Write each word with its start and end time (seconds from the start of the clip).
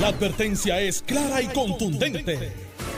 La 0.00 0.08
advertencia 0.08 0.80
es 0.80 1.02
clara 1.02 1.40
y 1.40 1.46
contundente. 1.48 2.52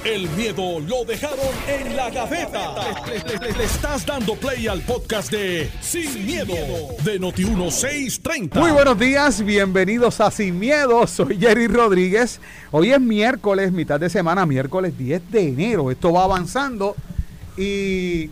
El 0.05 0.29
miedo 0.31 0.79
lo 0.81 1.05
dejaron 1.05 1.39
en 1.69 1.97
la 1.97 2.11
gaveta. 2.11 2.75
Le, 3.07 3.39
le- 3.39 3.53
le 3.59 3.65
estás 3.65 4.07
dando 4.07 4.35
play 4.37 4.67
al 4.69 4.81
podcast 4.83 5.31
de 5.31 5.69
Sin, 5.83 6.25
miedo, 6.25 6.55
de 7.05 7.21
Noti1630. 7.21 8.55
Muy 8.59 8.71
buenos 8.71 8.99
días, 8.99 9.45
bienvenidos 9.45 10.21
a 10.21 10.31
Sin 10.31 10.59
Miedo, 10.59 11.07
soy 11.07 11.37
Jerry 11.39 11.67
Rodríguez. 11.67 12.41
Hoy 12.71 12.93
es 12.93 13.01
miércoles, 13.01 13.73
mitad 13.73 13.99
de 14.01 14.09
semana, 14.09 14.47
miércoles 14.47 14.97
10 14.97 15.31
de 15.33 15.49
enero. 15.49 15.91
Esto 15.91 16.13
va 16.13 16.25
avanzando 16.25 16.95
y 17.57 18.31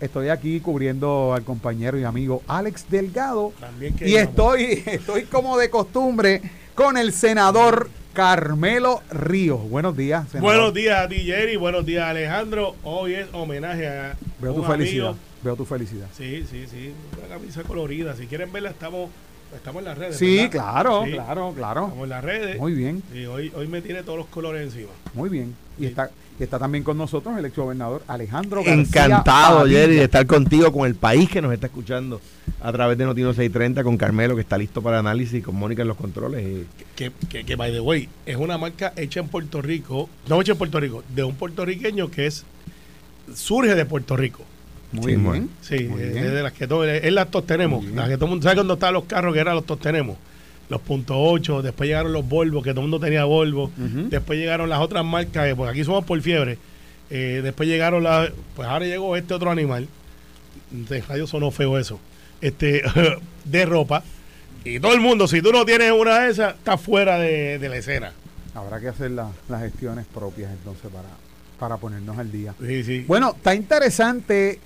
estoy 0.00 0.28
aquí 0.30 0.58
cubriendo 0.60 1.32
al 1.32 1.44
compañero 1.44 1.98
y 1.98 2.04
amigo 2.04 2.42
Alex 2.48 2.86
Delgado. 2.90 3.52
También 3.60 3.94
que 3.94 4.08
y 4.08 4.16
estoy, 4.16 4.82
estoy 4.86 5.22
como 5.24 5.56
de 5.56 5.70
costumbre 5.70 6.42
con 6.74 6.96
el 6.96 7.12
senador 7.12 7.88
Carmelo 8.12 9.02
Ríos. 9.10 9.68
Buenos 9.68 9.96
días, 9.96 10.28
senador. 10.28 10.54
Buenos 10.54 10.74
días 10.74 10.98
a 11.04 11.08
ti, 11.08 11.16
Jerry. 11.16 11.56
Buenos 11.56 11.84
días, 11.86 12.04
Alejandro. 12.04 12.76
Hoy 12.84 13.14
es 13.14 13.26
homenaje 13.32 13.88
a 13.88 14.16
Veo 14.40 14.54
tu 14.54 14.62
felicidad. 14.64 15.08
amigo. 15.08 15.20
Veo 15.42 15.56
tu 15.56 15.64
felicidad. 15.64 16.06
Sí, 16.16 16.46
sí, 16.50 16.66
sí. 16.70 16.92
Una 17.18 17.34
camisa 17.36 17.62
colorida. 17.62 18.14
Si 18.16 18.26
quieren 18.26 18.52
verla, 18.52 18.70
estamos, 18.70 19.10
estamos 19.56 19.80
en 19.80 19.84
las 19.86 19.98
redes. 19.98 20.16
Sí, 20.16 20.36
¿verdad? 20.36 20.50
claro, 20.50 21.02
Sí, 21.04 21.12
claro, 21.12 21.52
claro. 21.56 21.82
Estamos 21.84 22.04
en 22.04 22.10
las 22.10 22.24
redes. 22.24 22.58
Muy 22.58 22.72
bien. 22.74 23.02
Y 23.14 23.24
hoy, 23.26 23.52
hoy 23.56 23.66
me 23.68 23.80
tiene 23.82 24.02
todos 24.02 24.18
los 24.18 24.26
colores 24.28 24.62
encima. 24.62 24.90
Muy 25.14 25.28
bien. 25.30 25.54
Y 25.78 25.82
Sí. 25.82 25.86
está, 25.86 26.10
y 26.38 26.42
está 26.42 26.58
también 26.58 26.82
con 26.84 26.96
nosotros 26.98 27.36
el 27.38 27.44
exgobernador 27.44 28.02
Alejandro 28.08 28.62
García 28.64 28.82
Encantado, 29.06 29.60
Padilla. 29.60 29.78
Jerry, 29.80 29.96
de 29.96 30.04
estar 30.04 30.26
contigo, 30.26 30.72
con 30.72 30.86
el 30.86 30.94
país 30.94 31.28
que 31.30 31.40
nos 31.42 31.52
está 31.52 31.66
escuchando 31.66 32.20
a 32.60 32.72
través 32.72 32.96
de 32.98 33.04
Notino 33.04 33.28
630, 33.34 33.82
con 33.84 33.96
Carmelo, 33.96 34.34
que 34.34 34.40
está 34.42 34.56
listo 34.58 34.80
para 34.82 34.98
análisis, 34.98 35.42
con 35.44 35.54
Mónica 35.56 35.82
en 35.82 35.88
los 35.88 35.96
controles. 35.96 36.44
y- 36.44 36.66
Que, 36.96 37.12
que, 37.28 37.44
que, 37.44 37.56
by 37.56 37.72
the 37.72 37.80
way, 37.80 38.08
es 38.26 38.36
una 38.36 38.56
marca 38.58 38.92
hecha 38.96 39.20
en 39.20 39.28
Puerto 39.28 39.60
Rico. 39.62 40.08
No 40.28 40.40
hecha 40.40 40.52
en 40.52 40.58
Puerto 40.58 40.80
Rico, 40.80 41.02
de 41.14 41.24
un 41.24 41.34
puertorriqueño 41.34 42.10
que 42.10 42.26
es 42.26 42.44
surge 43.34 43.74
de 43.74 43.84
Puerto 43.84 44.16
Rico. 44.16 44.42
Muy 44.94 45.12
Sí, 45.12 45.18
bien. 45.18 45.50
Sí, 45.60 45.84
Muy 45.84 46.02
es 46.02 46.12
bien. 46.14 46.34
de 46.34 46.42
las 46.42 46.52
que 46.52 46.66
todos, 46.66 46.86
es 46.88 47.12
las 47.12 47.28
tenemos. 47.46 47.84
Las 47.84 48.08
que 48.08 48.14
todo 48.16 48.26
el 48.26 48.30
mundo 48.30 48.42
sabe 48.44 48.56
cuando 48.56 48.74
estaban 48.74 48.94
los 48.94 49.04
carros 49.04 49.34
que 49.34 49.40
eran 49.40 49.54
los 49.56 49.64
tenemos. 49.80 50.16
Los 50.70 50.80
punto 50.80 51.14
.8, 51.16 51.60
después 51.62 51.86
llegaron 51.88 52.12
los 52.12 52.26
Volvo, 52.26 52.62
que 52.62 52.70
todo 52.70 52.80
el 52.80 52.88
mundo 52.90 53.00
tenía 53.04 53.24
Volvo. 53.24 53.70
Después 53.76 54.38
llegaron 54.38 54.68
las 54.70 54.80
otras 54.80 55.04
marcas, 55.04 55.46
eh, 55.48 55.54
porque 55.54 55.70
aquí 55.72 55.84
somos 55.84 56.04
por 56.04 56.20
fiebre. 56.22 56.58
Eh, 57.10 57.40
después 57.42 57.68
llegaron 57.68 58.02
las. 58.02 58.30
Pues 58.56 58.66
ahora 58.68 58.86
llegó 58.86 59.14
este 59.16 59.34
otro 59.34 59.50
animal. 59.50 59.88
De 60.70 61.00
radio 61.02 61.26
sonó 61.26 61.50
feo 61.50 61.78
eso. 61.78 62.00
Este, 62.40 62.82
de 63.44 63.66
ropa. 63.66 64.02
Y 64.64 64.80
todo 64.80 64.94
el 64.94 65.00
mundo, 65.00 65.28
si 65.28 65.42
tú 65.42 65.52
no 65.52 65.66
tienes 65.66 65.92
una 65.92 66.20
de 66.20 66.30
esas, 66.30 66.54
estás 66.54 66.80
fuera 66.80 67.18
de, 67.18 67.58
de 67.58 67.68
la 67.68 67.76
escena. 67.76 68.12
Habrá 68.54 68.80
que 68.80 68.88
hacer 68.88 69.10
la- 69.10 69.30
las 69.48 69.60
gestiones 69.62 70.06
propias 70.06 70.50
entonces 70.50 70.90
para, 70.90 71.08
para 71.58 71.76
ponernos 71.76 72.16
al 72.16 72.32
día. 72.32 72.54
Sí, 72.64 72.82
sí. 72.84 73.04
Bueno, 73.06 73.34
está 73.36 73.54
interesante. 73.54 74.58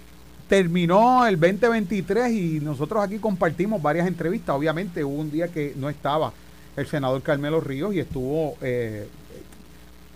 Terminó 0.49 1.27
el 1.27 1.39
2023 1.39 2.33
y 2.33 2.61
nosotros 2.61 3.03
aquí 3.05 3.19
compartimos 3.19 3.83
varias 3.83 4.07
entrevistas. 4.07 4.57
Obviamente 4.57 5.05
hubo 5.05 5.15
un 5.21 5.31
día 5.31 5.49
que 5.49 5.75
no 5.77 5.89
estaba 5.91 6.33
el 6.77 6.87
senador 6.87 7.23
Carmelo 7.23 7.61
Ríos 7.61 7.95
y 7.95 8.01
estuvo, 8.01 8.57
eh, 8.63 9.07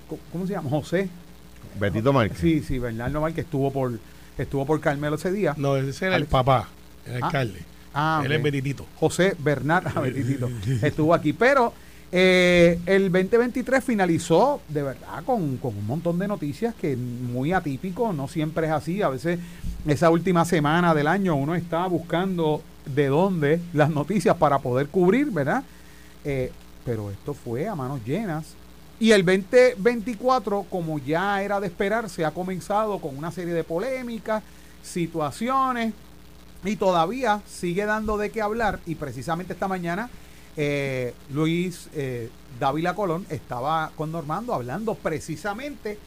¿cómo- 0.09 0.21
¿cómo 0.33 0.47
se 0.47 0.55
llama? 0.55 0.71
José. 0.71 1.09
Betito 1.79 2.13
Márquez. 2.13 2.39
Sí, 2.39 2.63
sí, 2.63 2.79
Bernardo 2.79 3.21
Mal, 3.21 3.35
que 3.35 3.43
estuvo 3.43 3.71
por, 3.73 3.99
estuvo 4.39 4.65
por 4.65 4.81
Carmelo 4.81 5.17
ese 5.17 5.31
día. 5.33 5.55
no, 5.59 5.77
ese 5.77 6.07
era 6.07 6.17
el 6.17 6.27
papá, 6.27 6.69
el 7.07 7.23
Ah, 7.23 7.27
alcalde. 7.27 7.61
Ah, 7.95 8.23
Él 8.25 8.31
ok. 8.33 8.37
es 8.39 8.43
Betitito. 8.43 8.87
José 8.97 9.37
Bernard 9.39 9.87
ah, 9.95 10.01
Betitito, 10.03 10.49
estuvo 10.83 11.13
aquí. 11.13 11.33
Pero 11.35 11.75
eh, 12.15 12.79
el 12.85 13.11
2023 13.11 13.83
finalizó 13.83 14.61
de 14.69 14.83
verdad 14.83 15.25
con, 15.25 15.41
un 15.41 15.87
montón 15.87 16.19
de 16.19 16.29
noticias 16.29 16.75
que 16.75 16.95
muy 16.95 17.53
atípico, 17.53 18.13
no 18.13 18.29
siempre 18.29 18.67
es 18.67 18.73
así. 18.73 19.01
A 19.01 19.09
veces 19.09 19.41
esa 19.87 20.11
última 20.11 20.45
semana 20.45 20.95
del 20.95 21.07
año 21.07 21.35
uno 21.35 21.55
está 21.55 21.87
buscando 21.87 22.63
de 22.85 23.07
dónde 23.07 23.61
las 23.73 23.89
noticias 23.89 24.37
para 24.37 24.59
poder 24.59 24.89
cubrir, 24.89 25.31
¿verdad? 25.31 25.65
Eh, 26.25 26.53
pero 26.85 27.11
esto 27.11 27.33
fue 27.33 27.67
a 27.67 27.75
manos 27.75 28.05
llenas. 28.05 28.57
Y 29.01 29.13
el 29.13 29.25
2024, 29.25 30.67
como 30.69 30.99
ya 30.99 31.43
era 31.43 31.61
de 31.61 31.67
esperarse, 31.67 32.27
ha 32.27 32.31
comenzado 32.31 32.99
con 32.99 33.17
una 33.17 33.33
serie 33.33 33.55
de 33.55 33.65
polémicas, 33.65 34.43
situaciones, 34.83 35.95
y 36.63 36.77
todavía 36.77 37.41
sigue 37.49 37.87
dando 37.87 38.19
de 38.19 38.31
qué 38.31 38.43
hablar. 38.43 38.81
Y 38.87 38.97
precisamente 38.97 39.55
esta 39.55 39.67
mañana, 39.67 40.11
eh, 40.57 41.15
Luis 41.31 41.89
eh, 41.95 42.31
Dávila 42.61 42.95
Colón 42.95 43.27
estaba 43.31 43.91
con 43.97 44.13
Normando 44.13 44.55
hablando 44.55 44.95
precisamente 44.95 45.99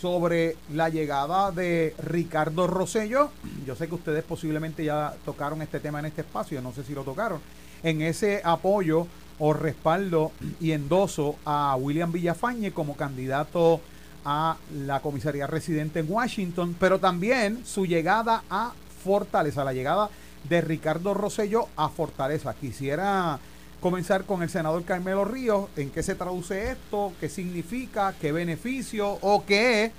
sobre 0.00 0.56
la 0.72 0.88
llegada 0.88 1.52
de 1.52 1.94
Ricardo 2.02 2.66
Rosello. 2.66 3.30
Yo 3.64 3.76
sé 3.76 3.86
que 3.86 3.94
ustedes 3.94 4.24
posiblemente 4.24 4.84
ya 4.84 5.14
tocaron 5.24 5.62
este 5.62 5.78
tema 5.78 6.00
en 6.00 6.06
este 6.06 6.22
espacio, 6.22 6.60
no 6.60 6.72
sé 6.72 6.82
si 6.82 6.92
lo 6.92 7.04
tocaron. 7.04 7.40
En 7.84 8.02
ese 8.02 8.40
apoyo 8.44 9.06
o 9.38 9.52
respaldo 9.52 10.32
y 10.60 10.72
endoso 10.72 11.36
a 11.44 11.76
William 11.76 12.10
Villafañe 12.10 12.72
como 12.72 12.96
candidato 12.96 13.80
a 14.24 14.56
la 14.86 15.00
comisaría 15.00 15.46
residente 15.46 16.00
en 16.00 16.06
Washington, 16.10 16.76
pero 16.78 16.98
también 16.98 17.64
su 17.64 17.86
llegada 17.86 18.42
a 18.50 18.72
Fortaleza, 19.04 19.64
la 19.64 19.72
llegada 19.72 20.10
de 20.48 20.60
Ricardo 20.60 21.14
Rosello 21.14 21.68
a 21.76 21.88
Fortaleza. 21.88 22.54
Quisiera 22.54 23.38
comenzar 23.82 24.24
con 24.24 24.42
el 24.42 24.48
senador 24.48 24.84
Carmelo 24.84 25.24
Ríos. 25.26 25.68
¿En 25.76 25.90
qué 25.90 26.02
se 26.02 26.14
traduce 26.14 26.70
esto? 26.70 27.12
¿Qué 27.20 27.28
significa? 27.28 28.14
¿Qué 28.18 28.32
beneficio? 28.32 29.18
¿O 29.20 29.44
qué 29.44 29.90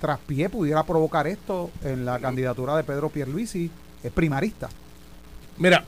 traspié 0.00 0.50
pudiera 0.50 0.82
provocar 0.82 1.26
esto 1.26 1.70
en 1.82 2.04
la 2.04 2.18
candidatura 2.18 2.76
de 2.76 2.84
Pedro 2.84 3.08
Pierluisi? 3.08 3.70
Es 4.02 4.12
primarista. 4.12 4.68
Mira, 5.56 5.84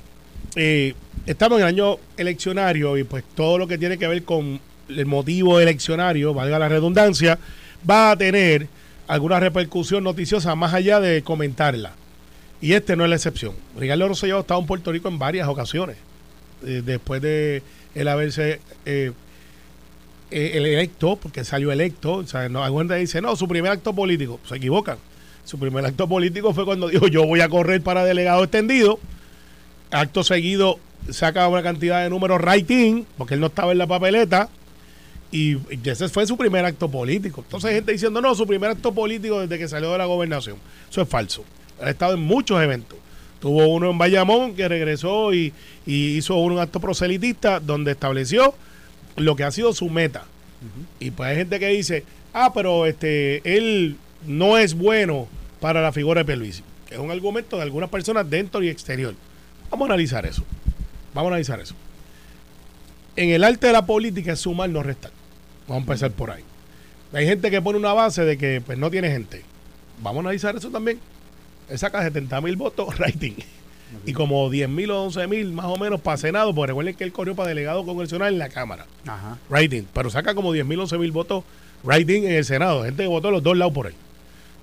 eh, 0.54 0.94
estamos 1.26 1.58
en 1.58 1.66
el 1.66 1.74
año 1.74 1.96
eleccionario 2.16 2.96
y 2.96 3.04
pues 3.04 3.24
todo 3.34 3.58
lo 3.58 3.66
que 3.66 3.76
tiene 3.76 3.98
que 3.98 4.06
ver 4.06 4.22
con 4.22 4.60
el 4.88 5.06
motivo 5.06 5.58
eleccionario, 5.58 6.32
valga 6.32 6.58
la 6.58 6.68
redundancia, 6.68 7.36
va 7.88 8.12
a 8.12 8.16
tener 8.16 8.68
alguna 9.08 9.40
repercusión 9.40 10.04
noticiosa 10.04 10.54
más 10.54 10.72
allá 10.72 11.00
de 11.00 11.22
comentarla. 11.22 11.92
Y 12.60 12.72
este 12.72 12.96
no 12.96 13.04
es 13.04 13.10
la 13.10 13.16
excepción. 13.16 13.54
Ricardo 13.76 14.08
Rosselló 14.08 14.38
ha 14.38 14.40
estado 14.40 14.60
en 14.60 14.66
Puerto 14.66 14.92
Rico 14.92 15.08
en 15.08 15.18
varias 15.18 15.48
ocasiones, 15.48 15.96
eh, 16.66 16.82
después 16.84 17.22
de 17.22 17.62
él 17.94 18.08
haberse 18.08 18.60
eh, 18.84 19.12
eh, 20.30 20.50
el 20.54 20.66
electo, 20.66 21.16
porque 21.16 21.44
salió 21.44 21.72
electo, 21.72 22.14
o 22.14 22.26
sea, 22.26 22.48
no, 22.48 22.64
alguna 22.64 22.82
gente 22.84 22.96
dice, 22.96 23.22
no, 23.22 23.36
su 23.36 23.46
primer 23.48 23.72
acto 23.72 23.94
político, 23.94 24.40
se 24.48 24.56
equivocan. 24.56 24.98
Su 25.44 25.58
primer 25.58 25.84
acto 25.86 26.08
político 26.08 26.52
fue 26.52 26.64
cuando 26.64 26.88
dijo, 26.88 27.06
yo 27.06 27.24
voy 27.24 27.40
a 27.40 27.48
correr 27.48 27.80
para 27.80 28.04
delegado 28.04 28.42
extendido, 28.42 28.98
acto 29.92 30.24
seguido 30.24 30.80
saca 31.10 31.46
una 31.46 31.62
cantidad 31.62 32.02
de 32.02 32.10
números 32.10 32.40
writing, 32.42 33.04
porque 33.16 33.34
él 33.34 33.40
no 33.40 33.46
estaba 33.46 33.70
en 33.70 33.78
la 33.78 33.86
papeleta, 33.86 34.48
y, 35.30 35.56
ese 35.84 36.08
fue 36.08 36.26
su 36.26 36.36
primer 36.36 36.64
acto 36.64 36.90
político. 36.90 37.42
Entonces 37.42 37.68
hay 37.68 37.76
gente 37.76 37.92
diciendo, 37.92 38.20
no, 38.20 38.34
su 38.34 38.46
primer 38.46 38.70
acto 38.70 38.92
político 38.92 39.40
desde 39.40 39.58
que 39.58 39.68
salió 39.68 39.92
de 39.92 39.98
la 39.98 40.06
gobernación. 40.06 40.56
Eso 40.90 41.02
es 41.02 41.08
falso. 41.08 41.44
Ha 41.80 41.90
estado 41.90 42.14
en 42.14 42.20
muchos 42.20 42.60
eventos. 42.60 42.98
Tuvo 43.40 43.66
uno 43.68 43.90
en 43.90 43.98
Bayamón 43.98 44.54
que 44.54 44.68
regresó 44.68 45.34
y, 45.34 45.52
y 45.84 46.16
hizo 46.16 46.36
un 46.36 46.58
acto 46.58 46.80
proselitista 46.80 47.60
donde 47.60 47.92
estableció 47.92 48.54
lo 49.16 49.36
que 49.36 49.44
ha 49.44 49.50
sido 49.50 49.72
su 49.72 49.88
meta. 49.90 50.24
Y 51.00 51.10
pues 51.10 51.30
hay 51.30 51.36
gente 51.36 51.60
que 51.60 51.68
dice, 51.68 52.04
ah, 52.32 52.52
pero 52.54 52.86
este 52.86 53.56
él 53.56 53.96
no 54.26 54.58
es 54.58 54.74
bueno 54.74 55.28
para 55.60 55.82
la 55.82 55.92
figura 55.92 56.20
de 56.20 56.24
Pierluisi. 56.24 56.62
Es 56.90 56.98
un 56.98 57.10
argumento 57.10 57.56
de 57.56 57.62
algunas 57.62 57.90
personas 57.90 58.28
dentro 58.28 58.62
y 58.62 58.68
exterior. 58.68 59.14
Vamos 59.70 59.88
a 59.88 59.92
analizar 59.92 60.24
eso. 60.26 60.44
Vamos 61.14 61.30
a 61.30 61.34
analizar 61.34 61.60
eso. 61.60 61.74
En 63.16 63.30
el 63.30 63.44
arte 63.44 63.68
de 63.68 63.72
la 63.72 63.86
política 63.86 64.32
es 64.32 64.40
sumar, 64.40 64.68
no 64.70 64.82
restar. 64.82 65.10
Vamos 65.66 65.82
a 65.82 65.84
empezar 65.84 66.10
por 66.12 66.30
ahí. 66.30 66.42
Hay 67.12 67.26
gente 67.26 67.50
que 67.50 67.62
pone 67.62 67.78
una 67.78 67.92
base 67.92 68.24
de 68.24 68.36
que 68.36 68.60
pues, 68.64 68.78
no 68.78 68.90
tiene 68.90 69.10
gente. 69.10 69.42
Vamos 70.02 70.18
a 70.18 70.20
analizar 70.28 70.56
eso 70.56 70.70
también. 70.70 71.00
Él 71.68 71.78
saca 71.78 72.02
70 72.02 72.40
mil 72.40 72.56
votos 72.56 72.96
rating. 72.98 73.34
Y 74.04 74.12
como 74.12 74.50
10 74.50 74.68
mil 74.68 74.90
o 74.90 75.04
11 75.04 75.26
mil 75.28 75.52
más 75.52 75.66
o 75.66 75.76
menos 75.76 76.00
para 76.00 76.16
Senado, 76.16 76.52
porque 76.54 76.68
recuerden 76.68 76.94
que 76.96 77.04
él 77.04 77.12
corrió 77.12 77.34
para 77.36 77.48
delegado 77.50 77.84
congresional 77.84 78.32
en 78.32 78.38
la 78.38 78.48
Cámara. 78.48 78.84
Ajá. 79.06 79.38
Rating. 79.48 79.82
Pero 79.92 80.10
saca 80.10 80.34
como 80.34 80.52
10 80.52 80.66
mil, 80.66 80.80
11 80.80 80.98
mil 80.98 81.12
votos 81.12 81.44
rating 81.84 82.22
en 82.24 82.32
el 82.32 82.44
Senado. 82.44 82.82
Gente 82.84 83.04
que 83.04 83.08
votó 83.08 83.30
los 83.30 83.42
dos 83.42 83.56
lados 83.56 83.72
por 83.72 83.86
él. 83.86 83.94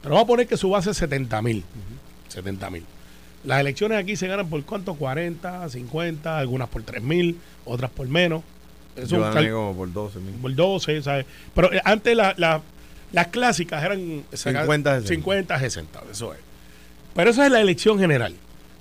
Pero 0.01 0.15
vamos 0.15 0.25
a 0.25 0.27
poner 0.27 0.47
que 0.47 0.57
su 0.57 0.69
base 0.69 0.91
es 0.91 0.97
70 0.97 1.41
mil. 1.41 1.63
70 2.27 2.69
mil. 2.69 2.83
Las 3.45 3.59
elecciones 3.61 3.97
aquí 3.97 4.15
se 4.17 4.27
ganan 4.27 4.49
por 4.49 4.61
cuánto? 4.63 4.93
40, 4.95 5.69
50, 5.69 6.37
algunas 6.37 6.67
por 6.69 6.83
3 6.83 7.01
mil, 7.01 7.39
otras 7.65 7.91
por 7.91 8.07
menos. 8.07 8.43
Eso 8.95 9.03
es 9.03 9.09
Yo 9.09 9.19
gané 9.21 9.51
como 9.51 9.73
por 9.75 9.91
12 9.91 10.19
mil. 10.19 10.35
por 10.35 10.53
12, 10.53 11.01
¿sabes? 11.01 11.25
Pero 11.55 11.73
eh, 11.73 11.81
antes 11.85 12.15
la- 12.15 12.33
la- 12.37 12.61
las 13.13 13.27
clásicas 13.27 13.83
eran 13.83 14.23
50, 14.33 14.95
60. 15.01 15.07
50, 15.07 15.59
60, 15.59 16.03
eso 16.11 16.33
es. 16.33 16.39
Pero 17.15 17.29
esa 17.29 17.45
es 17.45 17.51
la 17.51 17.61
elección 17.61 17.99
general. 17.99 18.35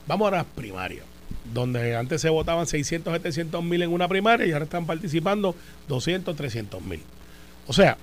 Vamos 0.06 0.29
a 0.29 0.37
las 0.37 0.44
primarias. 0.44 1.05
donde 1.52 1.96
antes 1.96 2.20
se 2.20 2.31
votaban 2.31 2.67
600, 2.67 3.12
700 3.12 3.62
mil 3.62 3.82
en 3.82 3.93
una 3.93 4.08
primaria 4.08 4.46
y 4.46 4.52
ahora 4.52 4.64
están 4.64 4.87
participando 4.87 5.55
200, 5.88 6.34
300 6.34 6.82
mil. 6.82 7.00
O 7.67 7.73
sea, 7.73 7.99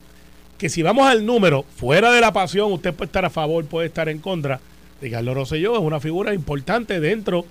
que 0.57 0.69
si 0.69 0.83
vamos 0.83 1.07
al 1.07 1.25
número, 1.25 1.63
fuera 1.75 2.11
de 2.11 2.21
la 2.21 2.33
pasión, 2.33 2.71
usted 2.71 2.93
puede 2.93 3.07
estar 3.07 3.25
a 3.25 3.29
favor, 3.29 3.65
puede 3.65 3.87
estar 3.87 4.09
en 4.09 4.19
contra. 4.19 4.59
Ricardo 5.01 5.33
Rosselló 5.33 5.75
es 5.75 5.81
una 5.81 5.99
figura 5.99 6.33
importante 6.33 6.99
dentro, 6.99 7.45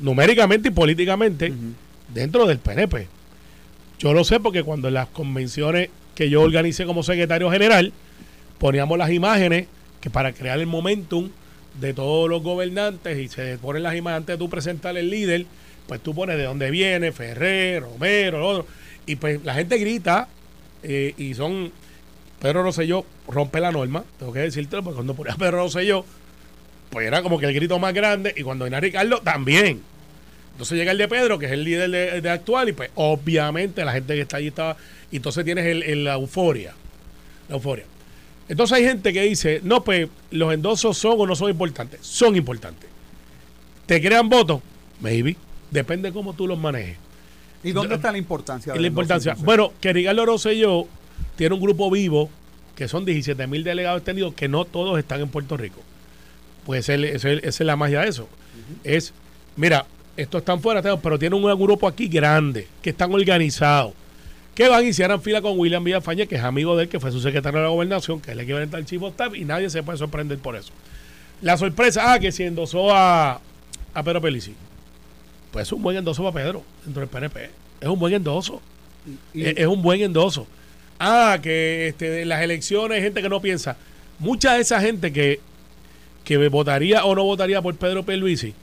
numéricamente 0.00 0.68
y 0.68 0.72
políticamente, 0.72 1.52
dentro 2.12 2.46
del 2.46 2.58
PNP. 2.58 3.06
Yo 3.98 4.12
lo 4.14 4.24
sé 4.24 4.40
porque 4.40 4.62
cuando 4.62 4.88
en 4.88 4.94
las 4.94 5.08
convenciones 5.08 5.90
que 6.14 6.28
yo 6.30 6.42
organicé 6.42 6.86
como 6.86 7.02
secretario 7.02 7.50
general, 7.50 7.92
poníamos 8.58 8.98
las 8.98 9.10
imágenes 9.10 9.66
que 10.00 10.10
para 10.10 10.32
crear 10.32 10.58
el 10.58 10.66
momentum 10.66 11.28
de 11.80 11.94
todos 11.94 12.28
los 12.28 12.42
gobernantes 12.42 13.18
y 13.18 13.28
se 13.28 13.58
ponen 13.58 13.82
las 13.82 13.94
imágenes 13.94 14.22
antes 14.22 14.34
de 14.34 14.38
tú 14.38 14.48
presentar 14.48 14.96
el 14.96 15.10
líder, 15.10 15.46
pues 15.86 16.00
tú 16.00 16.14
pones 16.14 16.36
de 16.36 16.44
dónde 16.44 16.70
viene, 16.70 17.12
Ferrer, 17.12 17.82
Romero, 17.82 18.38
lo 18.38 18.48
otro, 18.48 18.66
y 19.06 19.16
pues 19.16 19.44
la 19.44 19.54
gente 19.54 19.78
grita 19.78 20.28
eh, 20.82 21.14
y 21.16 21.34
son 21.34 21.72
Pedro 22.40 22.62
Rosselló 22.62 23.04
rompe 23.28 23.60
la 23.60 23.72
norma, 23.72 24.04
tengo 24.18 24.32
que 24.32 24.40
decirte, 24.40 24.76
porque 24.82 24.94
cuando 24.94 25.14
ponía 25.14 25.34
Pedro 25.36 25.58
Rosselló, 25.62 26.04
pues 26.90 27.06
era 27.06 27.22
como 27.22 27.38
que 27.38 27.46
el 27.46 27.54
grito 27.54 27.78
más 27.78 27.92
grande, 27.92 28.34
y 28.36 28.42
cuando 28.42 28.64
venía 28.64 28.80
Ricardo, 28.80 29.20
también. 29.20 29.82
Entonces 30.52 30.78
llega 30.78 30.92
el 30.92 30.98
de 30.98 31.08
Pedro, 31.08 31.38
que 31.38 31.46
es 31.46 31.52
el 31.52 31.64
líder 31.64 32.22
de, 32.22 32.30
actual, 32.30 32.70
y 32.70 32.72
pues 32.72 32.90
obviamente 32.94 33.84
la 33.84 33.92
gente 33.92 34.14
que 34.14 34.22
está 34.22 34.38
allí 34.38 34.46
estaba. 34.46 34.76
Y 35.10 35.16
entonces 35.16 35.44
tienes 35.44 35.66
el, 35.66 36.04
la 36.04 36.14
euforia. 36.14 36.72
La 37.48 37.56
euforia. 37.56 37.84
Entonces 38.48 38.78
hay 38.78 38.84
gente 38.84 39.12
que 39.12 39.22
dice, 39.22 39.60
no, 39.64 39.82
pues 39.82 40.08
los 40.30 40.52
endosos 40.54 40.96
son 40.96 41.14
o 41.18 41.26
no 41.26 41.34
son 41.34 41.50
importantes. 41.50 42.00
Son 42.02 42.36
importantes. 42.36 42.88
¿Te 43.86 44.00
crean 44.00 44.28
votos? 44.28 44.60
Maybe. 45.00 45.36
Depende 45.70 46.12
cómo 46.12 46.32
tú 46.32 46.46
los 46.46 46.58
manejes. 46.58 46.96
¿Y 47.62 47.72
dónde 47.72 47.96
está 47.96 48.12
la 48.12 48.18
importancia? 48.18 48.74
la 48.74 48.86
importancia. 48.86 49.34
Bueno, 49.38 49.72
que 49.80 49.92
Ricardo 49.92 50.24
Rosselló 50.24 50.86
tiene 51.36 51.54
un 51.54 51.60
grupo 51.60 51.90
vivo 51.90 52.30
que 52.76 52.88
son 52.88 53.04
17 53.04 53.46
mil 53.46 53.64
delegados 53.64 53.98
extendidos 53.98 54.34
que 54.34 54.48
no 54.48 54.64
todos 54.64 54.98
están 54.98 55.20
en 55.20 55.28
Puerto 55.28 55.56
Rico. 55.56 55.80
Pues 56.64 56.88
esa 56.88 57.30
es 57.30 57.60
la 57.60 57.76
magia 57.76 58.02
de 58.02 58.08
eso. 58.08 58.28
Es, 58.84 59.12
mira, 59.56 59.86
estos 60.16 60.40
están 60.40 60.60
fuera, 60.60 60.82
pero 60.98 61.18
tienen 61.18 61.42
un 61.42 61.58
grupo 61.58 61.88
aquí 61.88 62.06
grande, 62.08 62.68
que 62.82 62.90
están 62.90 63.12
organizados, 63.12 63.94
que 64.56 64.68
van 64.68 64.84
y 64.84 64.88
hicieran 64.88 65.22
fila 65.22 65.40
con 65.40 65.56
William 65.58 65.84
Villafañe, 65.84 66.26
que 66.26 66.34
es 66.34 66.42
amigo 66.42 66.76
de 66.76 66.84
él, 66.84 66.88
que 66.88 66.98
fue 66.98 67.12
su 67.12 67.20
secretario 67.20 67.60
de 67.60 67.64
la 67.64 67.70
gobernación, 67.70 68.20
que 68.20 68.30
es 68.30 68.36
el 68.36 68.40
equivalente 68.40 68.76
al 68.76 68.84
chief 68.84 69.02
of 69.02 69.10
staff, 69.10 69.34
y 69.36 69.44
nadie 69.44 69.70
se 69.70 69.82
puede 69.84 69.98
sorprender 69.98 70.38
por 70.38 70.56
eso. 70.56 70.72
La 71.42 71.56
sorpresa, 71.56 72.12
ah, 72.12 72.18
que 72.18 72.32
si 72.32 72.42
endosó 72.42 72.92
a, 72.92 73.40
a 73.94 74.02
Pedro 74.02 74.20
Pelici. 74.20 74.54
Pues 75.52 75.68
es 75.68 75.72
un 75.72 75.82
buen 75.82 75.96
endoso 75.96 76.24
para 76.24 76.44
Pedro, 76.44 76.64
dentro 76.84 77.00
del 77.00 77.08
PNP. 77.08 77.50
Es 77.80 77.88
un 77.88 77.98
buen 77.98 78.14
endoso. 78.14 78.60
es 79.34 79.66
un 79.66 79.82
buen 79.82 80.00
endoso 80.00 80.48
ah, 80.98 81.38
que 81.42 81.88
este, 81.88 82.22
en 82.22 82.28
las 82.28 82.42
elecciones 82.42 82.96
hay 82.96 83.02
gente 83.02 83.22
que 83.22 83.28
no 83.28 83.40
piensa. 83.40 83.76
Mucha 84.18 84.54
de 84.54 84.60
esa 84.62 84.80
gente 84.80 85.12
que, 85.12 85.40
que 86.24 86.48
votaría 86.48 87.04
o 87.04 87.14
no 87.14 87.24
votaría 87.24 87.60
por 87.60 87.74
Pedro 87.76 88.04
Luisi 88.16 88.54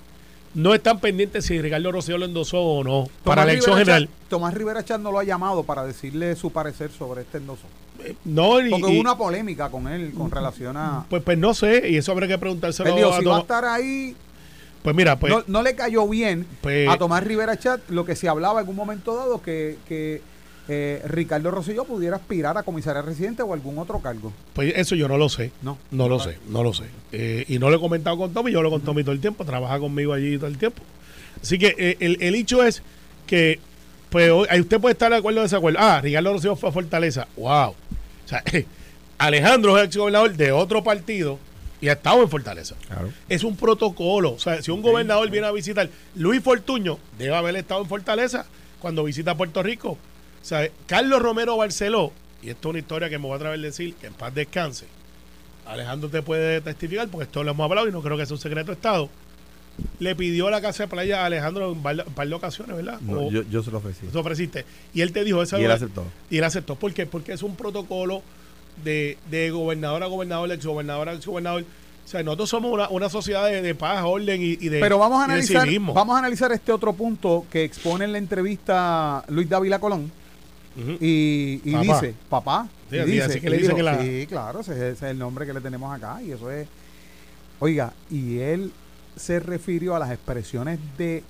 no 0.53 0.73
están 0.73 0.99
pendientes 0.99 1.45
si 1.45 1.61
Ricardo 1.61 1.91
Rosselló 1.91 2.17
lo 2.17 2.25
endosó 2.25 2.59
o 2.61 2.83
no 2.83 3.07
para 3.23 3.45
la 3.45 3.51
elección 3.51 3.77
general. 3.77 4.09
Tomás 4.29 4.53
Rivera 4.53 4.83
Chat 4.83 4.99
no 4.99 5.11
lo 5.11 5.19
ha 5.19 5.23
llamado 5.23 5.63
para 5.63 5.83
decirle 5.83 6.35
su 6.35 6.51
parecer 6.51 6.91
sobre 6.91 7.21
este 7.21 7.37
endoso. 7.37 7.63
Eh, 8.03 8.15
no, 8.25 8.57
Porque 8.69 8.85
hubo 8.85 8.99
una 8.99 9.17
polémica 9.17 9.69
con 9.69 9.87
él 9.87 10.13
con 10.13 10.31
relación 10.31 10.77
a. 10.77 11.05
Pues, 11.09 11.23
pues 11.23 11.37
no 11.37 11.53
sé, 11.53 11.89
y 11.89 11.97
eso 11.97 12.11
habría 12.11 12.27
que 12.27 12.37
preguntárselo 12.37 13.13
a 13.13 13.19
si 13.19 13.25
va 13.25 13.37
a 13.37 13.41
estar 13.41 13.65
ahí. 13.65 14.15
Pues 14.81 14.95
mira, 14.95 15.17
pues. 15.17 15.33
No, 15.47 15.61
le 15.61 15.75
cayó 15.75 16.07
bien 16.07 16.45
pues 16.61 16.89
a 16.89 16.97
Tomás 16.97 17.23
Rivera 17.23 17.57
Chat 17.57 17.89
lo 17.89 18.05
que 18.05 18.15
se 18.15 18.27
hablaba 18.27 18.61
en 18.61 18.67
un 18.67 18.75
momento 18.75 19.15
dado 19.15 19.41
que, 19.41 19.77
que 19.87 20.21
eh, 20.67 21.01
Ricardo 21.05 21.51
Rosselló 21.51 21.83
pudiera 21.83 22.15
aspirar 22.15 22.57
a 22.57 22.63
comisaría 22.63 23.01
residente 23.01 23.43
o 23.43 23.53
algún 23.53 23.77
otro 23.77 23.99
cargo. 23.99 24.31
Pues 24.53 24.73
eso 24.75 24.95
yo 24.95 25.07
no 25.07 25.17
lo 25.17 25.29
sé. 25.29 25.51
No. 25.61 25.77
No 25.91 26.07
lo 26.07 26.19
sé, 26.19 26.37
no 26.47 26.63
lo 26.63 26.73
sé. 26.73 26.85
Eh, 27.11 27.45
y 27.47 27.59
no 27.59 27.69
lo 27.69 27.77
he 27.77 27.79
comentado 27.79 28.17
con 28.17 28.33
Tommy, 28.33 28.51
yo 28.51 28.61
lo 28.61 28.69
con 28.69 28.81
Tommy 28.81 29.03
todo 29.03 29.13
el 29.13 29.21
tiempo, 29.21 29.43
trabaja 29.43 29.79
conmigo 29.79 30.13
allí 30.13 30.37
todo 30.37 30.47
el 30.47 30.57
tiempo. 30.57 30.81
Así 31.41 31.57
que 31.57 31.75
eh, 31.77 31.97
el, 31.99 32.17
el, 32.21 32.35
hecho 32.35 32.63
es 32.63 32.81
que, 33.27 33.59
pues, 34.09 34.31
usted 34.31 34.79
puede 34.79 34.93
estar 34.93 35.11
de 35.11 35.17
acuerdo 35.17 35.41
o 35.41 35.43
desacuerdo. 35.43 35.79
Ah, 35.81 35.99
Ricardo 36.01 36.31
Rosselló 36.31 36.55
fue 36.55 36.69
a 36.69 36.71
Fortaleza. 36.71 37.27
¡Wow! 37.35 37.71
O 37.71 37.75
sea, 38.27 38.43
Alejandro 39.17 39.77
es 39.77 39.85
ex 39.85 39.97
gobernador 39.97 40.33
de 40.33 40.51
otro 40.51 40.83
partido 40.83 41.39
y 41.81 41.89
ha 41.89 41.93
estado 41.93 42.21
en 42.23 42.29
Fortaleza. 42.29 42.75
Es 43.27 43.43
un 43.43 43.57
protocolo. 43.57 44.31
O 44.31 44.39
sea, 44.39 44.61
si 44.61 44.71
un 44.71 44.81
gobernador 44.81 45.29
viene 45.29 45.47
a 45.47 45.51
visitar, 45.51 45.89
Luis 46.15 46.41
Fortuño 46.41 46.97
debe 47.17 47.35
haber 47.35 47.57
estado 47.57 47.81
en 47.81 47.89
Fortaleza 47.89 48.45
cuando 48.79 49.03
visita 49.03 49.35
Puerto 49.35 49.61
Rico. 49.61 49.97
Carlos 50.87 51.21
Romero 51.21 51.57
Barceló, 51.57 52.11
y 52.41 52.49
esto 52.49 52.69
es 52.69 52.71
una 52.71 52.79
historia 52.79 53.09
que 53.09 53.17
me 53.17 53.23
voy 53.23 53.33
a 53.33 53.35
atrever 53.35 53.59
a 53.59 53.61
decir, 53.61 53.95
que 53.95 54.07
en 54.07 54.13
paz 54.13 54.33
descanse. 54.33 54.85
Alejandro 55.65 56.09
te 56.09 56.21
puede 56.21 56.59
testificar, 56.61 57.07
porque 57.07 57.23
esto 57.23 57.43
lo 57.43 57.51
hemos 57.51 57.63
hablado 57.63 57.87
y 57.87 57.91
no 57.91 58.01
creo 58.01 58.17
que 58.17 58.25
sea 58.25 58.35
un 58.35 58.41
secreto 58.41 58.67
de 58.67 58.73
Estado. 58.73 59.09
Le 59.99 60.15
pidió 60.15 60.49
la 60.49 60.61
casa 60.61 60.83
de 60.83 60.89
playa 60.89 61.23
a 61.23 61.25
Alejandro 61.25 61.71
en 61.71 61.77
un 61.77 61.81
par 61.81 62.27
de 62.27 62.33
ocasiones, 62.33 62.75
¿verdad? 62.75 62.99
yo, 63.49 63.63
se 63.63 63.71
lo 63.71 63.77
ofrecí. 63.77 64.07
Se 64.11 64.17
ofreciste. 64.17 64.65
Y 64.93 65.01
él 65.01 65.11
te 65.11 65.23
dijo 65.23 65.41
eso. 65.41 65.59
Y 65.59 65.63
él 65.63 65.71
aceptó. 65.71 66.05
Y 66.29 66.37
él 66.37 66.43
aceptó. 66.43 66.75
¿Por 66.75 66.93
qué? 66.93 67.05
Porque 67.05 67.33
es 67.33 67.41
un 67.41 67.55
protocolo 67.55 68.21
de, 68.83 69.17
de 69.31 69.49
gobernador 69.49 70.03
a 70.03 70.07
gobernador, 70.07 70.51
ex 70.51 70.65
gobernador 70.65 71.09
a 71.09 71.13
ex 71.13 71.25
gobernador. 71.25 71.63
O 71.63 72.07
sea, 72.07 72.21
nosotros 72.21 72.49
somos 72.49 72.87
una, 72.91 73.09
sociedad 73.09 73.49
de, 73.49 73.75
paz, 73.75 74.03
orden 74.05 74.41
y, 74.41 74.57
de 74.57 74.79
Pero 74.81 74.99
vamos 74.99 75.21
a 75.21 75.23
analizar, 75.23 75.67
vamos 75.79 76.15
a 76.15 76.19
analizar 76.19 76.51
este 76.51 76.71
otro 76.73 76.93
punto 76.93 77.45
que 77.49 77.63
expone 77.63 78.03
en 78.03 78.11
la 78.11 78.17
entrevista 78.17 79.23
Luis 79.29 79.49
Dávila 79.49 79.79
Colón 79.79 80.11
y, 80.75 81.57
dice, 81.57 82.15
papá. 82.29 82.67
Sí, 82.89 82.99
dice, 82.99 83.39
que 83.39 83.49
le 83.49 83.57
dice 83.57 83.75
que 83.75 83.83
la... 83.83 84.01
sí, 84.01 84.25
claro, 84.27 84.61
ese, 84.61 84.91
es 84.91 85.01
el 85.01 85.17
nombre 85.17 85.45
que 85.45 85.53
le 85.53 85.61
tenemos 85.61 85.93
acá. 85.95 86.21
Y 86.21 86.31
eso 86.31 86.49
es. 86.51 86.67
Oiga, 87.59 87.93
y 88.09 88.39
él 88.39 88.71
se 89.15 89.39
refirió 89.39 89.95
a 89.95 89.99
las 89.99 90.11
expresiones 90.11 90.79
de 90.97 91.23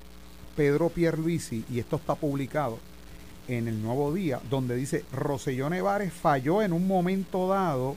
Pedro 0.56 0.90
Pierluisi, 0.90 1.66
y 1.70 1.80
esto 1.80 1.98
está 1.98 2.16
publicado 2.16 2.80
en 3.48 3.68
el 3.68 3.82
Nuevo 3.82 4.14
Día, 4.14 4.40
donde 4.50 4.76
dice: 4.76 5.04
Rosellón 5.12 5.72
Nevares 5.72 6.14
falló 6.14 6.62
en 6.62 6.74
un 6.74 6.88
momento 6.88 7.48
dado, 7.48 7.96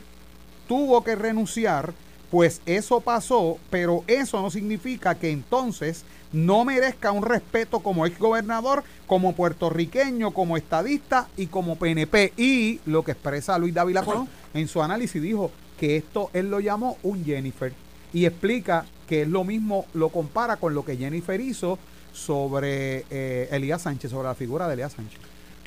tuvo 0.68 1.04
que 1.04 1.14
renunciar, 1.14 1.94
pues 2.30 2.60
eso 2.66 3.00
pasó, 3.00 3.58
pero 3.70 4.02
eso 4.06 4.42
no 4.42 4.50
significa 4.50 5.14
que 5.14 5.30
entonces 5.30 6.04
no 6.32 6.64
merezca 6.64 7.12
un 7.12 7.22
respeto 7.22 7.80
como 7.80 8.06
ex 8.06 8.18
gobernador, 8.18 8.84
como 9.06 9.34
puertorriqueño, 9.34 10.32
como 10.32 10.56
estadista 10.56 11.28
y 11.36 11.46
como 11.46 11.76
PNP. 11.76 12.32
Y 12.36 12.80
lo 12.86 13.04
que 13.04 13.12
expresa 13.12 13.58
Luis 13.58 13.74
Dávila 13.74 14.02
Colón 14.02 14.28
en 14.54 14.68
su 14.68 14.82
análisis 14.82 15.22
dijo 15.22 15.50
que 15.78 15.96
esto 15.96 16.30
él 16.32 16.50
lo 16.50 16.60
llamó 16.60 16.96
un 17.02 17.24
Jennifer 17.24 17.72
y 18.12 18.24
explica 18.24 18.86
que 19.06 19.22
es 19.22 19.28
lo 19.28 19.44
mismo, 19.44 19.86
lo 19.94 20.08
compara 20.08 20.56
con 20.56 20.74
lo 20.74 20.84
que 20.84 20.96
Jennifer 20.96 21.40
hizo 21.40 21.78
sobre 22.12 23.04
eh, 23.10 23.48
Elías 23.52 23.82
Sánchez, 23.82 24.10
sobre 24.10 24.28
la 24.28 24.34
figura 24.34 24.66
de 24.66 24.74
Elías 24.74 24.92
Sánchez. 24.92 25.20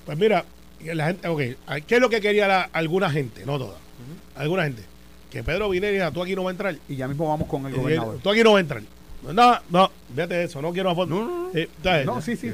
Pues 0.05 0.17
mira, 0.17 0.43
la 0.84 1.07
gente, 1.07 1.27
okay, 1.27 1.55
¿qué 1.86 1.95
es 1.95 2.01
lo 2.01 2.10
que 2.10 2.22
quería 2.22 2.63
alguna 2.74 3.10
gente? 3.10 3.45
No 3.45 3.57
toda, 3.57 3.77
alguna 4.36 4.63
gente. 4.63 4.84
Que 5.29 5.43
Pedro 5.43 5.69
Vine 5.69 6.12
tú 6.12 6.24
aquí 6.24 6.36
no 6.36 6.43
vas 6.43 6.50
a 6.50 6.51
entrar. 6.51 6.75
Y 6.88 6.95
ya 6.95 7.07
mismo 7.07 7.27
vamos 7.27 7.48
con 7.48 7.65
el 7.67 7.75
gobernador. 7.75 8.19
Tú 8.22 8.31
aquí 8.31 8.43
no 8.43 8.53
vas 8.53 8.57
a 8.57 8.62
entrar. 8.62 8.84
No, 9.21 9.59
no, 9.69 9.91
fíjate 10.13 10.43
eso, 10.43 10.61
no 10.61 10.71
quiero 10.71 10.95
foto. 10.95 11.13
No, 11.13 11.49
eh, 11.53 11.67
no, 12.05 12.21
sí, 12.21 12.35
sí. 12.38 12.51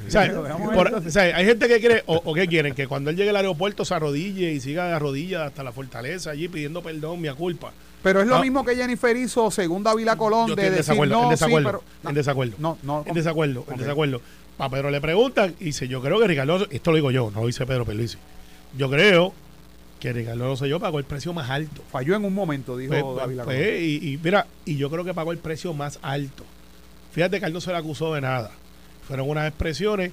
hay 1.19 1.45
gente 1.45 1.67
que 1.67 1.79
quiere, 1.79 2.03
o, 2.07 2.33
que 2.33 2.47
quieren, 2.47 2.73
que 2.73 2.87
cuando 2.87 3.09
él 3.09 3.15
llegue 3.15 3.29
al 3.29 3.35
aeropuerto 3.35 3.85
se 3.85 3.93
arrodille 3.93 4.51
y 4.51 4.59
siga 4.59 4.85
de 4.85 4.99
rodillas 4.99 5.43
hasta 5.43 5.63
la 5.63 5.71
fortaleza 5.71 6.31
allí 6.31 6.47
pidiendo 6.47 6.81
perdón, 6.81 7.21
mi 7.21 7.29
culpa. 7.29 7.71
Pero 8.01 8.21
es 8.21 8.27
lo 8.27 8.39
mismo 8.39 8.63
que 8.63 8.75
Jennifer 8.75 9.15
hizo, 9.17 9.49
según 9.49 9.83
David 9.83 10.09
Colón, 10.17 10.53
de 10.55 10.69
decir 10.69 10.95
no, 10.95 11.23
en 11.23 11.29
desacuerdo, 11.29 11.83
en 12.07 12.13
desacuerdo. 12.13 12.55
No, 12.59 12.77
no. 12.83 13.03
En 13.07 13.13
desacuerdo, 13.13 13.65
en 13.69 13.77
desacuerdo. 13.77 14.21
A 14.57 14.69
Pedro 14.69 14.89
le 14.89 15.01
preguntan 15.01 15.55
y 15.59 15.65
dice, 15.65 15.87
yo 15.87 16.01
creo 16.01 16.19
que 16.19 16.27
Ricardo, 16.27 16.67
esto 16.69 16.91
lo 16.91 16.95
digo 16.95 17.11
yo, 17.11 17.31
no 17.33 17.41
lo 17.41 17.47
dice 17.47 17.65
Pedro 17.65 17.83
Peluisi. 17.83 18.17
Yo 18.77 18.89
creo 18.89 19.33
que 19.99 20.13
Ricardo 20.13 20.45
Rosselló 20.45 20.79
pagó 20.79 20.99
el 20.99 21.05
precio 21.05 21.33
más 21.33 21.49
alto. 21.49 21.81
Falló 21.91 22.15
en 22.15 22.25
un 22.25 22.33
momento, 22.33 22.77
dijo 22.77 22.91
pues, 22.91 23.17
David 23.17 23.41
pues, 23.43 23.81
y, 23.81 24.13
y, 24.13 24.19
mira, 24.23 24.45
y 24.65 24.77
yo 24.77 24.89
creo 24.89 25.03
que 25.03 25.13
pagó 25.13 25.31
el 25.31 25.39
precio 25.39 25.73
más 25.73 25.99
alto. 26.01 26.45
Fíjate 27.15 27.39
que 27.39 27.45
él 27.45 27.53
no 27.53 27.61
se 27.61 27.71
le 27.71 27.77
acusó 27.77 28.13
de 28.13 28.19
nada. 28.19 28.51
Fueron 29.07 29.29
unas 29.29 29.47
expresiones 29.47 30.11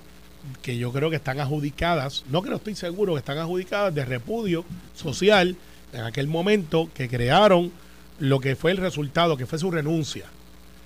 que 0.63 0.79
yo 0.79 0.93
creo 0.93 1.11
que 1.11 1.17
están 1.17 1.41
adjudicadas, 1.41 2.25
no 2.31 2.43
que 2.43 2.51
no 2.51 2.57
estoy 2.57 2.77
seguro, 2.77 3.15
que 3.15 3.19
están 3.19 3.39
adjudicadas 3.39 3.93
de 3.93 4.05
repudio 4.05 4.65
social 4.95 5.57
en 5.93 6.03
aquel 6.03 6.29
momento 6.29 6.89
que 6.95 7.09
crearon 7.09 7.73
lo 8.21 8.39
que 8.39 8.55
fue 8.55 8.71
el 8.71 8.77
resultado, 8.77 9.37
que 9.37 9.47
fue 9.47 9.59
su 9.59 9.73
renuncia. 9.73 10.27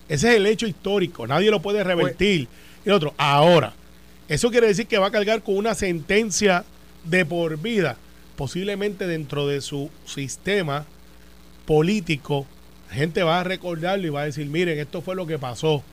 Ese 0.09 0.31
es 0.31 0.37
el 0.37 0.47
hecho 0.47 0.67
histórico, 0.67 1.27
nadie 1.27 1.51
lo 1.51 1.61
puede 1.61 1.85
revertir. 1.85 2.49
y 2.87 2.89
otro, 2.89 3.13
ahora, 3.19 3.75
eso 4.27 4.51
quiere 4.51 4.69
decir 4.69 4.87
que 4.87 4.97
va 4.97 5.09
a 5.09 5.13
cargar 5.13 5.43
con 5.43 5.59
una 5.59 5.75
sentencia 5.75 6.65
de 7.05 7.27
por 7.27 7.59
vida, 7.59 7.99
posiblemente 8.37 9.07
dentro 9.07 9.47
de 9.47 9.61
su 9.61 9.91
sistema 10.07 10.87
político. 11.67 12.47
Gente 12.91 13.23
va 13.23 13.41
a 13.41 13.45
recordarlo 13.45 14.07
y 14.07 14.11
va 14.11 14.23
a 14.23 14.25
decir, 14.27 14.47
miren, 14.47 14.79
esto 14.79 15.03
fue 15.03 15.15
lo 15.15 15.27
que 15.27 15.39
pasó 15.39 15.85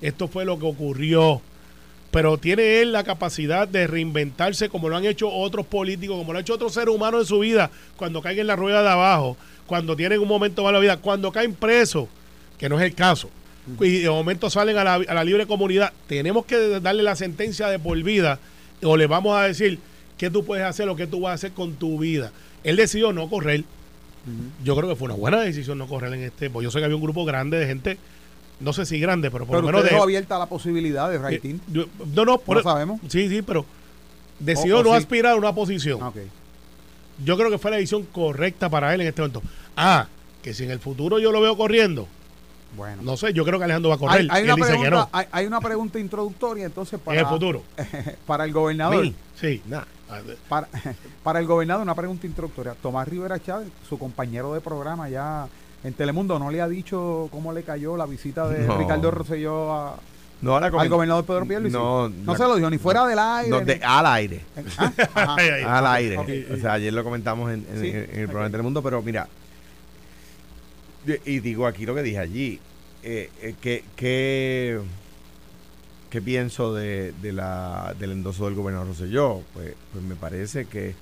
esto 0.00 0.28
fue 0.28 0.44
lo 0.44 0.58
que 0.58 0.66
ocurrió. 0.66 1.40
pero 2.10 2.38
tiene 2.38 2.80
él 2.80 2.92
la 2.92 3.04
capacidad 3.04 3.68
de 3.68 3.86
reinventarse 3.86 4.68
como 4.70 4.88
lo 4.88 4.96
han 4.96 5.04
hecho 5.04 5.30
otros 5.30 5.66
políticos, 5.66 6.16
como 6.16 6.32
lo 6.32 6.38
ha 6.38 6.42
hecho 6.42 6.54
otros 6.54 6.72
seres 6.72 6.94
humanos 6.94 7.22
en 7.22 7.26
su 7.26 7.38
vida, 7.40 7.70
cuando 7.96 8.22
caen 8.22 8.38
en 8.38 8.46
la 8.46 8.56
rueda 8.56 8.82
de 8.82 8.88
abajo, 8.88 9.36
cuando 9.66 9.94
tienen 9.94 10.20
un 10.20 10.28
momento 10.28 10.64
malo 10.64 10.78
de 10.78 10.82
vida, 10.86 10.96
cuando 10.96 11.30
caen 11.30 11.54
presos, 11.54 12.08
que 12.56 12.68
no 12.68 12.78
es 12.80 12.86
el 12.86 12.94
caso, 12.94 13.28
y 13.80 13.98
de 13.98 14.08
momento 14.08 14.48
salen 14.48 14.78
a 14.78 14.84
la, 14.84 14.94
a 14.94 15.14
la 15.14 15.24
libre 15.24 15.46
comunidad, 15.46 15.92
tenemos 16.06 16.46
que 16.46 16.80
darle 16.80 17.02
la 17.02 17.14
sentencia 17.14 17.68
de 17.68 17.78
por 17.78 18.02
vida 18.02 18.38
o 18.82 18.96
le 18.96 19.06
vamos 19.06 19.36
a 19.36 19.42
decir 19.42 19.78
qué 20.16 20.30
tú 20.30 20.44
puedes 20.44 20.64
hacer 20.64 20.88
o 20.88 20.96
qué 20.96 21.06
tú 21.06 21.20
vas 21.20 21.32
a 21.32 21.34
hacer 21.34 21.52
con 21.52 21.74
tu 21.74 21.98
vida. 21.98 22.32
Él 22.64 22.76
decidió 22.76 23.12
no 23.12 23.28
correr. 23.28 23.64
Yo 24.64 24.74
creo 24.74 24.88
que 24.88 24.96
fue 24.96 25.06
una 25.06 25.14
buena 25.14 25.40
decisión 25.40 25.78
no 25.78 25.86
correr 25.86 26.12
en 26.14 26.22
este, 26.22 26.48
pues 26.48 26.64
yo 26.64 26.70
sé 26.70 26.78
que 26.78 26.84
había 26.84 26.96
un 26.96 27.02
grupo 27.02 27.24
grande 27.24 27.58
de 27.58 27.66
gente, 27.66 27.98
no 28.60 28.72
sé 28.72 28.86
si 28.86 28.98
grande, 28.98 29.30
pero 29.30 29.46
por 29.46 29.56
Pero 29.56 29.62
lo 29.62 29.78
menos 29.78 29.90
dejó 29.90 30.02
abierta 30.02 30.38
la 30.38 30.46
posibilidad 30.46 31.08
de. 31.10 31.36
Eh, 31.36 31.56
yo- 31.68 31.86
no, 32.14 32.24
no, 32.24 32.38
por, 32.38 32.56
No 32.58 32.62
sabemos. 32.62 33.00
Sí, 33.08 33.28
sí, 33.28 33.42
pero 33.42 33.64
decidió 34.38 34.78
O- 34.78 34.80
o 34.80 34.84
no 34.84 34.90
sí. 34.90 34.96
aspirar 34.96 35.32
a 35.32 35.36
una 35.36 35.54
posición. 35.54 35.98
Ah, 36.02 36.08
ok. 36.08 36.16
Yo 37.24 37.36
creo 37.36 37.50
que 37.50 37.58
fue 37.58 37.70
la 37.70 37.76
decisión 37.78 38.04
correcta 38.04 38.68
para 38.68 38.94
él 38.94 39.00
en 39.00 39.08
este 39.08 39.22
momento. 39.22 39.42
Ah, 39.76 40.06
que 40.42 40.54
si 40.54 40.64
en 40.64 40.70
el 40.70 40.78
futuro 40.78 41.18
yo 41.18 41.32
lo 41.32 41.40
veo 41.40 41.56
corriendo, 41.56 42.06
Bueno. 42.76 43.02
no 43.02 43.16
sé, 43.16 43.32
yo 43.32 43.44
creo 43.44 43.58
que 43.58 43.64
Alejandro 43.64 43.88
va 43.90 43.96
a 43.96 43.98
correr. 43.98 44.26
hay, 44.30 44.44
una 44.44 44.54
pregunta, 44.56 44.90
no. 44.90 45.08
hay, 45.12 45.26
hay 45.32 45.46
una 45.46 45.60
pregunta 45.60 45.98
introductoria 45.98 46.66
entonces 46.66 47.00
para, 47.00 47.18
En 47.20 47.26
el 47.26 47.30
futuro. 47.32 47.62
para 48.26 48.44
el 48.44 48.52
gobernador. 48.52 49.10
Sí. 49.40 49.62
Nah. 49.66 49.82
Ah, 50.10 50.20
Para, 50.48 50.68
para 51.22 51.38
el 51.40 51.46
gobernador, 51.46 51.82
una 51.82 51.94
pregunta 51.94 52.26
introductoria. 52.26 52.74
Tomás 52.80 53.06
Rivera 53.08 53.38
Chávez, 53.42 53.68
su 53.88 53.98
compañero 53.98 54.54
de 54.54 54.60
programa 54.60 55.08
ya 55.08 55.48
en 55.84 55.92
Telemundo, 55.94 56.38
¿no 56.38 56.50
le 56.50 56.60
ha 56.60 56.68
dicho 56.68 57.28
cómo 57.30 57.52
le 57.52 57.62
cayó 57.62 57.96
la 57.96 58.06
visita 58.06 58.48
de 58.48 58.66
No. 58.66 58.78
Ricardo 58.78 59.10
Rosselló 59.10 59.72
a- 59.72 59.96
No, 60.40 60.56
al 60.56 60.88
gobernador 60.88 61.24
Pedro 61.24 61.46
Pierluisi? 61.46 61.76
No, 61.76 62.08
no 62.08 62.32
la- 62.32 62.38
se 62.38 62.44
lo 62.44 62.56
dijo 62.56 62.70
ni 62.70 62.78
fuera 62.78 63.06
del 63.06 63.18
aire. 63.18 63.50
no, 63.50 63.60
ni- 63.60 63.64
de- 63.66 63.80
al 63.84 64.06
aire. 64.06 64.40
Ah. 64.76 64.92
Ay, 65.36 65.48
ay. 65.54 65.62
al 65.66 65.86
aire. 65.86 66.46
O 66.52 66.56
sea, 66.56 66.74
ayer 66.74 66.92
lo 66.92 67.02
comentamos 67.04 67.52
en, 67.52 67.66
en- 67.72 67.80
Sí, 67.80 67.88
en 67.90 68.20
el 68.20 68.26
programa 68.26 68.44
de 68.46 68.50
Telemundo, 68.50 68.82
pero 68.82 69.02
mira, 69.02 69.28
y 71.24 71.40
digo 71.40 71.66
aquí 71.66 71.86
lo 71.86 71.94
que 71.94 72.02
dije 72.02 72.18
allí, 72.18 72.60
eh, 73.02 73.30
eh, 73.40 73.54
que, 73.60 73.84
que- 73.96 74.80
¿qué 76.10 76.20
pienso 76.22 76.74
de, 76.74 77.12
de 77.22 77.32
la, 77.32 77.94
del 77.98 78.12
endoso 78.12 78.44
del 78.46 78.54
gobernador 78.54 78.88
Rosselló? 78.88 79.42
Pues, 79.54 79.74
pues 79.92 80.04
me 80.04 80.16
parece 80.16 80.66
que 80.66 80.94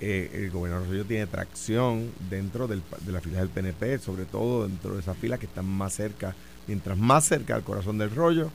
eh, 0.00 0.30
el 0.34 0.50
gobernador 0.50 0.86
Rosselló 0.86 1.04
tiene 1.04 1.26
tracción 1.26 2.10
dentro 2.28 2.66
de 2.66 2.80
la 3.06 3.20
fila 3.20 3.40
del 3.40 3.48
PNP, 3.48 3.98
sobre 3.98 4.24
todo 4.24 4.66
dentro 4.66 4.94
de 4.94 5.00
esas 5.00 5.16
filas 5.16 5.38
que 5.38 5.46
están 5.46 5.66
más 5.66 5.94
cerca, 5.94 6.34
mientras 6.66 6.98
más 6.98 7.24
cerca 7.24 7.54
al 7.54 7.62
corazón 7.62 7.98
del 7.98 8.10
rollo 8.14 8.50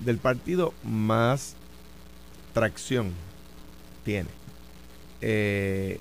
del 0.00 0.18
partido, 0.18 0.72
más 0.84 1.54
tracción 2.54 3.12
tiene. 4.04 4.28
Eh, 5.20 5.98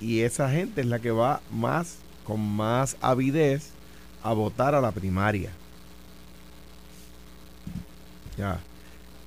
y 0.00 0.20
esa 0.20 0.50
gente 0.50 0.80
es 0.80 0.86
la 0.86 1.00
que 1.00 1.10
va 1.10 1.40
más, 1.50 1.98
con 2.24 2.40
más 2.40 2.96
avidez 3.00 3.70
a 4.22 4.32
votar 4.32 4.74
a 4.74 4.80
la 4.80 4.92
primaria. 4.92 5.50
Ya. 8.38 8.60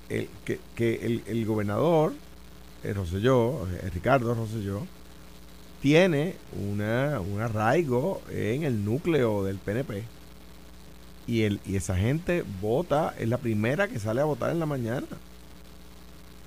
Que, 0.08 1.22
el 1.28 1.46
gobernador, 1.46 2.14
el 2.88 2.96
Rosselló, 2.96 3.68
eh, 3.70 3.90
Ricardo 3.94 4.34
Rosselló, 4.34 4.82
tiene 5.82 6.36
una, 6.70 7.20
un 7.20 7.42
arraigo 7.42 8.22
en 8.32 8.64
el 8.64 8.84
núcleo 8.84 9.44
del 9.44 9.58
PNP. 9.58 10.04
Y, 11.28 11.44
el, 11.44 11.60
y 11.66 11.76
esa 11.76 11.96
gente 11.98 12.44
vota, 12.62 13.14
es 13.20 13.28
la 13.28 13.38
primera 13.38 13.88
que 13.88 14.00
sale 14.00 14.22
a 14.22 14.26
votar 14.26 14.50
en 14.52 14.60
la 14.60 14.66
mañana. 14.66 15.06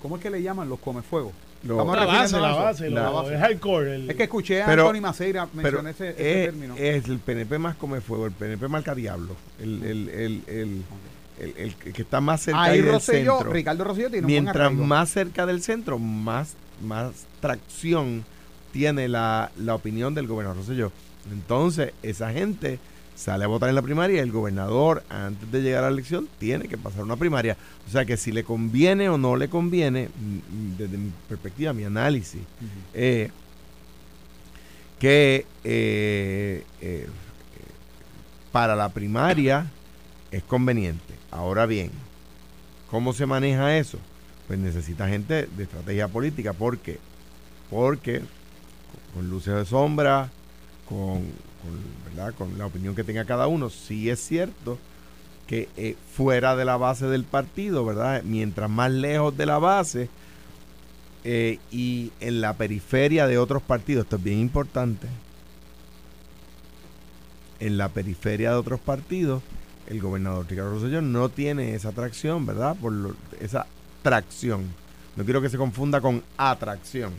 ¿Cómo 0.01 0.15
es 0.17 0.21
que 0.23 0.29
le 0.31 0.41
llaman 0.41 0.67
los 0.69 0.79
comefuegos? 0.79 1.33
Lo- 1.63 1.75
Estamos 1.75 1.95
La 1.95 2.05
base, 2.05 2.39
la 2.39 2.51
base, 2.55 2.89
La 2.89 3.03
lo- 3.03 3.13
base. 3.13 3.33
el 3.35 3.39
hardcore. 3.39 3.95
el- 3.95 4.09
Es 4.09 4.15
que 4.17 4.23
escuché 4.23 4.63
a 4.63 4.65
Pero- 4.65 4.87
Anthony 4.89 5.01
Maceira 5.01 5.47
mencionar 5.53 5.93
ese, 5.93 6.09
ese 6.09 6.39
es, 6.39 6.45
término. 6.47 6.75
es 6.75 7.05
el 7.07 7.19
PNP 7.19 7.59
más 7.59 7.75
come 7.75 8.01
fuego, 8.01 8.25
el 8.25 8.31
PNP 8.31 8.67
marca 8.67 8.95
diablo, 8.95 9.35
el, 9.59 9.83
el, 9.83 10.09
el, 10.09 10.43
el, 10.47 10.83
el- 11.39 11.53
el 11.57 11.75
que 11.75 12.01
está 12.01 12.21
más 12.21 12.41
cerca 12.41 12.61
Ahí 12.63 12.81
del 12.81 12.91
Rosselló, 12.91 13.37
centro. 13.37 13.53
Ricardo 13.53 13.83
Rosselló 13.83 14.09
tiene 14.09 14.25
un 14.25 14.31
buen 14.31 14.43
Mientras 14.43 14.73
más 14.73 15.09
cerca 15.09 15.45
del 15.45 15.61
centro, 15.63 15.97
más, 15.99 16.55
más 16.83 17.11
tracción 17.39 18.23
tiene 18.71 19.07
la, 19.07 19.51
la 19.57 19.75
opinión 19.75 20.13
del 20.13 20.27
gobernador 20.27 20.57
Rosselló. 20.59 20.91
Entonces, 21.31 21.93
esa 22.03 22.31
gente 22.31 22.79
sale 23.15 23.43
a 23.43 23.47
votar 23.47 23.69
en 23.69 23.75
la 23.75 23.81
primaria 23.83 24.15
y 24.17 24.19
el 24.19 24.31
gobernador, 24.31 25.03
antes 25.09 25.51
de 25.51 25.61
llegar 25.61 25.83
a 25.83 25.87
la 25.87 25.93
elección, 25.93 26.27
tiene 26.39 26.67
que 26.67 26.77
pasar 26.77 27.03
una 27.03 27.17
primaria. 27.17 27.55
O 27.87 27.91
sea 27.91 28.05
que 28.05 28.17
si 28.17 28.31
le 28.31 28.43
conviene 28.43 29.09
o 29.09 29.17
no 29.17 29.35
le 29.35 29.47
conviene, 29.49 30.07
mm, 30.07 30.77
desde 30.77 30.97
mi 30.97 31.11
perspectiva, 31.29 31.73
mi 31.73 31.83
análisis, 31.83 32.41
eh, 32.93 33.29
que 34.99 35.45
eh, 35.63 36.63
eh, 36.81 37.07
para 38.51 38.75
la 38.75 38.89
primaria 38.89 39.67
es 40.31 40.43
conveniente. 40.43 41.10
Ahora 41.31 41.65
bien, 41.65 41.91
¿cómo 42.89 43.13
se 43.13 43.25
maneja 43.25 43.77
eso? 43.77 43.97
Pues 44.47 44.59
necesita 44.59 45.07
gente 45.07 45.47
de 45.47 45.63
estrategia 45.63 46.07
política. 46.07 46.53
¿Por 46.53 46.77
qué? 46.77 46.99
Porque 47.69 48.21
con 49.13 49.29
luces 49.29 49.55
de 49.55 49.65
sombra, 49.65 50.29
con, 50.87 51.21
con, 51.61 51.79
¿verdad? 52.05 52.33
con 52.37 52.57
la 52.57 52.65
opinión 52.65 52.95
que 52.95 53.03
tenga 53.03 53.25
cada 53.25 53.47
uno, 53.47 53.69
sí 53.69 54.09
es 54.09 54.19
cierto 54.19 54.77
que 55.47 55.67
eh, 55.75 55.95
fuera 56.15 56.55
de 56.55 56.65
la 56.65 56.77
base 56.77 57.07
del 57.07 57.23
partido, 57.23 57.85
¿verdad? 57.85 58.23
Mientras 58.23 58.69
más 58.69 58.91
lejos 58.91 59.35
de 59.35 59.45
la 59.45 59.59
base 59.59 60.09
eh, 61.23 61.59
y 61.71 62.11
en 62.19 62.41
la 62.41 62.53
periferia 62.53 63.27
de 63.27 63.37
otros 63.37 63.61
partidos, 63.61 64.05
esto 64.05 64.15
es 64.15 64.23
bien 64.23 64.39
importante, 64.39 65.07
en 67.59 67.77
la 67.77 67.89
periferia 67.89 68.51
de 68.51 68.55
otros 68.55 68.79
partidos, 68.79 69.43
el 69.87 70.01
gobernador 70.01 70.45
Ricardo 70.49 70.71
Rosselló 70.71 71.01
no 71.01 71.29
tiene 71.29 71.75
esa 71.75 71.89
atracción, 71.89 72.45
¿verdad? 72.45 72.75
Por 72.75 73.15
esa 73.39 73.65
tracción. 74.01 74.65
No 75.15 75.23
quiero 75.23 75.41
que 75.41 75.49
se 75.49 75.57
confunda 75.57 76.01
con 76.01 76.23
atracción. 76.37 77.13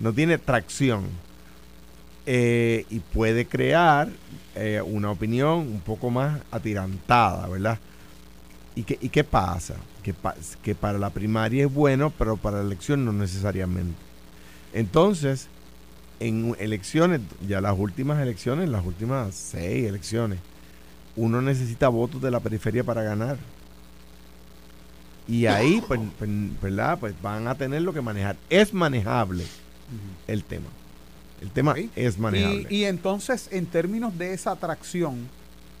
No 0.00 0.12
tiene 0.12 0.38
tracción. 0.38 1.04
Eh, 2.26 2.84
y 2.90 3.00
puede 3.00 3.46
crear 3.46 4.08
eh, 4.54 4.82
una 4.84 5.10
opinión 5.10 5.60
un 5.60 5.80
poco 5.80 6.10
más 6.10 6.40
atirantada, 6.50 7.48
¿verdad? 7.48 7.78
¿Y 8.74 8.82
qué, 8.82 8.98
y 9.00 9.08
qué 9.08 9.24
pasa? 9.24 9.76
Que, 10.02 10.14
que 10.62 10.74
para 10.74 10.98
la 10.98 11.10
primaria 11.10 11.64
es 11.64 11.72
bueno, 11.72 12.12
pero 12.18 12.36
para 12.36 12.58
la 12.58 12.64
elección 12.64 13.04
no 13.04 13.12
necesariamente. 13.12 13.96
Entonces, 14.74 15.48
en 16.20 16.54
elecciones, 16.58 17.20
ya 17.46 17.60
las 17.60 17.78
últimas 17.78 18.20
elecciones, 18.20 18.68
las 18.68 18.84
últimas 18.84 19.34
seis 19.34 19.86
elecciones, 19.86 20.38
uno 21.18 21.42
necesita 21.42 21.88
votos 21.88 22.22
de 22.22 22.30
la 22.30 22.40
periferia 22.40 22.84
para 22.84 23.02
ganar. 23.02 23.38
Y 25.26 25.46
ahí, 25.46 25.82
pues, 25.86 26.00
pues, 26.18 26.30
¿verdad? 26.62 26.98
Pues 26.98 27.14
van 27.20 27.48
a 27.48 27.54
tener 27.54 27.82
lo 27.82 27.92
que 27.92 28.00
manejar. 28.00 28.36
Es 28.48 28.72
manejable 28.72 29.44
el 30.26 30.44
tema. 30.44 30.68
El 31.40 31.50
tema 31.50 31.74
es 31.94 32.18
manejable. 32.18 32.66
Y, 32.70 32.76
y 32.76 32.84
entonces, 32.84 33.48
en 33.52 33.66
términos 33.66 34.16
de 34.16 34.32
esa 34.32 34.52
atracción, 34.52 35.28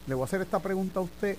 le 0.06 0.14
voy 0.14 0.22
a 0.22 0.26
hacer 0.26 0.40
esta 0.40 0.58
pregunta 0.58 1.00
a 1.00 1.02
usted, 1.02 1.38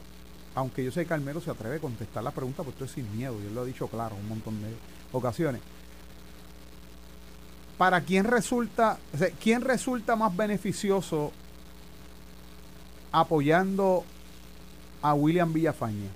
aunque 0.56 0.84
yo 0.84 0.92
sé 0.92 1.02
que 1.02 1.08
Carmelo 1.08 1.42
se 1.42 1.52
atreve 1.52 1.76
a 1.76 1.80
contestar 1.80 2.24
la 2.24 2.32
pregunta, 2.32 2.64
porque 2.64 2.84
esto 2.84 2.86
es 2.86 2.92
sin 2.92 3.16
miedo, 3.16 3.36
yo 3.44 3.50
lo 3.54 3.64
he 3.64 3.68
dicho 3.68 3.88
claro 3.88 4.16
un 4.16 4.30
montón 4.30 4.62
de 4.62 4.70
ocasiones. 5.12 5.62
¿Para 7.78 8.02
quién 8.02 8.26
resulta, 8.26 8.98
o 9.14 9.18
sea, 9.18 9.30
quién 9.42 9.62
resulta 9.62 10.16
más 10.16 10.36
beneficioso 10.36 11.32
apoyando 13.12 14.04
a 15.02 15.14
William 15.14 15.52
Villafaña? 15.54 16.10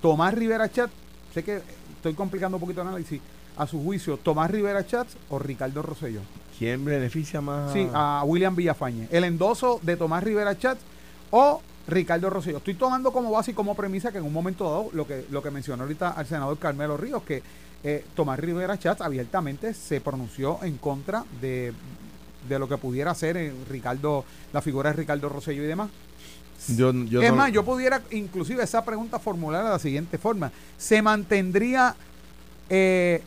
Tomás 0.00 0.34
Rivera 0.34 0.70
Chat, 0.70 0.90
sé 1.32 1.42
que 1.42 1.62
estoy 1.96 2.14
complicando 2.14 2.56
un 2.56 2.60
poquito 2.60 2.82
el 2.82 2.88
análisis, 2.88 3.20
a 3.56 3.66
su 3.66 3.82
juicio, 3.82 4.16
Tomás 4.16 4.50
Rivera 4.50 4.86
Chat 4.86 5.06
o 5.30 5.38
Ricardo 5.38 5.82
Rosselló. 5.82 6.20
¿Quién 6.58 6.84
beneficia 6.84 7.40
más? 7.40 7.72
Sí, 7.72 7.88
a 7.92 8.22
William 8.24 8.54
Villafañe. 8.54 9.08
El 9.10 9.24
endoso 9.24 9.80
de 9.82 9.96
Tomás 9.96 10.22
Rivera 10.22 10.58
Chat 10.58 10.78
o 11.30 11.60
Ricardo 11.86 12.30
Rosselló. 12.30 12.58
Estoy 12.58 12.74
tomando 12.74 13.12
como 13.12 13.30
base 13.30 13.52
y 13.52 13.54
como 13.54 13.74
premisa 13.74 14.12
que 14.12 14.18
en 14.18 14.24
un 14.24 14.32
momento 14.32 14.64
dado, 14.64 14.90
lo 14.92 15.06
que, 15.06 15.26
lo 15.30 15.42
que 15.42 15.50
mencionó 15.50 15.82
ahorita 15.84 16.10
al 16.10 16.26
senador 16.26 16.58
Carmelo 16.58 16.96
Ríos, 16.96 17.22
que 17.22 17.42
eh, 17.82 18.04
Tomás 18.14 18.38
Rivera 18.38 18.78
Chat 18.78 19.00
abiertamente 19.00 19.74
se 19.74 20.00
pronunció 20.00 20.58
en 20.62 20.78
contra 20.78 21.24
de, 21.40 21.72
de 22.48 22.58
lo 22.58 22.68
que 22.68 22.76
pudiera 22.78 23.14
ser 23.14 23.36
eh, 23.36 23.52
Ricardo, 23.68 24.24
la 24.52 24.60
figura 24.60 24.90
de 24.90 24.96
Ricardo 24.96 25.28
Rosselló 25.28 25.62
y 25.62 25.66
demás. 25.66 25.90
Yo, 26.68 26.92
yo 26.92 27.20
es 27.22 27.30
no- 27.30 27.36
más, 27.36 27.52
yo 27.52 27.64
pudiera 27.64 28.00
inclusive 28.10 28.62
esa 28.62 28.84
pregunta 28.84 29.18
formular 29.18 29.64
de 29.64 29.70
la 29.70 29.78
siguiente 29.78 30.16
forma. 30.18 30.50
¿Se 30.78 31.02
mantendría 31.02 31.94
eh, 32.70 33.22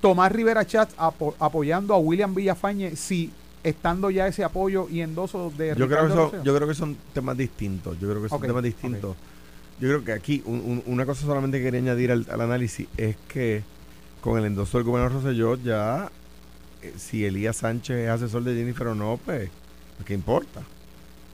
Tomás 0.00 0.32
Rivera 0.32 0.66
Chat 0.66 0.90
apo- 0.98 1.34
apoyando 1.38 1.94
a 1.94 1.98
William 1.98 2.34
Villafañe 2.34 2.96
si 2.96 3.30
estando 3.62 4.10
ya 4.10 4.26
ese 4.26 4.44
apoyo 4.44 4.88
y 4.90 5.00
endoso 5.00 5.52
de 5.56 5.68
yo 5.70 5.74
creo, 5.74 5.88
que 5.88 5.94
Ricardo 5.94 6.14
son, 6.14 6.24
Rosselló? 6.24 6.44
yo 6.44 6.56
creo 6.56 6.68
que 6.68 6.74
son 6.74 6.96
temas 7.14 7.36
distintos. 7.36 7.98
Yo 8.00 8.08
creo 8.10 8.22
que 8.22 8.28
son 8.28 8.40
temas 8.42 8.62
distintos. 8.62 9.16
yo 9.80 9.88
creo 9.88 10.04
que 10.04 10.12
aquí 10.12 10.42
un- 10.46 10.60
un- 10.60 10.82
una 10.86 11.04
cosa 11.06 11.24
solamente 11.26 11.58
que 11.58 11.64
quería 11.64 11.80
añadir 11.80 12.10
al, 12.12 12.26
al 12.30 12.40
análisis 12.40 12.88
es 12.96 13.16
que 13.28 13.62
con 14.20 14.38
el 14.38 14.44
endoso 14.46 14.78
del 14.78 14.84
gobernador 14.86 15.22
Rosselló 15.22 15.56
ya, 15.56 16.10
si 16.96 17.24
Elías 17.24 17.56
Sánchez 17.56 17.96
es 17.96 18.08
asesor 18.10 18.44
de 18.44 18.54
Jennifer 18.54 18.88
o 18.88 18.94
no, 18.94 19.18
pues, 19.24 19.48
¿qué 20.04 20.14
importa? 20.14 20.62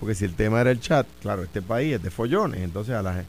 Porque 0.00 0.14
si 0.14 0.24
el 0.24 0.34
tema 0.34 0.60
era 0.60 0.70
el 0.70 0.80
chat, 0.80 1.06
claro, 1.20 1.42
este 1.44 1.62
país 1.62 1.94
es 1.94 2.02
de 2.02 2.10
follones, 2.10 2.60
entonces 2.60 2.94
a 2.94 3.02
la 3.02 3.24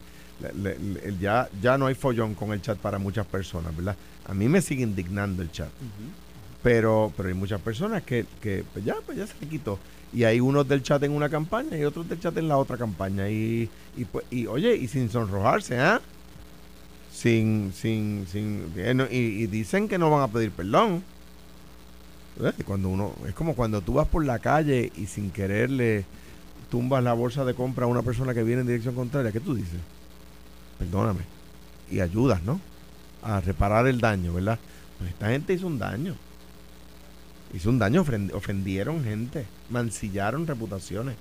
le- 0.56 0.78
le- 0.80 1.18
ya, 1.20 1.48
ya 1.62 1.78
no 1.78 1.86
hay 1.86 1.96
follón 1.96 2.34
con 2.36 2.52
el 2.52 2.62
chat 2.62 2.78
para 2.78 2.98
muchas 2.98 3.26
personas, 3.28 3.76
¿verdad? 3.76 3.96
A 4.28 4.34
mí 4.34 4.48
me 4.50 4.62
sigue 4.62 4.84
indignando 4.84 5.42
el 5.44 5.52
chat. 5.52 5.70
Pero, 6.62 7.12
pero 7.16 7.28
hay 7.30 7.36
muchas 7.36 7.60
personas 7.62 8.04
que, 8.04 8.26
que 8.42 8.64
pues 8.74 8.84
ya, 8.86 8.96
pues 9.06 9.18
ya 9.18 9.28
se 9.28 9.34
le 9.42 9.48
quitó. 9.48 9.78
Y 10.14 10.24
hay 10.24 10.40
unos 10.40 10.68
del 10.68 10.82
chat 10.82 11.02
en 11.04 11.12
una 11.12 11.28
campaña 11.30 11.78
y 11.78 11.84
otros 11.84 12.08
del 12.08 12.20
chat 12.20 12.36
en 12.38 12.48
la 12.48 12.58
otra 12.58 12.78
campaña. 12.78 13.30
Y, 13.30 13.70
y, 13.98 14.06
pues, 14.06 14.26
y 14.32 14.46
oye, 14.48 14.76
y 14.76 14.88
sin 14.88 15.10
sonrojarse, 15.10 15.78
¿ah? 15.80 16.00
Sin, 17.12 17.74
sin, 17.76 18.26
sin, 18.32 18.72
eh, 18.76 18.94
no, 18.94 19.06
y, 19.06 19.16
y 19.44 19.48
dicen 19.48 19.88
que 19.88 19.98
no 19.98 20.10
van 20.10 20.22
a 20.24 20.28
pedir 20.28 20.52
perdón. 20.52 21.04
Cuando 22.66 22.90
uno, 22.90 23.14
es 23.28 23.34
como 23.34 23.56
cuando 23.56 23.82
tú 23.82 23.94
vas 23.94 24.08
por 24.08 24.26
la 24.26 24.40
calle 24.40 24.92
y 24.96 25.06
sin 25.06 25.30
querer 25.30 25.70
le 25.70 26.06
tumbas 26.72 27.04
la 27.04 27.14
bolsa 27.14 27.46
de 27.46 27.54
compra 27.54 27.86
a 27.86 27.88
una 27.88 28.02
persona 28.02 28.34
que 28.34 28.44
viene 28.44 28.62
en 28.62 28.68
dirección 28.68 28.96
contraria. 28.96 29.32
¿Qué 29.32 29.40
tú 29.40 29.54
dices? 29.54 29.80
Perdóname. 30.80 31.22
Y 31.92 32.00
ayudas, 32.00 32.42
¿no? 32.44 32.60
A 33.22 33.40
reparar 33.40 33.88
el 33.88 34.02
daño, 34.02 34.34
¿verdad? 34.34 34.58
Pues 34.98 35.12
esta 35.12 35.30
gente 35.30 35.54
hizo 35.54 35.68
un 35.68 35.78
daño. 35.78 36.16
Hizo 37.54 37.70
un 37.70 37.78
daño, 37.78 38.04
ofend- 38.04 38.34
ofendieron 38.34 39.04
gente, 39.04 39.46
mancillaron 39.70 40.48
reputaciones 40.48 41.16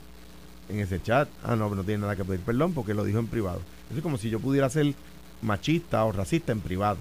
en 0.70 0.80
ese 0.80 1.02
chat. 1.02 1.28
Ah, 1.44 1.56
no, 1.56 1.68
no 1.74 1.84
tiene 1.84 2.00
nada 2.00 2.16
que 2.16 2.24
pedir 2.24 2.40
perdón 2.40 2.72
porque 2.72 2.94
lo 2.94 3.04
dijo 3.04 3.18
en 3.18 3.26
privado. 3.26 3.60
Eso 3.90 3.98
es 3.98 4.02
como 4.02 4.16
si 4.16 4.30
yo 4.30 4.40
pudiera 4.40 4.70
ser 4.70 4.94
machista 5.42 6.04
o 6.06 6.12
racista 6.12 6.52
en 6.52 6.60
privado. 6.60 7.00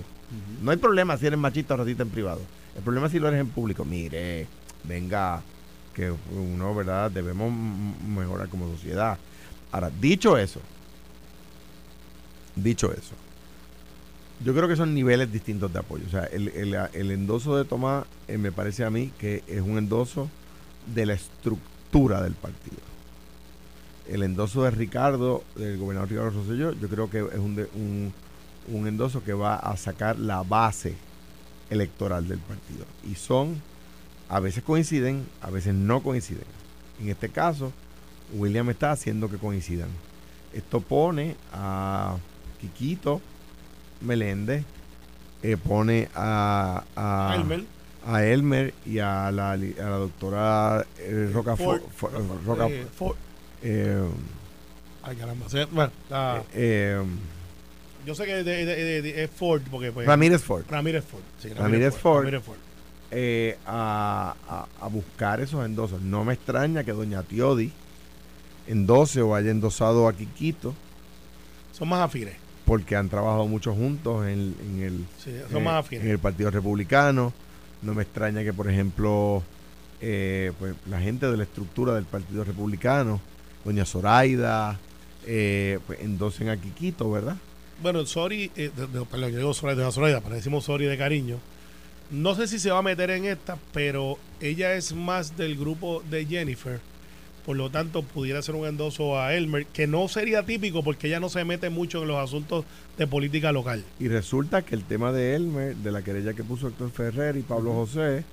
No 0.61 0.71
hay 0.71 0.77
problema 0.77 1.15
si 1.17 1.27
eres 1.27 1.39
machista 1.39 1.75
o 1.75 1.77
racista 1.77 2.03
en 2.03 2.09
privado. 2.09 2.41
El 2.75 2.83
problema 2.83 3.07
es 3.07 3.11
si 3.11 3.19
lo 3.19 3.27
eres 3.27 3.41
en 3.41 3.47
público. 3.49 3.83
Mire, 3.85 4.47
venga, 4.83 5.41
que 5.93 6.11
uno, 6.31 6.73
¿verdad? 6.73 7.11
Debemos 7.11 7.51
mejorar 8.07 8.47
como 8.49 8.69
sociedad. 8.71 9.17
Ahora, 9.71 9.89
dicho 10.01 10.37
eso, 10.37 10.59
dicho 12.55 12.91
eso, 12.91 13.13
yo 14.43 14.53
creo 14.53 14.67
que 14.67 14.75
son 14.75 14.93
niveles 14.93 15.31
distintos 15.31 15.71
de 15.71 15.79
apoyo. 15.79 16.03
O 16.07 16.09
sea, 16.09 16.25
el, 16.25 16.47
el- 16.49 16.75
el 16.93 17.11
endoso 17.11 17.55
de 17.57 17.65
Tomás 17.65 18.05
eh, 18.27 18.37
me 18.37 18.51
parece 18.51 18.83
a 18.83 18.89
mí 18.89 19.11
que 19.19 19.43
es 19.47 19.61
un 19.61 19.77
endoso 19.77 20.29
de 20.93 21.05
la 21.05 21.13
estructura 21.13 22.21
del 22.21 22.33
partido. 22.33 22.77
El 24.09 24.23
endoso 24.23 24.63
de 24.63 24.71
Ricardo, 24.71 25.43
del 25.55 25.77
gobernador 25.77 26.09
Ricardo 26.09 26.29
Rosselló, 26.31 26.71
yo 26.73 26.89
creo 26.89 27.09
que 27.09 27.19
es 27.19 27.37
un, 27.39 27.65
un, 27.75 28.13
un 28.67 28.87
endoso 28.87 29.23
que 29.23 29.33
va 29.33 29.55
a 29.55 29.77
sacar 29.77 30.17
la 30.19 30.41
base 30.43 30.95
electoral 31.71 32.27
del 32.27 32.37
partido. 32.37 32.85
Y 33.09 33.15
son, 33.15 33.59
a 34.29 34.39
veces 34.39 34.63
coinciden, 34.63 35.25
a 35.41 35.49
veces 35.49 35.73
no 35.73 36.03
coinciden. 36.03 36.43
En 37.01 37.09
este 37.09 37.29
caso, 37.29 37.71
William 38.33 38.69
está 38.69 38.91
haciendo 38.91 39.27
que 39.29 39.37
coincidan. 39.37 39.89
Esto 40.53 40.81
pone 40.81 41.35
a 41.53 42.17
Quiquito 42.59 43.21
Meléndez, 44.01 44.63
eh, 45.43 45.57
pone 45.57 46.09
a, 46.13 46.83
a, 46.95 47.35
Elmer. 47.35 47.63
a 48.05 48.23
Elmer 48.23 48.73
y 48.85 48.99
a 48.99 49.31
la, 49.31 49.55
li- 49.57 49.75
a 49.79 49.83
la 49.89 49.97
doctora 49.97 50.85
eh, 50.99 51.29
Roca 51.33 51.55
Ford. 51.55 51.81
Fo- 51.97 52.09
Fo- 52.09 52.39
Roca- 52.45 52.67
Ford. 52.95 53.15
Ay, 55.03 55.15
caramba. 55.15 55.49
Sí, 55.49 55.57
bueno, 55.71 55.91
eh, 56.53 57.01
yo 58.05 58.15
sé 58.15 58.25
que 58.25 58.35
de- 58.43 58.43
de- 58.43 58.65
de- 58.65 59.01
de- 59.01 59.23
es 59.23 59.29
Ford, 59.31 59.61
porque 59.69 59.91
pues, 59.91 60.07
Ramírez 60.07 60.41
Ford. 60.41 60.63
Ramírez 60.69 61.03
Ford. 61.05 61.21
sí, 61.41 61.49
Ramírez 61.53 61.95
Ford. 61.95 62.19
Ramírez 62.25 62.43
Ford. 62.43 62.57
eh, 63.11 63.57
a, 63.65 64.35
a- 64.47 64.67
a 64.85 64.87
buscar 64.87 65.41
esos 65.41 65.65
endosos. 65.65 66.01
No 66.01 66.23
me 66.23 66.33
extraña 66.33 66.83
que 66.83 66.91
doña 66.93 67.23
Tiodi 67.23 67.71
endose 68.67 69.21
o 69.21 69.35
haya 69.35 69.51
endosado 69.51 70.07
a 70.07 70.13
Quiquito 70.13 70.73
Son 71.73 71.89
más 71.89 72.01
afines. 72.01 72.35
porque 72.65 72.95
han 72.95 73.09
trabajado 73.09 73.47
mucho 73.47 73.73
juntos 73.73 74.25
en, 74.27 74.55
en 74.61 74.83
el, 74.83 75.05
Sí, 75.23 75.31
son 75.51 75.61
eh, 75.61 75.65
más 75.65 75.73
en 75.73 75.79
afines. 75.79 76.05
el 76.07 76.19
Partido 76.19 76.51
Republicano. 76.51 77.33
No 77.81 77.93
me 77.95 78.03
extraña 78.03 78.43
que, 78.43 78.53
por 78.53 78.69
ejemplo, 78.69 79.41
eh, 79.99 80.51
pues, 80.59 80.75
la 80.87 81.01
gente 81.01 81.25
de 81.29 81.35
la 81.35 81.43
estructura 81.43 81.95
del 81.95 82.05
Partido 82.05 82.43
Republicano, 82.43 83.19
doña 83.65 83.85
Zoraida, 83.85 84.79
eh, 85.25 85.79
pues, 85.87 85.99
endosen 86.01 86.49
a 86.49 86.57
Quiquito, 86.57 87.09
¿verdad? 87.11 87.35
Bueno, 87.81 88.05
sorry, 88.05 88.51
eh, 88.55 88.71
de- 88.75 88.87
de- 88.87 89.05
perdón, 89.05 89.31
yo 89.31 89.37
digo 89.37 89.53
sorry 89.53 89.75
de 89.75 89.91
Zoraida, 89.91 90.21
pero 90.21 90.35
decimos 90.35 90.65
sorry 90.65 90.85
de 90.85 90.97
cariño. 90.97 91.37
No 92.11 92.35
sé 92.35 92.47
si 92.47 92.59
se 92.59 92.69
va 92.71 92.79
a 92.79 92.83
meter 92.83 93.09
en 93.09 93.25
esta, 93.25 93.57
pero 93.73 94.17
ella 94.39 94.73
es 94.73 94.93
más 94.93 95.37
del 95.37 95.57
grupo 95.57 96.03
de 96.09 96.25
Jennifer. 96.25 96.79
Por 97.45 97.57
lo 97.57 97.71
tanto, 97.71 98.03
pudiera 98.03 98.41
ser 98.43 98.53
un 98.53 98.67
endoso 98.67 99.19
a 99.19 99.33
Elmer, 99.33 99.65
que 99.65 99.87
no 99.87 100.07
sería 100.07 100.43
típico 100.43 100.83
porque 100.83 101.07
ella 101.07 101.19
no 101.19 101.29
se 101.29 101.43
mete 101.43 101.69
mucho 101.71 102.01
en 102.03 102.09
los 102.09 102.17
asuntos 102.17 102.65
de 102.97 103.07
política 103.07 103.51
local. 103.51 103.83
Y 103.99 104.09
resulta 104.09 104.61
que 104.61 104.75
el 104.75 104.83
tema 104.83 105.11
de 105.11 105.35
Elmer, 105.35 105.75
de 105.77 105.91
la 105.91 106.03
querella 106.03 106.33
que 106.33 106.43
puso 106.43 106.67
Héctor 106.67 106.91
Ferrer 106.91 107.37
y 107.37 107.41
Pablo 107.41 107.73
José, 107.73 108.23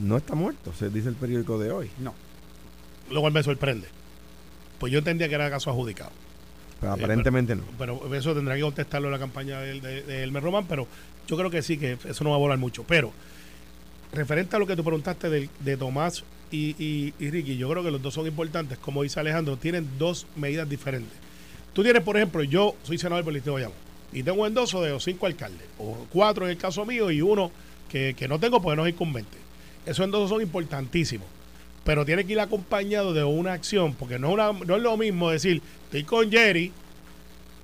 no 0.00 0.16
está 0.18 0.34
muerto, 0.36 0.72
se 0.78 0.90
dice 0.90 1.08
el 1.08 1.16
periódico 1.16 1.58
de 1.58 1.72
hoy. 1.72 1.90
No. 1.98 2.14
Lo 3.10 3.20
cual 3.20 3.32
me 3.32 3.42
sorprende. 3.42 3.88
Pues 4.78 4.92
yo 4.92 4.98
entendía 5.00 5.28
que 5.28 5.34
era 5.34 5.50
caso 5.50 5.70
adjudicado. 5.70 6.12
Pero 6.80 6.94
Sí, 6.96 7.00
aparentemente 7.02 7.56
no. 7.56 7.62
Pero 7.78 8.14
eso 8.14 8.34
tendrá 8.34 8.54
que 8.54 8.60
contestarlo 8.62 9.08
en 9.08 9.12
la 9.12 9.18
campaña 9.18 9.60
de, 9.60 9.80
de- 9.80 10.02
de 10.02 10.22
Elmer 10.22 10.42
Román, 10.42 10.66
pero 10.68 10.86
yo 11.26 11.36
creo 11.36 11.50
que 11.50 11.62
sí, 11.62 11.78
que 11.78 11.96
eso 12.08 12.22
no 12.24 12.30
va 12.30 12.36
a 12.36 12.38
volar 12.38 12.58
mucho. 12.58 12.84
Pero, 12.86 13.12
referente 14.12 14.56
a 14.56 14.58
lo 14.58 14.66
que 14.66 14.76
tú 14.76 14.84
preguntaste 14.84 15.28
de, 15.30 15.48
de 15.60 15.76
Tomás 15.76 16.24
y, 16.50 16.74
y- 16.82 17.14
y 17.18 17.30
Ricky, 17.30 17.56
yo 17.56 17.68
creo 17.70 17.82
que 17.82 17.90
los 17.90 18.02
dos 18.02 18.14
son 18.14 18.26
importantes. 18.26 18.78
Como 18.78 19.02
dice 19.02 19.20
Alejandro, 19.20 19.56
tienen 19.56 19.88
dos 19.98 20.26
medidas 20.36 20.68
diferentes. 20.68 21.12
Tú 21.72 21.82
tienes, 21.82 22.02
por 22.02 22.16
ejemplo, 22.16 22.42
yo 22.42 22.74
soy 22.84 22.98
senador 22.98 23.24
por 23.24 23.34
el 23.36 23.42
de 23.42 23.50
Bayamón 23.50 23.76
y 24.12 24.22
tengo 24.22 24.40
un 24.42 24.46
endoso 24.46 24.82
de 24.82 24.90
los 24.90 25.02
cinco 25.04 25.26
alcaldes, 25.26 25.66
o 25.78 26.06
cuatro 26.10 26.44
en 26.44 26.52
el 26.52 26.56
caso 26.56 26.86
mío 26.86 27.10
y 27.10 27.20
uno 27.20 27.50
que, 27.90 28.14
que 28.16 28.28
no 28.28 28.38
tengo 28.38 28.62
porque 28.62 28.76
no 28.76 28.86
es 28.86 28.92
incumbente. 28.94 29.36
Esos 29.84 30.04
endosos 30.04 30.30
son 30.30 30.40
importantísimos 30.42 31.26
pero 31.86 32.04
tiene 32.04 32.24
que 32.24 32.32
ir 32.32 32.40
acompañado 32.40 33.14
de 33.14 33.22
una 33.22 33.52
acción, 33.52 33.94
porque 33.94 34.18
no 34.18 34.32
es, 34.32 34.82
lo 34.82 34.96
mismo 34.96 35.30
decir, 35.30 35.62
estoy 35.84 36.02
con 36.02 36.32
Jerry 36.32 36.72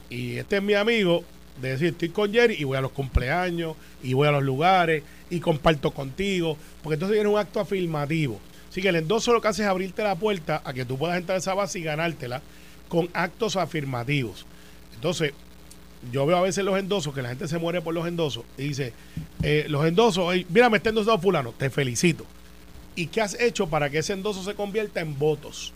y 0.09 0.37
este 0.37 0.59
es 0.59 0.63
mi 0.63 0.75
amigo, 0.75 1.25
de 1.61 1.71
decir, 1.71 1.89
estoy 1.89 2.11
con 2.11 2.33
Jerry 2.33 2.55
y 2.57 2.63
voy 2.63 2.79
a 2.79 2.81
los 2.81 2.93
cumpleaños 2.93 3.75
y 4.01 4.15
voy 4.15 4.29
a 4.29 4.31
los 4.31 4.45
lugares 4.45 5.03
y 5.29 5.41
comparto 5.41 5.91
contigo, 5.91 6.57
porque 6.85 6.95
entonces 6.95 7.17
viene 7.17 7.29
un 7.29 7.39
acto 7.39 7.59
afirmativo. 7.59 8.39
Así 8.71 8.81
que 8.81 8.91
el 8.91 8.97
endoso 8.97 9.33
lo 9.33 9.41
que 9.41 9.49
hace 9.49 9.63
es 9.63 9.69
abrirte 9.69 10.05
la 10.05 10.15
puerta 10.15 10.63
a 10.65 10.73
que 10.73 10.85
tú 10.85 10.97
puedas 10.97 11.19
entrar 11.19 11.35
a 11.35 11.41
esa 11.41 11.55
base 11.55 11.81
y 11.81 11.83
ganártela 11.83 12.43
con 12.89 13.09
actos 13.15 13.57
afirmativos. 13.57 14.47
Entonces, 14.95 15.33
yo 16.13 16.27
veo 16.27 16.37
a 16.37 16.43
veces 16.43 16.65
los 16.65 16.79
endosos, 16.79 17.13
que 17.13 17.23
la 17.23 17.31
gente 17.31 17.49
se 17.49 17.59
muere 17.59 17.81
por 17.83 17.93
los 17.93 18.07
endosos, 18.07 18.45
y 18.57 18.69
dice, 18.69 18.93
eh, 19.43 19.67
los 19.69 19.85
endosos, 19.85 20.33
"Ey, 20.33 20.47
mira, 20.49 20.71
me 20.71 20.77
está 20.77 20.91
endosado 20.91 21.19
fulano, 21.19 21.53
te 21.59 21.71
felicito. 21.71 22.25
¿Y 22.95 23.07
qué 23.07 23.21
has 23.21 23.39
hecho 23.41 23.69
para 23.69 23.89
que 23.91 23.99
ese 23.99 24.13
endoso 24.13 24.43
se 24.43 24.55
convierta 24.55 25.01
en 25.01 25.19
votos? 25.19 25.73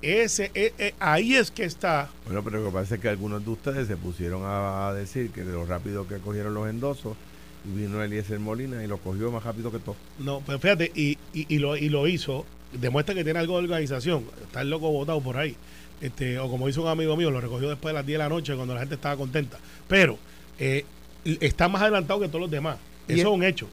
Ese, 0.00 0.50
eh, 0.54 0.72
eh, 0.78 0.94
ahí 1.00 1.34
es 1.34 1.50
que 1.50 1.64
está. 1.64 2.08
Bueno, 2.24 2.44
pero 2.44 2.60
lo 2.60 2.66
que 2.66 2.72
pasa 2.74 2.94
es 2.94 3.00
que 3.00 3.08
algunos 3.08 3.44
de 3.44 3.50
ustedes 3.50 3.88
se 3.88 3.96
pusieron 3.96 4.42
a 4.44 4.92
decir 4.92 5.30
que 5.30 5.42
de 5.42 5.52
lo 5.52 5.66
rápido 5.66 6.06
que 6.06 6.18
cogieron 6.18 6.54
los 6.54 6.68
endosos, 6.68 7.16
y 7.64 7.76
vino 7.76 8.00
Eliezer 8.02 8.38
Molina 8.38 8.82
y 8.84 8.86
lo 8.86 8.98
cogió 8.98 9.32
más 9.32 9.42
rápido 9.42 9.72
que 9.72 9.80
todo. 9.80 9.96
No, 10.20 10.40
pero 10.46 10.60
fíjate, 10.60 10.92
y, 10.94 11.18
y, 11.34 11.52
y 11.52 11.58
lo, 11.58 11.76
y 11.76 11.88
lo 11.88 12.06
hizo, 12.06 12.46
demuestra 12.72 13.12
que 13.16 13.24
tiene 13.24 13.40
algo 13.40 13.58
de 13.58 13.64
organización. 13.64 14.24
Está 14.42 14.60
el 14.60 14.70
loco 14.70 14.88
votado 14.92 15.20
por 15.20 15.36
ahí. 15.36 15.56
Este, 16.00 16.38
o 16.38 16.48
como 16.48 16.68
hizo 16.68 16.80
un 16.82 16.88
amigo 16.88 17.16
mío, 17.16 17.32
lo 17.32 17.40
recogió 17.40 17.68
después 17.68 17.90
de 17.92 17.94
las 17.98 18.06
10 18.06 18.18
de 18.18 18.22
la 18.24 18.28
noche 18.28 18.54
cuando 18.54 18.74
la 18.74 18.80
gente 18.80 18.94
estaba 18.94 19.16
contenta. 19.16 19.58
Pero 19.88 20.16
eh, 20.60 20.84
está 21.24 21.66
más 21.66 21.82
adelantado 21.82 22.20
que 22.20 22.28
todos 22.28 22.42
los 22.42 22.50
demás. 22.52 22.76
Eso 23.08 23.14
es- 23.14 23.18
es 23.22 23.26
un 23.26 23.42
hecho. 23.42 23.68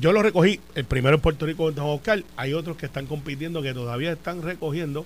Yo 0.00 0.12
lo 0.12 0.22
recogí, 0.22 0.58
el 0.74 0.84
primero 0.84 1.16
en 1.16 1.20
Puerto 1.20 1.44
Rico 1.46 1.68
en 1.68 1.74
Don 1.74 1.86
Oscar. 1.86 2.22
Hay 2.36 2.54
otros 2.54 2.76
que 2.76 2.86
están 2.86 3.06
compitiendo 3.06 3.60
que 3.62 3.74
todavía 3.74 4.12
están 4.12 4.42
recogiendo. 4.42 5.04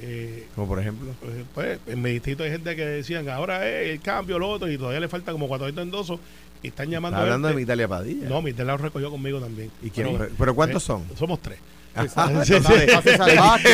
Eh, 0.00 0.46
Como 0.54 0.66
por 0.68 0.80
ejemplo. 0.80 1.12
pues, 1.20 1.34
pues, 1.54 1.78
en 1.86 2.02
mi 2.02 2.10
distrito 2.10 2.42
hay 2.42 2.50
gente 2.50 2.74
que 2.74 2.84
decían 2.84 3.28
ahora 3.28 3.68
es 3.68 3.90
el 3.90 4.00
cambio, 4.00 4.38
lo 4.38 4.48
otro, 4.48 4.70
y 4.70 4.76
todavía 4.78 5.00
le 5.00 5.08
falta 5.08 5.32
como 5.32 5.46
400 5.46 5.82
endosos. 5.84 6.20
Y 6.62 6.68
están 6.68 6.88
llamando 6.88 7.18
Está 7.18 7.22
hablando 7.24 7.48
de 7.48 7.54
gente- 7.54 7.62
Mitalia 7.62 7.88
Padilla. 7.88 8.28
No, 8.28 8.40
mi 8.40 8.52
lo 8.52 8.76
recogió 8.78 9.10
conmigo 9.10 9.38
también. 9.38 9.70
¿Y 9.82 9.90
quién? 9.90 10.18
Pero 10.38 10.54
¿cuántos 10.54 10.82
eh, 10.82 10.86
son? 10.86 11.04
Somos 11.16 11.40
tres. 11.40 11.58
Ah. 11.96 12.04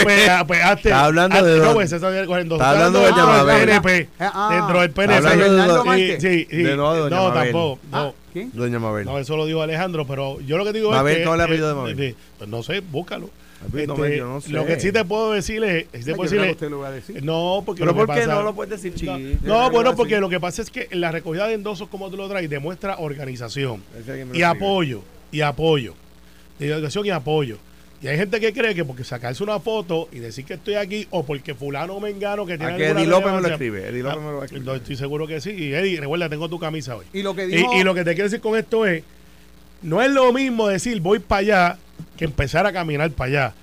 Pues, 0.03 0.29
ah, 0.29 0.45
pues, 0.47 0.61
Está 0.77 1.05
hablando 1.05 1.43
de 1.45 1.59
No, 1.59 1.73
pues 1.75 1.93
está 1.93 2.07
hablando 2.09 3.01
dentro 3.01 3.47
del. 3.47 3.67
PNP. 3.67 4.09
Ah, 4.19 4.49
Dentro 4.53 4.81
del 4.81 6.77
no, 6.77 7.09
No, 7.09 7.33
tampoco. 7.33 7.79
Ah, 7.93 8.03
No. 8.05 8.15
¿quién? 8.33 8.51
Doña 8.53 8.79
Mabel. 8.79 9.05
No, 9.07 9.19
eso 9.19 9.37
lo 9.37 9.47
dijo 9.47 9.63
Alejandro, 9.63 10.07
pero 10.07 10.41
yo 10.41 10.59
lo 10.59 10.65
que 10.65 10.73
digo 10.73 10.91
Mabel, 10.91 11.13
es 11.15 11.19
que... 11.21 11.25
¿cuál 11.27 11.41
es 11.41 11.45
el 11.45 11.51
apellido 11.51 11.69
de 11.69 11.75
Mabel? 11.75 12.01
eh, 12.01 12.15
pues 12.39 12.51
no 12.51 12.63
sé, 12.63 12.81
búscalo. 12.81 13.31
Papi, 13.61 13.87
no 13.87 13.95
Este, 13.95 14.09
me- 14.09 14.17
yo 14.17 14.27
no 14.27 14.41
sé. 14.41 14.51
Lo 14.53 14.65
que 14.65 14.81
sí 14.81 14.91
te 14.91 15.05
puedo 15.05 15.33
decir 15.33 15.63
es. 15.65 15.85
sí 15.93 16.05
te 16.05 16.11
Yo 16.11 16.17
puedo 16.17 16.31
creo 16.31 16.43
que 16.43 16.49
decirle- 16.49 16.53
usted 16.53 16.71
lo 16.71 16.79
va 16.79 16.89
a 16.89 16.93
decir. 16.93 17.23
no, 17.23 17.63
porque 17.67 17.81
Pero 17.81 17.93
lo 17.93 17.99
que 18.01 18.07
¿por 18.07 18.15
qué 18.15 18.21
pasa- 18.23 18.35
no 18.35 18.43
lo 18.43 18.55
puedes 18.55 18.83
decir, 18.83 19.05
No, 19.05 19.19
no, 19.65 19.71
bueno, 19.71 19.91
que 19.91 19.97
porque 19.97 20.19
lo 20.21 20.29
que 20.31 20.41
pasa 20.41 20.63
es 20.63 20.71
que 20.71 20.89
la 20.93 21.13
recogida 21.13 21.47
de 21.47 21.55
endosos 21.55 21.89
como 21.89 22.11
tú 22.11 22.17
lo 22.17 22.29
traes 22.29 22.49
demuestra 22.49 22.97
organización 22.99 23.83
y 24.33 24.43
apoyo, 24.43 25.03
y 25.31 25.43
apoyo, 25.43 25.95
de 26.59 26.69
educación 26.69 27.05
y 27.07 27.11
apoyo. 27.11 27.59
Y 28.03 28.09
hay 28.09 28.17
gente 28.17 28.41
que 28.41 28.53
cree 28.55 28.75
que 28.75 28.85
porque 28.85 29.05
sacarse 29.05 29.43
una 29.43 29.61
foto 29.61 30.09
y 30.11 30.21
decir 30.21 30.47
que 30.47 30.55
estoy 30.55 30.75
aquí 30.75 31.07
o 31.11 31.23
porque 31.25 31.55
fulano 31.55 31.95
o 31.97 32.01
mengano 32.01 32.47
que 32.47 32.57
tiene 32.57 32.73
A 32.73 32.77
que 32.77 32.89
Eddie 32.89 33.07
López 33.07 33.33
me 33.33 33.41
lo 33.43 33.49
escribe. 33.49 33.89
Eddie 33.89 34.03
López 34.03 34.19
Ah, 34.19 34.25
me 34.25 34.31
lo 34.31 34.37
va 34.39 34.43
a 34.43 34.45
escribir. 34.47 34.67
no, 34.67 34.75
estoy 34.75 34.97
seguro 34.97 35.27
que 35.27 35.41
sí. 35.43 35.51
Y 35.51 35.75
Eddie, 35.75 36.01
recuerda, 36.01 36.29
tengo 36.31 36.49
tu 36.49 36.59
camisa 36.59 36.97
hoy. 36.97 37.05
Y 37.13 37.23
lo 37.23 37.35
que 37.37 37.45
Y, 37.45 37.49
dijo... 37.49 37.75
y 37.75 37.85
lo 37.85 37.93
que 37.95 38.05
te 38.05 38.13
quiero 38.15 38.25
decir 38.25 38.41
con 38.41 38.57
esto 38.59 38.87
es, 38.87 39.03
no 39.83 40.01
es 40.01 40.11
lo 40.11 40.33
mismo 40.33 40.69
decir 40.69 41.01
voy 41.01 41.19
para 41.19 41.41
allá 41.41 41.79
que 42.17 42.25
empezar 42.25 42.67
a 42.67 42.73
caminar 42.73 43.11
para 43.11 43.29
allá. 43.29 43.55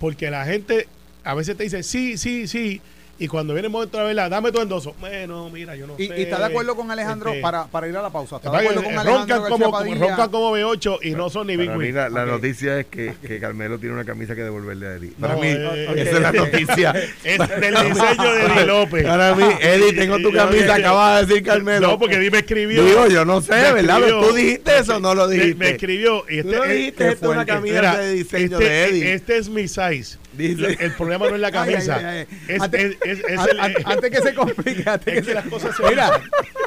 Porque 0.00 0.28
la 0.28 0.44
gente 0.44 0.88
a 1.22 1.34
veces 1.34 1.56
te 1.56 1.62
dice 1.62 1.84
sí, 1.84 2.18
sí, 2.18 2.48
sí. 2.48 2.80
Y 3.16 3.28
cuando 3.28 3.54
viene 3.54 3.66
el 3.66 3.72
momento 3.72 3.96
de 3.98 4.04
verla, 4.04 4.28
dame 4.28 4.50
tu 4.50 4.60
endoso. 4.60 4.94
Bueno, 4.98 5.48
mira, 5.50 5.76
yo 5.76 5.86
no 5.86 5.94
y, 5.98 6.08
sé. 6.08 6.18
y 6.18 6.22
está 6.24 6.38
de 6.38 6.46
acuerdo 6.46 6.74
con 6.74 6.90
Alejandro 6.90 7.30
Este, 7.30 7.42
para, 7.42 7.66
para 7.66 7.86
ir 7.88 7.96
a 7.96 8.02
la 8.02 8.10
pausa. 8.10 8.36
Está 8.36 8.50
de 8.50 8.56
Roncan 8.58 8.72
acuerdo 8.78 8.82
con 8.82 8.98
Alejandro 8.98 9.24
como, 9.24 9.42
García 9.42 9.66
como- 9.66 9.70
Padilla. 9.78 10.06
roncan 10.08 10.30
como 10.30 10.56
B8 10.56 10.98
y 11.02 11.10
no 11.12 11.30
son 11.30 11.46
ni 11.46 11.56
Big 11.56 11.70
mí 11.70 11.92
la, 11.92 12.08
noticia 12.08 12.80
es 12.80 12.86
que, 12.86 13.14
que 13.24 13.38
Carmelo 13.38 13.78
tiene 13.78 13.94
una 13.94 14.04
camisa 14.04 14.34
que 14.34 14.42
devolverle 14.42 14.86
a 14.86 14.94
Eddie. 14.94 15.12
Para 15.20 15.34
No, 15.34 15.40
mí, 15.40 15.46
eh, 15.48 15.94
esa 15.96 16.10
es 16.16 16.20
la 16.20 16.32
noticia. 16.32 16.94
Es 17.24 17.38
del 17.38 17.74
diseño 17.74 18.34
de 18.34 18.42
Eddie 18.46 18.66
López. 18.66 19.04
Para 19.04 19.34
mí, 19.34 19.44
Eddie, 19.60 19.92
tengo 19.96 20.18
tu 20.18 20.32
camisa, 20.32 20.74
acaba 20.74 21.20
de 21.20 21.26
decir 21.26 21.42
Carmelo. 21.44 21.88
No, 21.88 21.98
porque 21.98 22.16
Eddie 22.16 22.30
me 22.30 22.38
escribió. 22.38 22.84
Digo, 22.84 23.06
yo 23.06 23.24
no 23.24 23.40
sé, 23.40 23.52
Me 23.52 23.72
¿verdad? 23.74 23.98
escribió. 24.00 24.20
¿Tú 24.28 24.34
dijiste 24.34 24.78
eso 24.78 24.96
o 24.96 25.00
no 25.00 25.14
lo 25.14 25.28
dijiste? 25.28 25.54
Me, 25.54 25.70
escribió. 25.70 26.24
Y 26.28 26.42
Tú 26.42 26.48
este, 26.48 26.56
lo 26.56 26.64
eh, 26.64 26.74
dijiste, 26.74 27.08
es 27.12 27.22
una 27.22 27.46
camisa 27.46 27.98
de 27.98 28.12
diseño 28.12 28.58
este, 28.58 28.68
de 28.68 28.84
Eddie. 28.88 29.14
Este 29.14 29.36
es 29.38 29.48
mi 29.48 29.68
size. 29.68 30.18
Dice- 30.36 30.76
El 30.80 30.92
problema 30.92 31.28
no 31.28 31.34
es 31.34 31.40
la 31.40 31.52
camisa. 31.52 31.96
ay, 31.96 32.04
ay, 32.04 32.26
ay. 32.30 32.38
Es, 32.48 32.62
Antes- 32.62 32.96
es- 33.04 33.18
es- 33.20 33.24
es 33.28 33.38
An- 33.38 33.48
el- 33.50 33.60
an- 33.60 33.74
antes 33.84 34.10
que 34.10 34.20
se 34.22 34.34
complique, 34.34 34.88
antes 34.90 35.06
es 35.08 35.14
que 35.14 35.20
que 35.20 35.24
se- 35.24 35.34
las 35.34 35.46
cosas 35.46 35.76
se 35.76 35.82
Mira, 35.88 36.20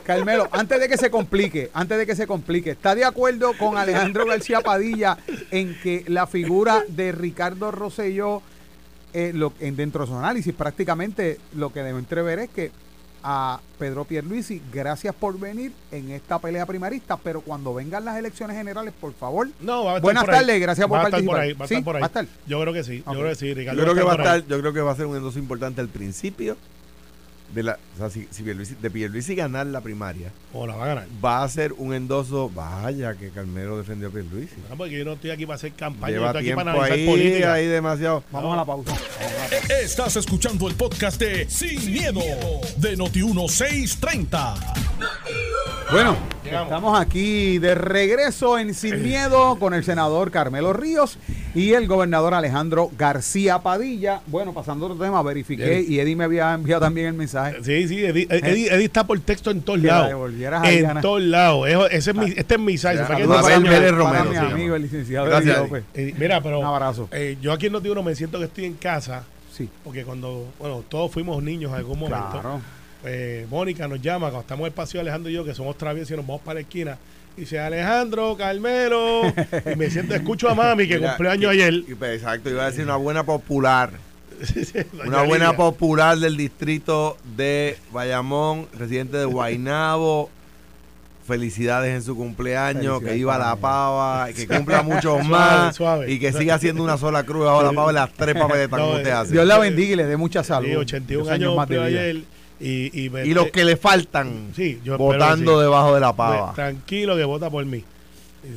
Carmelo, 0.03 0.47
antes 0.51 0.80
de 0.80 0.88
que 0.88 0.97
se 0.97 1.10
complique, 1.10 1.69
antes 1.73 1.97
de 1.97 2.06
que 2.06 2.15
se 2.15 2.27
complique, 2.27 2.71
¿está 2.71 2.95
de 2.95 3.03
acuerdo 3.06 3.53
con 3.58 3.77
Alejandro 3.77 4.25
García 4.25 4.62
Padilla 4.62 5.17
en 5.51 5.75
que 5.82 6.03
la 6.08 6.27
figura 6.27 6.84
de 6.88 7.12
Ricardo 7.12 7.71
Rosselló, 7.71 8.41
eh, 9.13 9.32
lo, 9.34 9.53
en, 9.60 9.75
dentro 9.75 10.01
de 10.06 10.08
su 10.08 10.17
análisis, 10.17 10.53
prácticamente 10.53 11.38
lo 11.56 11.73
que 11.73 11.82
debe 11.84 11.99
entrever 11.99 12.39
es 12.39 12.49
que 12.49 12.71
a 13.23 13.60
Pedro 13.80 14.06
Pierluisi, 14.06 14.62
gracias 14.71 15.13
por 15.15 15.39
venir 15.39 15.71
en 15.91 16.12
esta 16.12 16.39
pelea 16.39 16.65
primarista, 16.65 17.17
pero 17.17 17.41
cuando 17.41 17.73
vengan 17.73 18.06
las 18.06 18.17
elecciones 18.17 18.56
generales, 18.58 18.93
por 18.99 19.13
favor, 19.13 19.49
No, 19.60 19.84
va 19.86 19.91
a 19.91 19.95
estar 19.95 20.01
Buenas 20.01 20.25
tardes, 20.25 20.60
gracias 20.62 20.88
por 20.88 20.97
va 20.97 21.01
a 21.03 21.06
estar 21.06 21.12
participar. 21.12 21.36
por 21.36 21.41
ahí, 21.43 21.53
va 21.53 21.65
a 21.65 21.67
¿Sí? 21.67 21.73
estar 21.75 21.84
por 21.86 21.95
ahí. 21.95 22.01
¿Va 22.01 22.06
a 22.06 22.08
estar? 22.08 22.25
Yo 22.47 22.62
creo 22.62 22.73
que 22.73 22.84
sí. 22.84 23.03
Yo 23.06 23.12
creo 23.13 23.30
que 23.30 23.36
sí. 23.36 23.47
Yo 23.56 23.56
creo 23.84 23.95
que 23.95 24.03
va 24.03 24.13
a 24.13 24.15
estar, 24.15 24.47
yo 24.47 24.60
creo 24.60 24.73
que 24.73 24.82
va 24.82 24.91
a 24.91 24.95
ser 24.95 25.06
un 25.06 25.15
endoso 25.17 25.39
importante 25.39 25.82
al 25.82 25.89
principio 25.89 26.58
de 27.53 27.63
la, 27.63 27.79
o 27.95 27.97
sea, 27.97 28.10
si, 28.10 28.27
si 28.29 28.43
Pierluisi, 28.43 28.75
de 28.75 28.89
Pierluisi 28.91 29.36
ganar 29.36 29.65
la 29.67 29.81
primaria, 29.81 30.31
O 30.53 30.67
la 30.67 30.75
va 30.75 30.83
a 30.83 30.88
ganar. 30.88 31.07
va 31.23 31.43
a 31.43 31.49
ser 31.49 31.73
un 31.77 31.93
endoso, 31.93 32.49
vaya 32.53 33.15
que 33.15 33.29
Carmelo 33.29 33.77
defendió 33.77 34.10
a 34.10 34.12
Pierluisi. 34.12 34.55
No, 34.69 34.75
porque 34.77 34.97
yo 34.97 35.05
no 35.05 35.13
estoy 35.13 35.31
aquí 35.31 35.45
para 35.45 35.55
hacer 35.55 35.71
campaña, 35.73 36.13
yo 36.13 36.19
Lleva 36.19 36.27
estoy 36.27 36.39
aquí 36.39 36.45
tiempo 36.47 36.63
para 36.63 36.71
analizar 36.71 36.97
ahí, 36.99 37.05
política. 37.07 37.53
ahí 37.53 37.65
demasiado. 37.67 38.23
vamos 38.31 38.53
a 38.53 38.57
la 38.57 38.65
pausa. 38.65 38.95
Estás 39.81 40.15
escuchando 40.17 40.67
el 40.67 40.75
podcast 40.75 41.19
de 41.19 41.49
Sin, 41.49 41.91
miedo, 41.91 42.21
de 42.77 42.97
Noti1630. 42.97 45.46
Bueno, 45.89 46.17
estamos 46.43 47.00
aquí 47.00 47.60
de 47.60 47.73
regreso 47.73 48.60
en 48.60 48.73
Sin 48.73 49.02
Miedo 49.04 49.58
con 49.58 49.73
el 49.73 49.86
senador 49.86 50.32
Carmelo 50.32 50.73
Ríos 50.73 51.17
y 51.56 51.73
el 51.73 51.88
gobernador 51.88 52.34
Alejandro 52.34 52.91
García 52.97 53.60
Padilla. 53.60 54.19
Bueno, 54.28 54.54
pasando 54.54 54.86
a 54.86 54.89
otro 54.91 55.02
tema, 55.04 55.21
verifiqué 55.23 55.78
Eddie. 55.80 55.88
y 55.95 56.00
Eddie 56.02 56.15
me 56.17 56.26
había 56.26 56.54
enviado 56.54 56.82
también 56.82 57.08
el 57.08 57.13
mensaje. 57.13 57.63
Sí, 57.63 57.88
sí, 57.88 58.04
Eddie, 58.04 58.28
Eddie- 58.28 58.69
Eddie 58.69 58.84
está 58.86 59.08
por 59.08 59.17
texto 59.21 59.50
en 59.50 59.62
todos 59.62 59.80
lados. 59.80 60.12
En 60.65 61.02
todos 61.02 61.21
lados. 61.21 61.67
Ese 61.89 62.12
es 62.12 62.15
mi, 62.17 62.32
este 62.36 62.56
es 62.56 62.60
mi 62.60 62.73
size. 62.78 62.97
Romero, 63.06 63.30
mi 63.62 63.67
se 63.69 64.34
llama. 64.36 64.52
amigo, 64.52 64.76
el 64.76 64.82
licenciado 64.82 65.26
Gracias, 65.28 65.58
Eddie 65.58 65.84
Eddie. 65.93 66.06
López. 66.08 66.19
Mira, 66.19 66.41
pero 66.41 66.60
Un 66.60 66.65
abrazo. 66.65 67.08
eh, 67.13 67.38
yo 67.41 67.54
aquí 67.54 67.67
en 67.67 67.73
Noti 67.73 67.88
uno 67.89 68.04
me 68.04 68.13
siento 68.13 68.39
que 68.39 68.45
estoy 68.45 68.65
en 68.65 68.73
casa, 68.73 69.23
Sí, 69.54 69.67
porque 69.84 70.04
cuando, 70.04 70.45
bueno, 70.60 70.84
todos 70.88 71.12
fuimos 71.12 71.41
niños 71.41 71.71
en 71.71 71.78
algún 71.78 71.97
momento. 71.97 72.28
claro. 72.32 72.60
Eh, 73.08 73.48
Mónica 73.50 73.88
nos 73.88 74.02
llama 74.02 74.28
cuando 74.28 74.41
estamos 74.41 74.62
en 74.62 74.67
el 74.67 74.74
paseo 74.74 75.02
Alejandro 75.02 75.30
y 75.30 75.34
yo, 75.34 75.43
que 75.46 75.54
somos 75.54 75.78
traviesos 75.78 76.12
y 76.12 76.15
nos 76.17 76.28
vamos 76.28 76.41
para 76.41 76.56
la 76.56 76.62
esquina. 76.62 76.98
Y 77.36 77.41
dice, 77.41 77.60
Alejandro, 77.60 78.36
Carmelo. 78.38 79.22
y 79.72 79.76
me 79.76 79.89
siento, 79.89 80.15
escucho 80.15 80.50
a 80.50 80.56
mami 80.56 80.88
que 80.88 80.96
Mira, 81.00 81.10
cumplió 81.12 81.32
años 81.32 81.54
y- 81.54 81.62
ayer. 81.62 81.74
y, 81.88 81.96
pues, 81.96 82.15
exacto, 82.22 82.50
iba 82.50 82.63
a 82.63 82.67
decir 82.72 82.84
una 82.84 82.96
buena 82.96 83.24
popular. 83.24 83.91
Doña 84.93 85.08
Una 85.08 85.22
buena 85.24 85.46
Lidia. 85.46 85.58
popular 85.58 86.17
del 86.20 86.38
distrito 86.38 87.17
de 87.36 87.78
Bayamón, 87.91 88.67
residente 88.78 89.17
de 89.17 89.26
Guainabo. 89.26 90.30
Felicidades 91.28 91.93
en 91.93 92.02
su 92.04 92.15
cumpleaños, 92.15 93.02
que 93.02 93.17
iba 93.17 93.36
a 93.36 93.38
la 93.38 93.56
pava, 93.58 94.30
que 94.34 94.48
cumpla 94.48 94.82
muchos 94.84 95.26
más 95.26 95.76
suave. 95.76 96.10
y 96.10 96.20
que 96.20 96.32
siga 96.32 96.56
haciendo 96.56 96.82
una 96.82 96.98
sola 96.98 97.24
cruz 97.24 97.43
bajo 97.46 97.63
la 97.63 97.74
pava 97.74 97.89
en 97.89 97.96
las 97.96 98.13
tres 98.13 98.34
papeletas 98.34 98.80
No, 98.80 98.86
como 98.86 98.98
usted 98.98 99.10
eh, 99.10 99.13
hace. 99.13 99.32
Dios 99.34 99.46
la 99.46 99.58
bendiga 99.58 99.91
y 99.91 99.96
le 99.98 100.06
dé 100.06 100.15
mucha 100.15 100.41
salud. 100.41 100.70
Sí, 100.70 100.76
81 100.76 101.20
muchos 101.24 101.34
años 101.34 101.56
más 101.58 101.67
de 101.67 101.76
vida. 101.76 101.86
ayer. 101.86 102.22
Y, 102.60 103.06
y, 103.06 103.10
me- 103.10 103.26
Y 103.26 103.34
los 103.34 103.52
que 103.52 103.63
le 103.63 103.78
faltan 103.78 104.52
Sí, 104.56 104.80
yo 104.84 104.93
espero 104.96 104.98
votando 104.98 105.58
sí. 105.58 105.62
debajo 105.63 105.93
de 105.93 106.00
la 106.02 106.13
Pues, 106.13 106.30
pava. 106.30 106.54
tranquilo 106.54 107.15
que 107.15 107.24
vota 107.24 107.50
por 107.50 107.63
mí. 107.65 107.84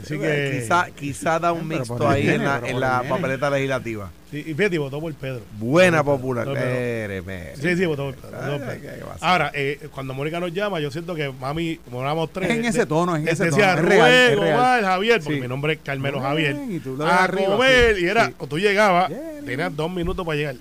Así 0.03 0.15
Sí, 0.15 0.19
que, 0.21 0.59
quizá, 0.61 0.87
quizá 0.95 1.39
da 1.41 1.53
un 1.53 1.67
mixto 1.67 2.09
ahí 2.09 2.29
en 2.29 2.45
la, 2.45 2.63
en 3.03 3.09
papeleta 3.09 3.51
legislativa. 3.51 4.09
sí, 4.31 4.39
y 4.47 4.55
fíjate, 4.55 4.79
votó 4.79 5.01
por 5.01 5.13
Pedro. 5.15 5.41
Buena 5.59 6.05
popular. 6.05 6.45
por 6.45 6.55
Pedro. 6.55 6.69
Pere, 6.71 7.23
pere. 7.25 7.57
Sí, 7.57 7.77
sí, 7.77 7.87
votó 7.87 8.05
por 8.05 8.15
Pedro. 8.15 8.37
votó 8.39 8.59
por 8.59 8.69
Ay, 8.69 8.79
Pedro. 8.79 8.95
¿qué 8.97 9.03
va 9.05 9.11
a 9.13 9.15
hacer? 9.17 9.29
Ahora, 9.29 9.51
eh, 9.53 9.89
cuando 9.93 10.15
Mónica 10.15 10.39
nos 10.39 10.53
llama, 10.53 10.79
yo 10.81 10.91
siento 10.93 11.15
que 11.17 11.31
mami, 11.33 11.79
como 11.85 12.03
éramos 12.03 12.31
tres. 12.33 12.51
Es 12.51 12.57
en 12.59 12.65
ese 12.67 12.87
tono, 12.87 13.17
es 13.17 13.23
en 13.23 13.29
ese 13.31 13.45
decía, 13.47 13.75
tono, 13.75 13.89
es 14.07 14.33
es 14.33 14.85
Javier, 14.85 15.21
porque 15.23 15.35
Sí. 15.37 15.41
mi 15.43 15.49
nombre 15.49 15.73
es 15.73 15.79
Carmelo 15.83 16.19
Bien, 16.19 16.29
Javier. 16.29 16.57
y 16.71 16.79
tú 16.79 17.03
A 17.03 17.25
arriba, 17.25 17.57
comer, 17.57 17.97
sí, 17.97 18.05
y 18.05 18.07
era, 18.07 18.27
sí. 18.29 18.35
o 18.39 18.47
tú 18.47 18.59
llegabas, 18.59 19.11
tenías 19.45 19.75
dos 19.75 19.91
minutos 19.91 20.25
para 20.25 20.37
llegar. 20.37 20.57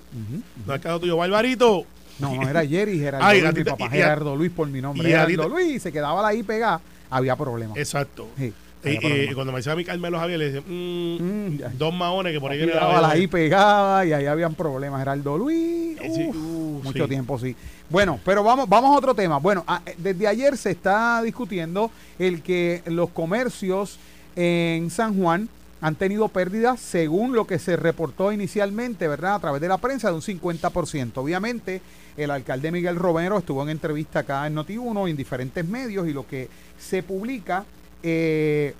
No 0.66 0.74
el 0.74 0.80
caso 0.80 0.98
tuyo, 0.98 1.16
Barbarito. 1.16 1.86
No, 2.20 2.34
no, 2.42 2.48
era 2.48 2.64
Jerry, 2.66 2.98
Gerardo 2.98 3.26
Ay, 3.26 3.40
a 3.40 3.44
Luis, 3.50 3.56
mi 3.56 3.64
papá 3.64 3.84
y- 3.84 3.86
a- 3.88 3.90
Gerardo 3.90 4.36
Luis 4.36 4.50
por 4.50 4.68
mi 4.68 4.80
nombre. 4.80 5.08
y 5.08 5.12
a 5.12 5.26
Gerardo 5.26 5.48
Luis, 5.48 5.82
se 5.82 5.90
quedaba 5.92 6.22
la 6.22 6.34
I 6.34 6.42
pegada, 6.42 6.80
había 7.10 7.36
problemas. 7.36 7.76
Exacto. 7.76 8.28
Sí, 8.36 8.52
Y, 8.84 8.88
había 8.88 8.92
y- 8.94 9.00
problemas. 9.00 9.30
y 9.30 9.34
cuando 9.34 9.52
me 9.52 9.58
decía 9.58 9.76
mi 9.76 9.84
Carmelo 9.84 10.18
Javier, 10.18 10.38
le 10.38 10.44
decía, 10.52 10.60
mm, 10.66 11.16
Mm, 11.20 11.58
dos 11.78 11.94
maones 11.94 12.32
que 12.32 12.40
por 12.40 12.50
ahí 12.50 12.58
viene 12.58 12.72
quedaba 12.72 13.00
la. 13.00 13.16
I 13.16 13.26
pegada 13.26 14.04
y 14.06 14.12
ahí 14.12 14.26
habían 14.26 14.54
problemas. 14.54 15.00
Gerardo 15.00 15.36
Luis, 15.38 15.98
sí, 16.14 16.28
uh, 16.28 16.80
mucho 16.82 17.04
sí. 17.04 17.08
tiempo, 17.08 17.38
sí. 17.38 17.54
Bueno, 17.88 18.18
pero 18.24 18.42
vamos, 18.44 18.68
vamos 18.68 18.94
a 18.94 18.98
otro 18.98 19.14
tema. 19.14 19.38
Bueno, 19.38 19.64
a- 19.66 19.82
eh, 19.84 19.94
desde 19.98 20.26
ayer 20.28 20.56
se 20.56 20.70
está 20.70 21.20
discutiendo 21.22 21.90
el 22.18 22.40
que 22.42 22.82
los 22.86 23.10
comercios 23.10 23.98
en 24.36 24.90
San 24.90 25.18
Juan 25.18 25.48
han 25.82 25.94
tenido 25.96 26.28
pérdidas 26.28 26.78
según 26.78 27.32
lo 27.34 27.46
que 27.46 27.58
se 27.58 27.74
reportó 27.76 28.32
inicialmente, 28.32 29.08
¿verdad? 29.08 29.34
A 29.36 29.38
través 29.40 29.60
de 29.60 29.68
la 29.68 29.78
prensa 29.78 30.08
de 30.08 30.14
un 30.14 30.22
50%. 30.22 31.12
Obviamente, 31.16 31.80
el 32.16 32.30
alcalde 32.30 32.72
Miguel 32.72 32.96
Romero 32.96 33.38
estuvo 33.38 33.62
en 33.62 33.70
entrevista 33.70 34.20
acá 34.20 34.46
en 34.46 34.56
Noti1 34.56 35.08
en 35.08 35.16
diferentes 35.16 35.66
medios 35.66 36.08
y 36.08 36.12
lo 36.12 36.26
que 36.26 36.48
se 36.78 37.02
publica 37.02 37.64
eh, 38.02 38.74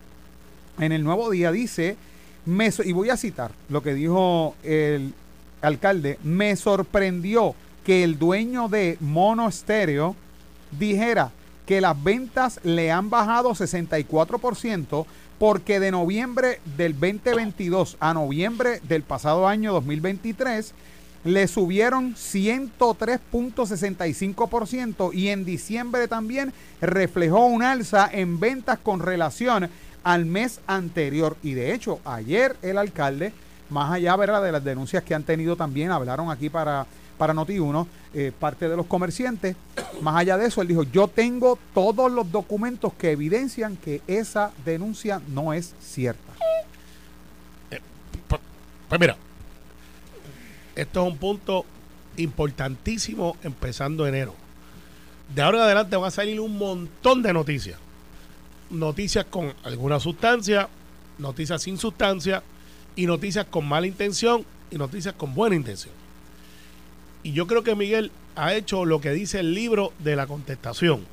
en 0.78 0.92
el 0.92 1.04
Nuevo 1.04 1.30
Día 1.30 1.52
dice, 1.52 1.96
me 2.46 2.70
y 2.84 2.92
voy 2.92 3.10
a 3.10 3.16
citar 3.16 3.52
lo 3.68 3.82
que 3.82 3.94
dijo 3.94 4.54
el 4.62 5.12
alcalde, 5.60 6.18
me 6.22 6.56
sorprendió 6.56 7.54
que 7.84 8.04
el 8.04 8.18
dueño 8.18 8.68
de 8.68 8.96
Mono 9.00 9.48
Estéreo 9.48 10.16
dijera 10.78 11.32
que 11.66 11.80
las 11.80 12.02
ventas 12.02 12.60
le 12.64 12.90
han 12.90 13.10
bajado 13.10 13.50
64% 13.50 15.06
porque 15.38 15.80
de 15.80 15.90
noviembre 15.90 16.60
del 16.76 16.92
2022 16.92 17.96
a 18.00 18.12
noviembre 18.12 18.80
del 18.88 19.02
pasado 19.02 19.46
año 19.46 19.72
2023 19.72 20.74
le 21.24 21.48
subieron 21.48 22.14
103.65% 22.14 25.12
y 25.12 25.28
en 25.28 25.44
diciembre 25.44 26.08
también 26.08 26.54
reflejó 26.80 27.44
un 27.46 27.62
alza 27.62 28.08
en 28.10 28.40
ventas 28.40 28.78
con 28.78 29.00
relación 29.00 29.68
al 30.02 30.24
mes 30.24 30.60
anterior. 30.66 31.36
Y 31.42 31.52
de 31.54 31.74
hecho, 31.74 32.00
ayer 32.04 32.56
el 32.62 32.78
alcalde, 32.78 33.34
más 33.68 33.92
allá 33.92 34.16
de 34.16 34.52
las 34.52 34.64
denuncias 34.64 35.02
que 35.02 35.14
han 35.14 35.24
tenido 35.24 35.56
también, 35.56 35.90
hablaron 35.90 36.30
aquí 36.30 36.48
para, 36.48 36.86
para 37.18 37.34
Noti1, 37.34 37.86
eh, 38.14 38.32
parte 38.38 38.66
de 38.68 38.76
los 38.76 38.86
comerciantes, 38.86 39.56
más 40.00 40.16
allá 40.16 40.38
de 40.38 40.46
eso, 40.46 40.62
él 40.62 40.68
dijo, 40.68 40.84
yo 40.84 41.08
tengo 41.08 41.58
todos 41.74 42.10
los 42.10 42.32
documentos 42.32 42.94
que 42.94 43.10
evidencian 43.10 43.76
que 43.76 44.00
esa 44.06 44.52
denuncia 44.64 45.20
no 45.28 45.52
es 45.52 45.74
cierta. 45.80 46.32
Pues, 48.26 48.40
pues 48.88 49.00
mira, 49.00 49.16
esto 50.80 51.06
es 51.06 51.12
un 51.12 51.18
punto 51.18 51.66
importantísimo 52.16 53.36
empezando 53.42 54.06
enero. 54.06 54.34
De 55.34 55.42
ahora 55.42 55.58
en 55.58 55.64
adelante 55.64 55.96
van 55.96 56.08
a 56.08 56.10
salir 56.10 56.40
un 56.40 56.56
montón 56.56 57.22
de 57.22 57.32
noticias. 57.32 57.78
Noticias 58.70 59.26
con 59.26 59.52
alguna 59.62 60.00
sustancia, 60.00 60.68
noticias 61.18 61.62
sin 61.62 61.76
sustancia 61.76 62.42
y 62.96 63.06
noticias 63.06 63.46
con 63.46 63.66
mala 63.66 63.86
intención 63.86 64.44
y 64.70 64.78
noticias 64.78 65.14
con 65.14 65.34
buena 65.34 65.56
intención. 65.56 65.94
Y 67.22 67.32
yo 67.32 67.46
creo 67.46 67.62
que 67.62 67.74
Miguel 67.74 68.10
ha 68.34 68.54
hecho 68.54 68.86
lo 68.86 69.00
que 69.00 69.10
dice 69.10 69.40
el 69.40 69.54
libro 69.54 69.92
de 69.98 70.16
la 70.16 70.26
contestación. 70.26 71.04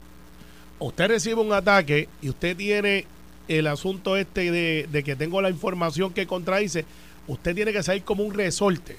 Usted 0.79 1.07
recibe 1.09 1.41
un 1.41 1.51
ataque 1.51 2.07
y 2.21 2.29
usted 2.29 2.55
tiene 2.55 3.05
el 3.47 3.67
asunto 3.67 4.15
este 4.15 4.49
de, 4.51 5.03
que 5.03 5.15
tengo 5.15 5.41
la 5.41 5.49
información 5.49 6.13
que 6.13 6.27
contradice, 6.27 6.85
usted 7.27 7.55
tiene 7.55 7.73
que 7.73 7.83
salir 7.83 8.03
como 8.03 8.23
un 8.23 8.33
resorte, 8.33 8.97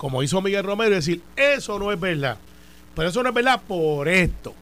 como 0.00 0.22
hizo 0.22 0.40
Miguel 0.40 0.64
Romero, 0.64 0.92
y 0.92 0.94
decir, 0.94 1.20
eso 1.36 1.78
no 1.78 1.92
es 1.92 2.00
verdad. 2.00 2.38
Pero 2.96 3.10
eso 3.10 3.22
no 3.22 3.28
es 3.28 3.34
verdad 3.34 3.60
por 3.68 4.08
esto. 4.08 4.54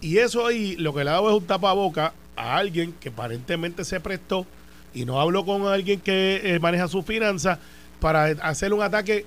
Y 0.00 0.16
eso 0.16 0.46
ahí 0.46 0.74
lo 0.76 0.94
que 0.94 1.04
le 1.04 1.10
ha 1.10 1.12
dado 1.12 1.28
es 1.28 1.36
un 1.36 1.46
tapaboca 1.46 2.14
a 2.34 2.56
alguien 2.56 2.94
que 2.98 3.10
aparentemente 3.10 3.84
se 3.84 4.00
prestó 4.00 4.46
y 4.94 5.04
no 5.04 5.20
habló 5.20 5.44
con 5.44 5.66
alguien 5.66 6.00
que 6.00 6.40
eh, 6.42 6.58
maneja 6.60 6.88
sus 6.88 7.04
finanzas 7.04 7.58
para 8.00 8.24
hacer 8.24 8.72
un 8.72 8.80
ataque, 8.80 9.26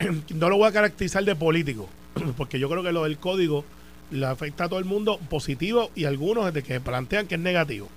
no 0.34 0.48
lo 0.48 0.56
voy 0.56 0.66
a 0.66 0.72
caracterizar 0.72 1.24
de 1.24 1.36
político, 1.36 1.88
porque 2.36 2.58
yo 2.58 2.68
creo 2.68 2.82
que 2.82 2.90
lo 2.90 3.04
del 3.04 3.18
código 3.18 3.64
le 4.10 4.26
afecta 4.26 4.64
a 4.64 4.68
todo 4.68 4.80
el 4.80 4.86
mundo 4.86 5.20
positivo 5.30 5.92
y 5.94 6.06
algunos 6.06 6.46
desde 6.46 6.66
que 6.66 6.80
plantean 6.80 7.28
que 7.28 7.36
es 7.36 7.40
negativo. 7.40 7.88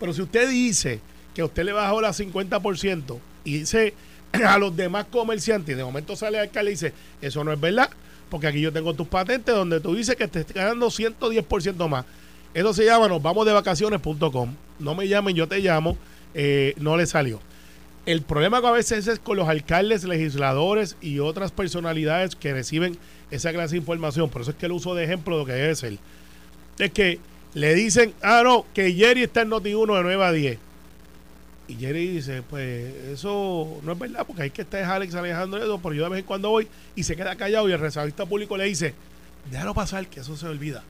Pero 0.00 0.12
si 0.12 0.20
usted 0.20 0.50
dice 0.50 0.98
que 1.32 1.44
usted 1.44 1.62
le 1.62 1.70
bajó 1.70 2.00
la 2.00 2.10
50% 2.10 3.20
y 3.44 3.58
dice 3.58 3.94
a 4.44 4.58
los 4.58 4.76
demás 4.76 5.06
comerciantes, 5.10 5.74
y 5.74 5.76
de 5.76 5.84
momento 5.84 6.16
sale 6.16 6.38
el 6.38 6.44
alcalde 6.44 6.70
y 6.70 6.74
dice, 6.74 6.92
eso 7.20 7.44
no 7.44 7.52
es 7.52 7.60
verdad, 7.60 7.90
porque 8.28 8.46
aquí 8.46 8.60
yo 8.60 8.72
tengo 8.72 8.94
tus 8.94 9.06
patentes 9.06 9.54
donde 9.54 9.80
tú 9.80 9.94
dices 9.94 10.16
que 10.16 10.28
te 10.28 10.40
estás 10.40 10.54
ganando 10.54 10.88
110% 10.88 11.88
más. 11.88 12.04
Eso 12.54 12.72
se 12.72 12.84
llama 12.84 13.08
nos 13.08 13.22
vamos 13.22 13.44
de 13.46 13.52
vacaciones.com. 13.52 14.54
No 14.78 14.94
me 14.94 15.06
llamen, 15.06 15.36
yo 15.36 15.46
te 15.46 15.58
llamo. 15.58 15.96
Eh, 16.34 16.74
no 16.78 16.96
le 16.96 17.06
salió. 17.06 17.40
El 18.06 18.22
problema 18.22 18.60
que 18.60 18.66
a 18.66 18.70
veces 18.70 19.08
es 19.08 19.18
con 19.18 19.36
los 19.36 19.48
alcaldes, 19.48 20.04
legisladores 20.04 20.96
y 21.00 21.18
otras 21.18 21.50
personalidades 21.50 22.36
que 22.36 22.52
reciben 22.52 22.96
esa 23.30 23.52
clase 23.52 23.72
de 23.72 23.78
información. 23.78 24.30
Por 24.30 24.42
eso 24.42 24.52
es 24.52 24.56
que 24.56 24.66
el 24.66 24.72
uso 24.72 24.94
de 24.94 25.04
ejemplo 25.04 25.38
lo 25.38 25.44
que 25.44 25.52
debe 25.52 25.74
ser. 25.74 25.98
Es 26.78 26.92
que 26.92 27.18
le 27.54 27.74
dicen, 27.74 28.14
ah, 28.22 28.42
no, 28.44 28.64
que 28.74 28.92
Jerry 28.92 29.24
está 29.24 29.42
en 29.42 29.50
Noti1 29.50 29.96
de 29.96 30.02
9 30.02 30.24
a 30.24 30.32
10. 30.32 30.58
Y 31.68 31.74
Jerry 31.74 32.08
dice, 32.08 32.42
pues 32.42 32.94
eso 33.12 33.80
no 33.82 33.92
es 33.92 33.98
verdad, 33.98 34.24
porque 34.26 34.42
hay 34.42 34.50
que 34.50 34.62
estar 34.62 34.84
Alex 34.84 35.14
Alejandro 35.14 35.62
eso, 35.62 35.80
pero 35.82 35.94
yo 35.94 36.04
de 36.04 36.10
vez 36.10 36.20
en 36.20 36.26
cuando 36.26 36.50
voy 36.50 36.68
y 36.94 37.02
se 37.02 37.16
queda 37.16 37.34
callado 37.34 37.68
y 37.68 37.72
el 37.72 37.80
reservista 37.80 38.24
público 38.24 38.56
le 38.56 38.64
dice, 38.64 38.94
déjalo 39.50 39.74
pasar, 39.74 40.06
que 40.06 40.20
eso 40.20 40.36
se 40.36 40.46
olvida. 40.46 40.84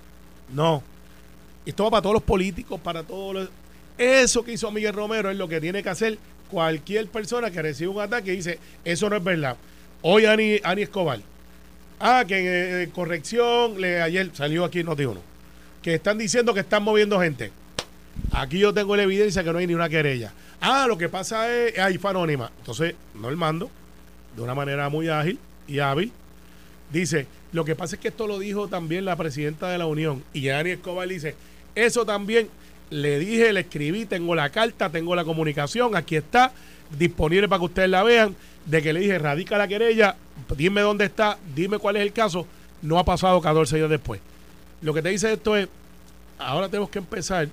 No. 0.53 0.83
Esto 1.65 1.85
va 1.85 1.91
para 1.91 2.03
todos 2.03 2.15
los 2.15 2.23
políticos, 2.23 2.81
para 2.81 3.03
todos 3.03 3.35
los... 3.35 3.49
Eso 3.97 4.45
que 4.45 4.53
hizo 4.53 4.71
Miguel 4.71 4.93
Romero 4.93 5.31
es 5.31 5.37
lo 5.39 5.49
que 5.49 5.61
tiene 5.61 5.83
que 5.83 5.89
hacer 5.89 6.19
cualquier 6.51 7.09
persona 7.09 7.51
que 7.51 7.63
reciba 7.63 7.93
un 7.93 8.01
ataque 8.01 8.35
y 8.35 8.37
dice, 8.37 8.59
eso 8.85 9.09
no 9.09 9.17
es 9.17 9.25
verdad. 9.25 9.57
Hoy 10.03 10.27
Ani, 10.27 10.61
Ani 10.63 10.83
Escobar. 10.83 11.21
Ah, 11.99 12.25
que 12.29 12.83
en 12.83 12.91
corrección, 12.91 13.81
le, 13.81 14.03
ayer 14.03 14.31
salió 14.35 14.65
aquí 14.65 14.81
en 14.81 14.89
Noti1, 14.89 15.17
que 15.83 15.95
están 15.95 16.19
diciendo 16.19 16.53
que 16.53 16.61
están 16.61 16.83
moviendo 16.83 17.19
gente. 17.19 17.51
Aquí 18.33 18.59
yo 18.59 18.75
tengo 18.75 18.97
la 18.97 19.05
evidencia 19.05 19.43
que 19.43 19.53
no 19.53 19.59
hay 19.59 19.67
ni 19.67 19.75
una 19.75 19.89
querella. 19.89 20.33
Ah, 20.61 20.87
lo 20.89 20.99
que 20.99 21.09
pasa 21.09 21.53
es, 21.55 21.79
ahí 21.79 21.99
fue 21.99 22.11
anónima. 22.11 22.51
Entonces, 22.59 22.95
Normando, 23.15 23.71
de 24.37 24.43
una 24.43 24.55
manera 24.55 24.89
muy 24.89 25.09
ágil 25.09 25.39
y 25.67 25.79
hábil, 25.79 26.13
dice, 26.93 27.27
lo 27.53 27.65
que 27.65 27.75
pasa 27.75 27.97
es 27.97 28.03
que 28.03 28.09
esto 28.09 28.27
lo 28.27 28.39
dijo 28.39 28.69
también 28.69 29.05
la 29.05 29.17
presidenta 29.17 29.69
de 29.71 29.79
la 29.79 29.87
Unión. 29.87 30.23
Y 30.33 30.47
Dani 30.49 30.71
Escobar 30.71 31.09
dice, 31.09 31.35
eso 31.75 32.05
también 32.05 32.49
le 32.91 33.19
dije, 33.19 33.53
le 33.53 33.61
escribí, 33.61 34.07
tengo 34.07 34.35
la 34.35 34.51
carta, 34.51 34.91
tengo 34.91 35.15
la 35.15 35.25
comunicación, 35.25 35.97
aquí 35.97 36.17
está, 36.17 36.53
disponible 36.99 37.49
para 37.49 37.61
que 37.61 37.65
ustedes 37.65 37.89
la 37.89 38.03
vean, 38.03 38.37
de 38.65 38.83
que 38.83 38.93
le 38.93 39.01
dije, 39.01 39.19
radica 39.19 39.59
la 39.59 39.69
querella, 39.69 40.17
dime 40.57 40.81
dónde 40.81 41.07
está, 41.07 41.39
dime 41.55 41.79
cuál 41.79 41.97
es 41.97 42.03
el 42.03 42.13
caso. 42.13 42.47
No 42.83 42.99
ha 42.99 43.05
pasado 43.05 43.41
14 43.41 43.77
días 43.77 43.91
después. 43.91 44.21
Lo 44.83 44.93
que 44.93 45.03
te 45.03 45.09
dice 45.09 45.33
esto 45.33 45.57
es, 45.57 45.69
ahora 46.39 46.69
tenemos 46.69 46.91
que 46.91 46.99
empezar 46.99 47.49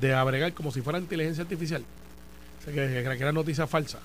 de 0.00 0.14
abregar 0.14 0.52
como 0.52 0.72
si 0.72 0.80
fuera 0.80 0.98
inteligencia 0.98 1.42
artificial 1.42 1.84
que, 2.64 2.72
que, 2.72 3.02
que 3.02 3.22
era 3.22 3.32
noticia 3.32 3.66
falsa. 3.66 3.98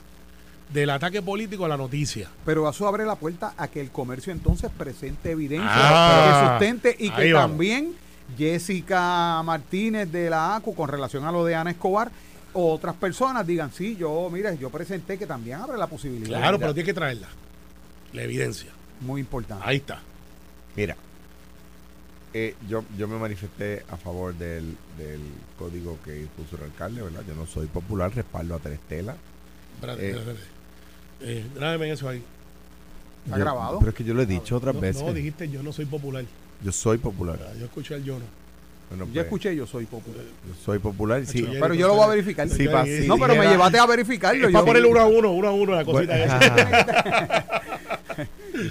Del 0.72 0.90
ataque 0.90 1.22
político 1.22 1.66
a 1.66 1.68
la 1.68 1.78
noticia. 1.78 2.28
Pero 2.44 2.68
eso 2.68 2.88
abre 2.88 3.06
la 3.06 3.16
puerta 3.16 3.54
a 3.56 3.68
que 3.68 3.80
el 3.80 3.92
comercio 3.92 4.34
entonces 4.34 4.72
presente 4.76 5.32
evidencia 5.32 5.70
Ah, 5.70 6.58
que 6.58 6.66
sustente 6.66 6.96
y 6.98 7.12
que 7.12 7.32
también 7.34 7.94
Jessica 8.36 9.44
Martínez 9.44 10.12
de 10.12 10.30
la 10.30 10.56
ACU 10.56 10.74
con 10.74 10.90
relación 10.90 11.24
a 11.26 11.32
lo 11.32 11.46
de 11.46 11.54
Ana 11.54 11.72
Escobar 11.72 12.10
o 12.54 12.74
otras 12.74 12.96
personas 12.96 13.46
digan, 13.46 13.72
sí, 13.72 13.96
yo, 13.96 14.30
mire, 14.32 14.58
yo 14.58 14.70
presenté 14.72 15.20
que 15.20 15.28
también 15.28 15.60
abre 15.60 15.78
la 15.78 15.88
posibilidad. 15.88 16.40
Claro, 16.40 16.58
pero 16.58 16.74
tiene 16.74 16.86
que 16.88 16.94
traerla. 16.94 17.28
La 18.14 18.24
evidencia. 18.24 18.72
Muy 19.02 19.22
importante. 19.22 19.64
Ahí 19.68 19.78
está. 19.78 20.00
Mira, 20.76 20.96
eh, 22.38 22.54
yo, 22.68 22.84
yo 22.98 23.08
me 23.08 23.18
manifesté 23.18 23.84
a 23.90 23.96
favor 23.96 24.34
del, 24.36 24.76
del 24.98 25.22
código 25.58 25.98
que 26.04 26.28
puso 26.36 26.58
el 26.58 26.64
alcalde, 26.70 27.02
¿verdad? 27.02 27.22
Yo 27.26 27.34
no 27.34 27.46
soy 27.46 27.68
popular, 27.68 28.14
respaldo 28.14 28.56
a 28.56 28.60
Terestela. 28.60 29.16
Espérate, 29.76 30.06
Eh. 30.06 30.10
espérate. 30.12 30.40
Eh, 31.22 31.46
grábeme 31.56 31.92
eso 31.92 32.10
ahí. 32.10 32.22
¿Está 33.26 33.38
Yo- 33.38 33.44
grabado? 33.46 33.80
Pero 33.80 33.92
es 33.92 33.96
que 33.96 34.04
yo 34.04 34.14
lo 34.14 34.22
he 34.22 34.26
dicho 34.26 34.58
otras 34.58 34.76
no, 34.76 34.82
veces. 34.82 35.02
No, 35.02 35.14
dijiste 35.14 35.48
yo 35.50 35.64
no 35.64 35.72
soy 35.72 35.86
popular. 35.86 36.26
Yo 36.62 36.72
soy 36.74 36.98
popular. 36.98 37.40
Ah, 37.42 37.54
Yo 37.58 37.66
escuché 37.66 37.96
al 37.96 38.04
yo 38.04 38.20
no. 38.20 38.26
Bueno, 38.90 39.06
Yo 39.06 39.14
pues, 39.14 39.24
escuché, 39.26 39.56
yo 39.56 39.66
soy 39.66 39.86
popular. 39.86 40.24
yo 40.48 40.54
soy 40.64 40.78
popular, 40.80 41.26
sí. 41.26 41.48
Pero 41.60 41.74
yo 41.74 41.88
lo 41.88 41.96
voy 41.96 42.04
a 42.04 42.08
verificar. 42.08 42.48
Sí, 42.50 42.68
pa- 42.68 42.84
sí, 42.86 43.06
no, 43.08 43.18
pero 43.18 43.34
me 43.36 43.48
llevaste 43.48 43.80
a 43.80 43.86
verificarlo. 43.88 44.46
Es 44.48 44.54
yo- 44.54 44.60
para 44.60 44.66
poner 44.66 44.86
uno 44.86 45.00
a 45.00 45.08
uno, 45.08 45.32
uno 45.32 45.48
a 45.48 45.52
uno 45.54 45.74
la 45.74 45.84
Bueno, 45.84 46.08
cosita 46.08 46.24
esa. 46.24 47.46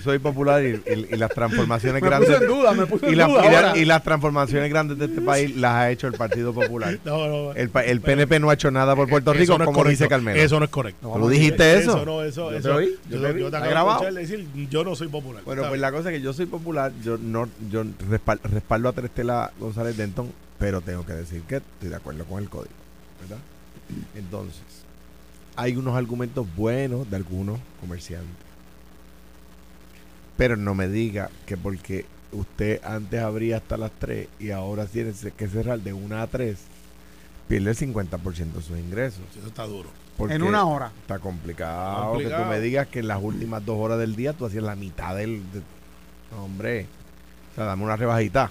soy 0.03 0.19
popular 0.19 0.63
y, 0.65 0.69
y- 0.87 1.07
y 1.15 1.17
las 1.17 1.31
transformaciones 1.31 2.03
me 2.03 2.09
grandes. 2.09 2.31
puse 2.31 2.43
en 2.45 2.49
duda, 2.51 2.73
me 2.73 2.87
puse 2.87 3.07
en 3.07 3.13
y, 3.13 3.17
la- 3.17 3.27
duda 3.27 3.47
y 3.47 3.51
la- 3.51 3.57
ahora. 3.59 3.79
y 3.79 3.85
las 3.85 4.03
transformaciones 4.03 4.71
grandes 4.71 4.99
de 4.99 5.05
este 5.07 5.21
país 5.21 5.57
las 5.57 5.73
ha 5.75 5.91
hecho 5.91 6.07
el 6.07 6.15
Partido 6.15 6.53
Popular. 6.53 6.99
No, 7.05 7.29
no, 7.29 7.53
El, 7.53 7.71
el 7.87 8.01
PNP 8.01 8.41
no 8.41 8.51
ha 8.51 8.55
hecho 8.55 8.71
nada 8.71 8.95
por 8.97 9.09
Puerto 9.09 9.33
Eso 9.33 9.41
Rico, 9.41 9.59
no 9.59 9.65
como 9.67 9.79
correcto. 9.79 9.91
dice 10.05 10.09
Carmelo. 10.09 10.41
Eso 10.41 10.59
no 10.59 10.65
es 10.65 10.71
correcto. 10.71 11.13
¿Tú 11.17 11.29
dijiste 11.29 11.79
eso? 11.79 11.97
Eso 11.97 12.05
no, 12.07 12.23
eso, 12.23 12.51
Yo 12.51 12.57
eso. 12.59 12.69
te 12.71 12.75
oí, 12.75 12.95
yo 13.11 13.17
yo, 13.19 13.23
te 13.27 13.33
vi. 13.33 13.41
yo 13.41 13.51
te 13.51 13.57
¿Está 13.57 13.59
acabo 13.59 13.65
de 13.65 13.71
grabado? 13.71 14.13
decir, 14.15 14.47
yo 14.71 14.85
no 14.85 14.95
soy 14.97 15.09
popular. 15.09 15.43
Bueno, 15.45 15.65
pues 15.69 15.81
la 15.81 15.93
cosa 15.93 16.11
es 16.11 16.17
que 16.17 16.23
yo 16.23 16.33
soy 16.33 16.47
popular, 16.47 16.93
yo 17.03 17.19
no 17.19 17.49
yo 17.71 17.85
respal- 18.11 18.41
respaldo 18.43 18.89
a 18.89 18.93
Terestela 18.93 19.53
González 19.59 19.97
Denton, 19.97 20.31
pero 20.59 20.81
tengo 20.81 21.05
que 21.05 21.13
decir 21.13 21.43
que 21.43 21.57
estoy 21.57 21.89
de 21.91 21.97
acuerdo 21.97 22.25
con 22.25 22.43
el 22.43 22.49
código, 22.49 22.73
¿verdad? 23.21 23.39
Entonces, 24.17 24.63
hay 25.57 25.77
unos 25.77 25.97
argumentos 25.97 26.47
buenos 26.57 27.09
de 27.11 27.17
algunos 27.17 27.59
comerciantes. 27.81 28.29
Pero 30.37 30.57
no 30.57 30.75
me 30.75 30.89
diga 30.89 31.31
que 31.47 31.57
porque 31.57 32.07
usted 32.33 32.81
antes 32.85 33.21
abría 33.21 33.59
hasta 33.59 33.77
las 33.77 33.93
3 33.99 34.29
y 34.41 34.51
ahora 34.51 34.87
tiene 34.87 35.13
que 35.37 35.49
cerrar 35.49 35.79
de 35.81 35.93
1 35.93 36.17
a 36.21 36.27
3, 36.27 36.57
pierde 37.49 37.71
el 37.71 37.77
50% 37.77 38.53
de 38.53 38.63
sus 38.63 38.79
ingresos. 38.79 39.21
Eso 39.39 39.47
está 39.47 39.65
duro. 39.65 39.89
Porque 40.17 40.35
en 40.35 40.43
una 40.43 40.65
hora. 40.65 40.91
Está 41.01 41.19
complicado, 41.19 42.11
Complicado. 42.11 42.43
que 42.43 42.45
tú 42.45 42.51
me 42.51 42.61
digas 42.61 42.87
que 42.89 43.01
en 43.01 43.09
las 43.09 43.21
últimas 43.23 43.65
dos 43.65 43.77
horas 43.79 43.99
del 43.99 44.15
día 44.17 44.33
tú 44.33 44.47
hacías 44.47 44.63
la 44.65 44.77
mitad 44.77 45.15
del... 45.17 45.43
de- 45.53 45.63
No, 46.33 46.45
hombre, 46.45 46.87
o 47.53 47.55
sea, 47.57 47.65
dame 47.65 47.85
una 47.85 47.97
rebajita. 47.97 48.51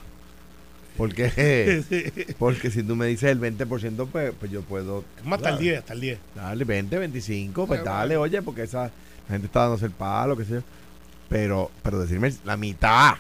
Porque, 0.98 1.84
porque 2.40 2.70
si 2.70 2.84
tú 2.84 2.96
me 2.96 3.08
dices 3.08 3.32
el 3.32 3.40
20%, 3.42 4.08
pues, 4.12 4.34
pues 4.40 4.52
yo 4.52 4.62
puedo... 4.62 5.04
Es 5.18 5.26
más 5.26 5.38
hasta 5.40 5.50
el 5.50 5.56
¿sabes? 5.56 5.62
10, 5.70 5.80
hasta 5.80 5.94
el 5.94 6.02
10. 6.02 6.20
Dale, 6.36 6.64
20, 6.66 6.98
25, 7.00 7.68
pues 7.68 7.84
dale, 7.84 8.16
oye, 8.18 8.42
porque 8.42 8.64
esa 8.64 8.84
la 8.84 8.92
gente 9.30 9.48
está 9.48 9.62
dándose 9.62 9.86
el 9.86 9.92
palo, 9.92 10.38
qué 10.38 10.46
sé 10.46 10.52
yo. 10.56 10.62
Pero, 11.34 11.72
pero 11.82 12.00
decirme 12.00 12.34
la 12.46 12.56
mitad. 12.58 13.16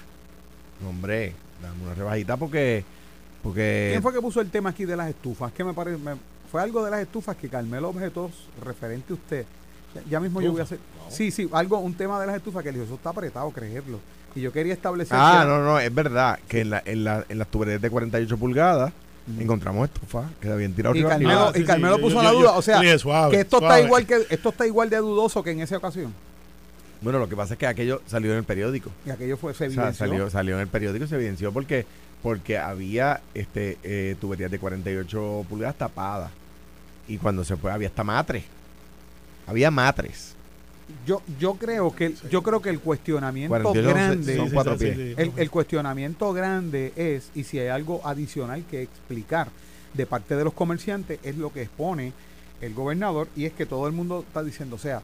No, 0.82 0.90
hombre, 0.90 1.34
dame 1.62 1.84
una 1.84 1.94
rebajita 1.96 2.38
porque... 2.38 2.84
porque 3.42 3.88
¿Quién 3.92 4.02
fue 4.04 4.14
que 4.14 4.22
puso 4.22 4.40
el 4.42 4.50
tema 4.50 4.70
aquí 4.70 4.86
de 4.86 4.96
las 4.96 5.10
estufas? 5.10 5.52
Que 5.52 5.64
me 5.64 5.74
parece, 5.74 5.98
me- 5.98 6.16
fue 6.52 6.62
algo 6.62 6.84
de 6.86 6.92
las 6.92 7.02
estufas 7.02 7.36
que 7.36 7.50
Carmelo 7.50 7.90
objetó 7.90 8.30
referente 8.64 9.14
a 9.14 9.16
usted. 9.16 9.46
Ya, 9.96 10.02
ya 10.10 10.20
mismo 10.20 10.42
yo 10.42 10.52
voy 10.52 10.62
a 10.62 10.64
hacer. 10.64 10.80
Sí, 11.10 11.32
sí, 11.32 11.50
algo, 11.52 11.80
un 11.80 11.94
tema 11.96 12.20
de 12.20 12.28
las 12.28 12.36
estufas 12.36 12.64
que 12.64 12.72
le 12.72 12.78
dijo, 12.80 12.86
eso 12.86 12.96
está 12.96 13.10
apretado, 13.10 13.50
creerlo. 13.52 14.00
Y 14.36 14.42
yo 14.42 14.52
quería 14.52 14.74
establecer. 14.74 15.18
Ah, 15.20 15.40
que- 15.44 15.48
no, 15.50 15.64
no, 15.64 15.80
es 15.80 15.94
verdad 15.94 16.40
que 16.48 16.62
en, 16.62 16.70
la, 16.72 16.82
en, 16.86 17.04
la, 17.04 17.26
en 17.30 17.38
las 17.40 17.48
tuberías 17.48 17.82
de 17.82 17.90
48 17.90 18.38
pulgadas 18.38 18.94
Mm. 19.26 19.40
encontramos 19.42 19.86
estufas 19.88 20.26
que 20.42 20.50
habían 20.52 20.74
tirado 20.74 20.94
Y. 20.94 21.02
Carmelo, 21.02 21.48
Ah, 21.48 21.52
sí, 21.56 21.62
y 21.62 21.64
Carmelo 21.64 21.98
puso 21.98 22.18
yo- 22.18 22.24
la 22.24 22.32
yo- 22.34 22.40
duda. 22.40 22.52
O 22.58 22.62
sea, 22.62 23.00
suave, 23.00 23.32
que 23.34 23.40
esto 23.40 23.60
suave. 23.60 23.76
está 23.76 23.86
igual 23.88 24.06
que 24.06 24.26
esto 24.30 24.50
está 24.50 24.68
igual 24.68 24.90
de 24.90 24.98
dudoso 24.98 25.42
que 25.42 25.52
en 25.52 25.62
esa 25.62 25.78
ocasión. 25.78 26.14
Bueno, 27.04 27.20
lo 27.20 27.28
que 27.30 27.36
pasa 27.36 27.54
es 27.54 27.60
que 27.60 27.68
aquello 27.68 28.02
salió 28.08 28.32
en 28.32 28.38
el 28.40 28.44
periódico. 28.44 28.90
Y 29.06 29.10
aquello 29.10 29.38
fue 29.38 29.54
se 29.54 29.68
O 29.68 29.70
sea, 29.72 29.84
evidenció. 29.84 30.08
salió, 30.08 30.30
salió 30.30 30.56
en 30.56 30.62
el 30.62 30.68
periódico 30.68 31.06
y 31.06 31.08
se 31.08 31.16
evidenció 31.16 31.52
porque, 31.52 31.86
porque 32.22 32.58
había 32.58 33.22
este 33.34 33.78
eh, 33.84 34.16
tuberías 34.22 34.50
de 34.50 34.60
48 34.60 35.46
pulgadas 35.50 35.78
tapadas. 35.78 36.32
Y 37.08 37.18
cuando 37.18 37.44
se 37.44 37.58
fue, 37.58 37.72
había 37.72 37.90
hasta 37.90 38.04
matres. 38.04 38.46
Había 39.46 39.70
matres. 39.72 40.36
Yo, 41.06 41.22
yo 41.40 41.56
creo 41.56 41.94
que 41.96 42.08
el- 42.08 42.18
yo 42.30 42.44
creo 42.44 42.62
que 42.62 42.70
el 42.70 42.80
cuestionamiento 42.80 43.50
48 43.50 43.90
grande 43.90 44.36
son 44.38 44.50
cuatro 44.52 44.78
pies. 44.78 44.98
el, 45.18 45.32
el 45.36 45.50
cuestionamiento 45.50 46.32
grande 46.34 46.94
es, 46.96 47.30
y 47.36 47.44
si 47.44 47.60
hay 47.60 47.68
algo 47.70 48.06
adicional 48.06 48.64
que 48.70 48.82
explicar 48.84 49.48
de 49.94 50.06
parte 50.06 50.36
de 50.36 50.44
los 50.44 50.54
comerciantes, 50.54 51.20
es 51.24 51.38
lo 51.38 51.52
que 51.52 51.64
expone 51.64 52.14
el 52.62 52.74
gobernador, 52.74 53.28
y 53.36 53.46
es 53.46 53.54
que 53.54 53.66
todo 53.66 53.88
el 53.88 53.94
mundo 53.94 54.24
está 54.28 54.44
diciendo, 54.44 54.76
o 54.76 54.80
sea, 54.80 55.02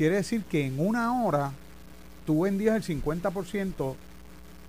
quiere 0.00 0.16
decir 0.16 0.42
que 0.44 0.64
en 0.64 0.80
una 0.80 1.22
hora 1.22 1.52
tú 2.24 2.40
vendías 2.44 2.74
el 2.88 3.02
50% 3.02 3.94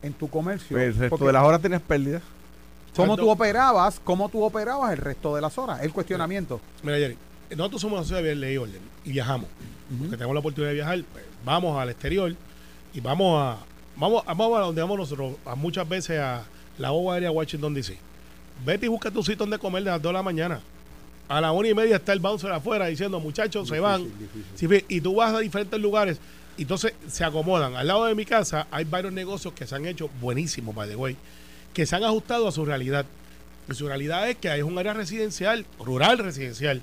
en 0.03 0.11
tu 0.13 0.29
comercio. 0.29 0.75
Pues 0.75 0.87
el 0.87 0.93
resto 0.95 1.09
Porque 1.11 1.27
de 1.27 1.31
las 1.31 1.43
horas 1.45 1.61
tenías 1.61 1.81
pérdidas. 1.81 2.21
¿Cómo 2.93 3.15
tú 3.15 3.29
operabas? 3.29 4.01
¿Cómo 4.03 4.27
tú 4.27 4.43
operabas 4.43 4.91
el 4.91 4.97
resto 4.97 5.33
de 5.33 5.41
las 5.41 5.57
horas? 5.57 5.81
El 5.83 5.93
cuestionamiento. 5.93 6.59
Mira, 6.83 6.97
Jerry, 6.97 7.17
nosotros 7.55 7.79
somos 7.81 7.99
una 7.99 8.03
sociedad 8.03 8.21
de 8.23 8.35
ley 8.35 8.55
y 8.55 8.57
orden 8.57 8.81
y 9.05 9.11
viajamos. 9.13 9.47
Porque 9.97 10.17
tenemos 10.17 10.33
la 10.33 10.41
oportunidad 10.41 10.71
de 10.71 10.75
viajar, 10.75 11.01
pues, 11.13 11.23
vamos 11.45 11.79
al 11.81 11.89
exterior 11.91 12.35
y 12.93 12.99
vamos 12.99 13.41
a 13.41 13.57
vamos, 13.95 14.23
a- 14.27 14.33
vamos 14.33 14.57
a 14.59 14.61
donde 14.63 14.81
vamos 14.81 14.97
nosotros, 14.97 15.35
a 15.45 15.55
muchas 15.55 15.87
veces 15.87 16.19
a 16.19 16.43
la 16.77 16.91
OVA 16.91 17.13
Aérea 17.13 17.31
Washington 17.31 17.73
DC. 17.73 17.97
Vete 18.65 18.85
y 18.87 18.89
busca 18.89 19.09
tu 19.09 19.21
sitio 19.23 19.37
donde 19.37 19.57
comer 19.59 19.81
de 19.83 19.91
las 19.91 20.01
2 20.01 20.09
de 20.09 20.13
la 20.13 20.23
mañana. 20.23 20.59
A 21.31 21.39
la 21.39 21.53
una 21.53 21.69
y 21.69 21.73
media 21.73 21.95
está 21.95 22.11
el 22.11 22.19
bouncer 22.19 22.51
afuera 22.51 22.87
diciendo, 22.87 23.21
muchachos, 23.21 23.69
se 23.69 23.79
van. 23.79 24.05
Y 24.89 24.99
tú 24.99 25.15
vas 25.15 25.33
a 25.33 25.39
diferentes 25.39 25.79
lugares 25.79 26.19
y 26.57 26.63
entonces 26.63 26.93
se 27.07 27.23
acomodan. 27.23 27.73
Al 27.77 27.87
lado 27.87 28.03
de 28.03 28.15
mi 28.15 28.25
casa 28.25 28.67
hay 28.69 28.83
varios 28.83 29.13
negocios 29.13 29.53
que 29.53 29.65
se 29.65 29.73
han 29.73 29.85
hecho 29.85 30.09
buenísimos, 30.19 30.75
by 30.75 30.89
the 30.89 30.97
way, 30.97 31.15
que 31.73 31.85
se 31.85 31.95
han 31.95 32.03
ajustado 32.03 32.49
a 32.49 32.51
su 32.51 32.65
realidad. 32.65 33.05
Y 33.69 33.73
su 33.75 33.87
realidad 33.87 34.29
es 34.29 34.35
que 34.35 34.49
hay 34.49 34.61
un 34.61 34.77
área 34.77 34.93
residencial, 34.93 35.65
rural 35.79 36.17
residencial. 36.17 36.81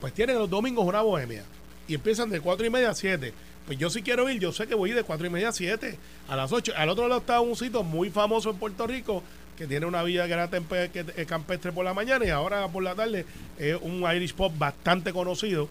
Pues 0.00 0.14
tienen 0.14 0.38
los 0.38 0.48
domingos 0.48 0.86
una 0.86 1.02
bohemia. 1.02 1.44
Y 1.86 1.96
empiezan 1.96 2.30
de 2.30 2.40
4 2.40 2.64
y 2.64 2.70
media 2.70 2.90
a 2.90 2.94
7. 2.94 3.34
Pues 3.66 3.78
yo 3.78 3.90
si 3.90 4.00
quiero 4.00 4.30
ir, 4.30 4.40
yo 4.40 4.52
sé 4.52 4.66
que 4.66 4.74
voy 4.74 4.92
de 4.92 5.02
4 5.02 5.26
y 5.26 5.30
media 5.30 5.50
a 5.50 5.52
7. 5.52 5.98
A 6.28 6.36
las 6.36 6.50
8. 6.50 6.72
Al 6.78 6.88
otro 6.88 7.08
lado 7.08 7.20
está 7.20 7.40
un 7.40 7.54
sitio 7.56 7.82
muy 7.82 8.08
famoso 8.08 8.48
en 8.48 8.56
Puerto 8.56 8.86
Rico 8.86 9.22
que 9.56 9.66
tiene 9.66 9.86
una 9.86 10.02
villa 10.02 10.26
que 10.26 10.32
era 10.32 10.50
tempe- 10.50 10.90
que 10.90 11.04
es 11.16 11.26
campestre 11.26 11.72
por 11.72 11.84
la 11.84 11.94
mañana 11.94 12.24
y 12.24 12.30
ahora 12.30 12.66
por 12.68 12.82
la 12.82 12.94
tarde 12.94 13.24
es 13.58 13.76
un 13.80 14.04
Irish 14.14 14.34
pop 14.34 14.52
bastante 14.56 15.12
conocido 15.12 15.68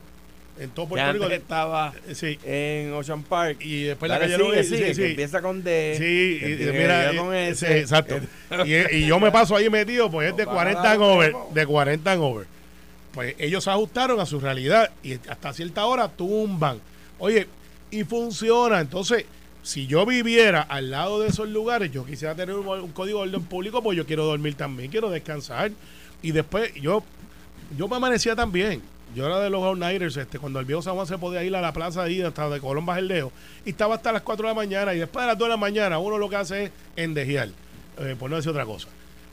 en 0.59 0.69
todo 0.69 0.87
Puerto 0.87 1.11
Rico. 1.13 1.27
estaba 1.29 1.93
Eh, 2.07 2.15
Sí. 2.15 2.39
en 2.45 2.93
Ocean 2.93 3.23
Park. 3.23 3.57
Y 3.59 3.83
después 3.83 4.09
la 4.09 4.19
Dale, 4.19 4.37
calle 4.37 4.43
sigue, 4.45 4.63
sigue, 4.63 4.87
sí, 4.87 5.01
sí. 5.01 5.09
empieza 5.11 5.41
con 5.41 5.63
D. 5.63 5.95
Sí, 5.97 6.39
y, 6.41 6.53
y 6.63 6.71
mira, 6.71 6.97
ver 7.11 7.15
con 7.17 7.35
eh, 7.35 7.49
ese. 7.49 7.67
sí, 7.67 7.73
exacto. 7.73 8.19
y, 8.65 8.95
y 8.95 9.05
yo 9.07 9.19
me 9.19 9.31
paso 9.31 9.55
ahí 9.55 9.69
metido, 9.69 10.09
pues 10.09 10.29
es 10.31 10.37
de 10.37 10.45
No, 10.45 10.51
40 10.53 10.81
para, 10.81 10.93
and 10.93 11.01
over, 11.03 11.33
de 11.53 11.65
40 11.65 12.11
and 12.11 12.21
over. 12.23 12.47
Pues 13.13 13.35
ellos 13.37 13.63
se 13.63 13.69
ajustaron 13.69 14.19
a 14.19 14.25
su 14.25 14.39
realidad 14.39 14.89
y 15.03 15.13
hasta 15.29 15.53
cierta 15.53 15.85
hora 15.85 16.07
tumban. 16.07 16.79
Oye, 17.19 17.47
y 17.91 18.03
funciona. 18.05 18.79
Entonces, 18.79 19.25
si 19.65 19.87
yo 19.87 20.05
viviera 20.05 20.61
al 20.61 20.91
lado 20.91 21.19
de 21.19 21.27
esos 21.29 21.49
lugares, 21.49 21.91
yo 21.91 22.05
quisiera 22.05 22.35
tener 22.35 22.53
un, 22.55 22.91
código 22.91 23.23
de 23.23 23.29
orden 23.29 23.43
público, 23.45 23.81
pues 23.81 23.97
yo 23.97 24.05
quiero 24.05 24.23
dormir 24.23 24.53
también, 24.53 24.91
quiero 24.91 25.09
descansar. 25.09 25.71
Y 26.21 26.31
después 26.31 26.71
yo, 26.75 27.03
yo 27.75 27.87
me 27.87 27.95
amanecía 27.95 28.35
también. 28.35 28.83
Yo 29.15 29.25
era 29.25 29.39
de 29.39 29.49
los 29.49 29.63
all-nighters, 29.63 30.17
este, 30.17 30.37
cuando 30.37 30.59
el 30.59 30.65
viejo 30.65 30.83
San 30.83 31.07
se 31.07 31.17
podía 31.17 31.43
ir 31.43 31.55
a 31.55 31.61
la 31.61 31.73
plaza 31.73 32.03
ahí 32.03 32.21
hasta 32.21 32.47
de 32.47 32.59
Colón 32.59 32.85
Bajerdeo, 32.85 33.31
y 33.65 33.71
estaba 33.71 33.95
hasta 33.95 34.11
las 34.11 34.21
4 34.21 34.47
de 34.47 34.53
la 34.53 34.55
mañana, 34.55 34.93
y 34.93 34.99
después 34.99 35.23
de 35.23 35.27
las 35.31 35.37
2 35.37 35.47
de 35.47 35.49
la 35.49 35.57
mañana 35.57 35.97
uno 35.97 36.19
lo 36.19 36.29
que 36.29 36.35
hace 36.35 36.65
es 36.65 36.71
endejear, 36.95 37.49
eh, 37.97 38.15
por 38.19 38.29
no 38.29 38.35
decir 38.35 38.51
otra 38.51 38.65
cosa. 38.65 38.87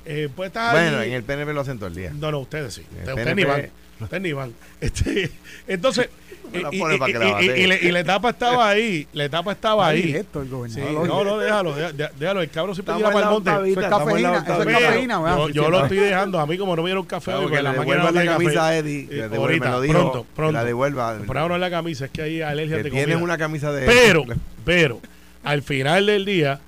Eh, 0.05 0.29
pues 0.35 0.49
estás 0.49 0.73
Bueno, 0.73 0.99
allí- 0.99 1.11
en 1.11 1.15
el 1.17 1.23
PNP 1.23 1.53
lo 1.53 1.61
hacen 1.61 1.79
todo 1.79 1.87
el 1.89 1.95
día. 1.95 2.13
no, 2.19 2.31
no, 2.31 2.41
ustedes 2.41 2.75
sí. 2.75 2.81
Ustedes, 2.83 3.09
ustedes 3.09 3.37
ni 3.37 3.45
PNP. 3.45 3.51
van. 3.63 3.71
Ustedes 4.01 4.23
ni 4.23 4.33
van. 4.33 4.53
Este, 4.81 5.31
entonces, 5.69 6.09
y, 6.53 7.67
le- 7.67 7.79
y 7.83 7.91
la 7.93 8.01
etapa 8.01 8.31
estaba 8.31 8.69
ahí. 8.71 9.07
La 9.13 9.25
etapa 9.25 9.53
estaba 9.53 9.87
ahí. 9.87 10.13
esto, 10.15 10.41
el 10.43 10.49
Sí, 10.49 10.53
gobernador. 10.81 11.07
no, 11.07 11.25
no, 11.25 11.39
déjalo, 11.39 11.75
deja- 11.75 12.11
déjalo. 12.19 12.43
El 12.43 12.51
cabrón 12.51 12.75
siempre 12.75 12.95
tira 12.97 13.11
para 13.11 13.27
el 13.27 13.33
monte. 13.33 13.51
Eso 13.51 13.81
es 13.81 13.87
cafeína, 13.89 14.37
eso 14.39 14.53
es. 14.61 14.67
Pero 14.67 14.81
cafeína, 14.81 15.15
yo, 15.37 15.47
Sí, 15.47 15.53
yo 15.55 15.65
sí, 15.65 15.71
lo 15.71 15.77
sí. 15.79 15.83
estoy 15.85 15.99
dejando. 15.99 16.41
A 16.41 16.47
mí, 16.47 16.59
como 16.59 16.75
no 16.77 16.83
me 16.83 16.89
dieron 16.89 17.05
café, 17.07 17.27
Claro, 17.27 17.43
porque 17.43 17.57
que 17.59 17.63
la 17.63 17.73
devuelva 17.73 18.11
la 18.11 18.25
camisa 18.25 18.67
a 18.67 18.77
Eddie. 18.77 19.09
Eh, 19.11 19.29
ahorita, 19.35 19.65
me 19.67 19.71
lo 19.71 19.81
dijo. 19.81 19.95
pronto, 19.95 20.27
pronto. 20.35 20.53
la 20.53 20.65
devuelva. 20.65 21.19
Por 21.27 21.39
ahora 21.39 21.49
no 21.51 21.55
es 21.55 21.61
la 21.61 21.71
camisa, 21.71 22.05
es 22.07 22.11
que 22.11 22.23
hay 22.23 22.43
alergia 22.43 22.77
de 22.79 22.83
tienes 22.91 23.05
comida. 23.05 23.19
una 23.19 23.39
camisa 23.39 23.73
de. 23.73 23.87
Pero, 23.87 24.25
pero, 24.65 25.01
al 25.45 25.63
final 25.63 26.07
del 26.07 26.25
día, 26.25 26.61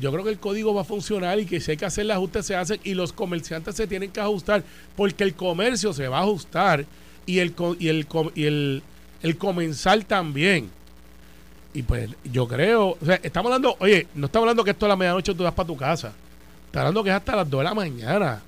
yo 0.00 0.12
creo 0.12 0.24
que 0.24 0.30
el 0.30 0.38
código 0.38 0.74
va 0.74 0.82
a 0.82 0.84
funcionar 0.84 1.38
y 1.38 1.46
que 1.46 1.60
si 1.60 1.72
hay 1.72 1.76
que 1.76 1.86
hacer 1.86 2.02
el 2.02 2.10
ajuste 2.10 2.42
se 2.42 2.54
hacen 2.54 2.80
y 2.84 2.94
los 2.94 3.12
comerciantes 3.12 3.74
se 3.74 3.86
tienen 3.86 4.10
que 4.10 4.20
ajustar 4.20 4.62
porque 4.96 5.24
el 5.24 5.34
comercio 5.34 5.92
se 5.92 6.08
va 6.08 6.18
a 6.18 6.22
ajustar 6.22 6.84
y 7.26 7.40
el 7.40 7.54
y 7.78 7.88
el 7.88 8.06
y 8.34 8.44
el, 8.44 8.82
el 9.22 9.36
comensal 9.36 10.06
también. 10.06 10.70
Y 11.74 11.82
pues 11.82 12.10
yo 12.24 12.48
creo, 12.48 12.96
o 13.00 13.04
sea, 13.04 13.20
estamos 13.22 13.50
hablando, 13.50 13.76
oye, 13.80 14.06
no 14.14 14.26
estamos 14.26 14.44
hablando 14.44 14.64
que 14.64 14.70
esto 14.70 14.86
a 14.86 14.88
la 14.88 14.96
medianoche 14.96 15.34
tú 15.34 15.44
vas 15.44 15.52
para 15.52 15.66
tu 15.66 15.76
casa. 15.76 16.12
Estamos 16.66 16.86
hablando 16.86 17.04
que 17.04 17.10
es 17.10 17.16
hasta 17.16 17.36
las 17.36 17.48
2 17.48 17.60
de 17.60 17.64
la 17.64 17.74
mañana. 17.74 18.42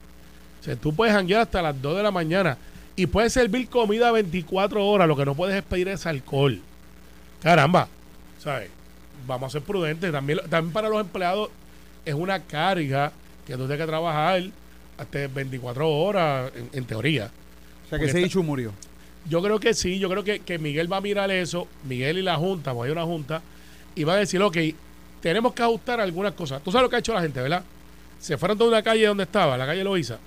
O 0.60 0.64
sea, 0.64 0.76
tú 0.76 0.94
puedes 0.94 1.14
janguear 1.14 1.42
hasta 1.42 1.62
las 1.62 1.80
2 1.80 1.96
de 1.96 2.02
la 2.02 2.10
mañana 2.10 2.56
y 2.96 3.06
puedes 3.06 3.32
servir 3.32 3.68
comida 3.68 4.10
24 4.12 4.86
horas, 4.86 5.08
lo 5.08 5.16
que 5.16 5.24
no 5.24 5.34
puedes 5.34 5.56
es 5.56 5.62
pedir 5.62 5.88
es 5.88 6.06
alcohol. 6.06 6.60
Caramba, 7.42 7.88
¿sabes? 8.38 8.70
Vamos 9.30 9.54
a 9.54 9.58
ser 9.58 9.62
prudentes. 9.62 10.10
También, 10.10 10.40
también 10.48 10.72
para 10.72 10.88
los 10.88 11.00
empleados 11.00 11.50
es 12.04 12.14
una 12.14 12.40
carga 12.40 13.12
que 13.46 13.52
tú 13.54 13.60
tienes 13.60 13.78
que 13.78 13.86
trabajar 13.86 14.42
hasta 14.98 15.26
24 15.28 15.88
horas, 15.88 16.52
en, 16.54 16.68
en 16.72 16.84
teoría. 16.84 17.30
O 17.86 17.88
sea 17.88 17.98
que 17.98 18.06
ese 18.06 18.18
dicho 18.18 18.42
murió. 18.42 18.72
Yo 19.28 19.42
creo 19.42 19.60
que 19.60 19.74
sí, 19.74 19.98
yo 19.98 20.08
creo 20.08 20.24
que, 20.24 20.40
que 20.40 20.58
Miguel 20.58 20.92
va 20.92 20.98
a 20.98 21.00
mirar 21.00 21.30
eso, 21.30 21.68
Miguel 21.84 22.18
y 22.18 22.22
la 22.22 22.36
Junta, 22.36 22.72
porque 22.72 22.88
hay 22.88 22.92
una 22.92 23.04
Junta, 23.04 23.42
y 23.94 24.04
va 24.04 24.14
a 24.14 24.16
decir, 24.16 24.42
ok, 24.42 24.56
tenemos 25.20 25.52
que 25.52 25.62
ajustar 25.62 26.00
algunas 26.00 26.32
cosas. 26.32 26.62
Tú 26.62 26.72
sabes 26.72 26.84
lo 26.84 26.90
que 26.90 26.96
ha 26.96 26.98
hecho 27.00 27.12
la 27.12 27.20
gente, 27.20 27.40
¿verdad? 27.40 27.62
Se 28.18 28.36
fueron 28.36 28.58
de 28.58 28.64
una 28.64 28.82
calle 28.82 29.06
donde 29.06 29.24
estaba, 29.24 29.56
la 29.56 29.66
calle 29.66 29.84
Loíza, 29.84 30.18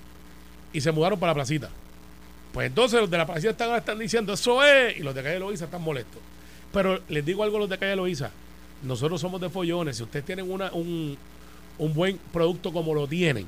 y 0.72 0.80
se 0.80 0.92
mudaron 0.92 1.18
para 1.18 1.30
la 1.30 1.34
placita. 1.34 1.70
Pues 2.52 2.68
entonces 2.68 3.00
los 3.00 3.10
de 3.10 3.18
la 3.18 3.26
placita 3.26 3.50
están, 3.50 3.74
están 3.74 3.98
diciendo, 3.98 4.32
eso 4.32 4.62
es, 4.62 4.96
y 4.96 5.00
los 5.00 5.14
de 5.14 5.22
calle 5.22 5.38
Loíza 5.38 5.64
están 5.64 5.82
molestos. 5.82 6.20
Pero 6.72 7.00
les 7.08 7.24
digo 7.24 7.42
algo 7.42 7.56
a 7.56 7.60
los 7.60 7.68
de 7.68 7.78
calle 7.78 7.96
Loíza, 7.96 8.30
nosotros 8.82 9.20
somos 9.20 9.40
de 9.40 9.48
follones, 9.48 9.96
si 9.96 10.02
ustedes 10.02 10.24
tienen 10.24 10.50
una, 10.50 10.72
un, 10.72 11.16
un 11.78 11.94
buen 11.94 12.18
producto 12.32 12.72
como 12.72 12.94
lo 12.94 13.06
tienen, 13.06 13.46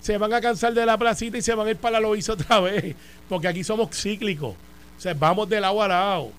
se 0.00 0.18
van 0.18 0.32
a 0.32 0.40
cansar 0.40 0.74
de 0.74 0.84
la 0.84 0.98
placita 0.98 1.38
y 1.38 1.42
se 1.42 1.54
van 1.54 1.68
a 1.68 1.70
ir 1.70 1.76
para 1.76 1.94
la 1.94 2.00
Loíza 2.00 2.32
otra 2.32 2.60
vez, 2.60 2.94
porque 3.28 3.48
aquí 3.48 3.62
somos 3.62 3.90
cíclicos. 3.96 4.54
O 4.98 5.00
sea, 5.00 5.14
vamos 5.14 5.48
de 5.48 5.60
lado 5.60 5.82
a 5.82 5.88
lado. 5.88 6.30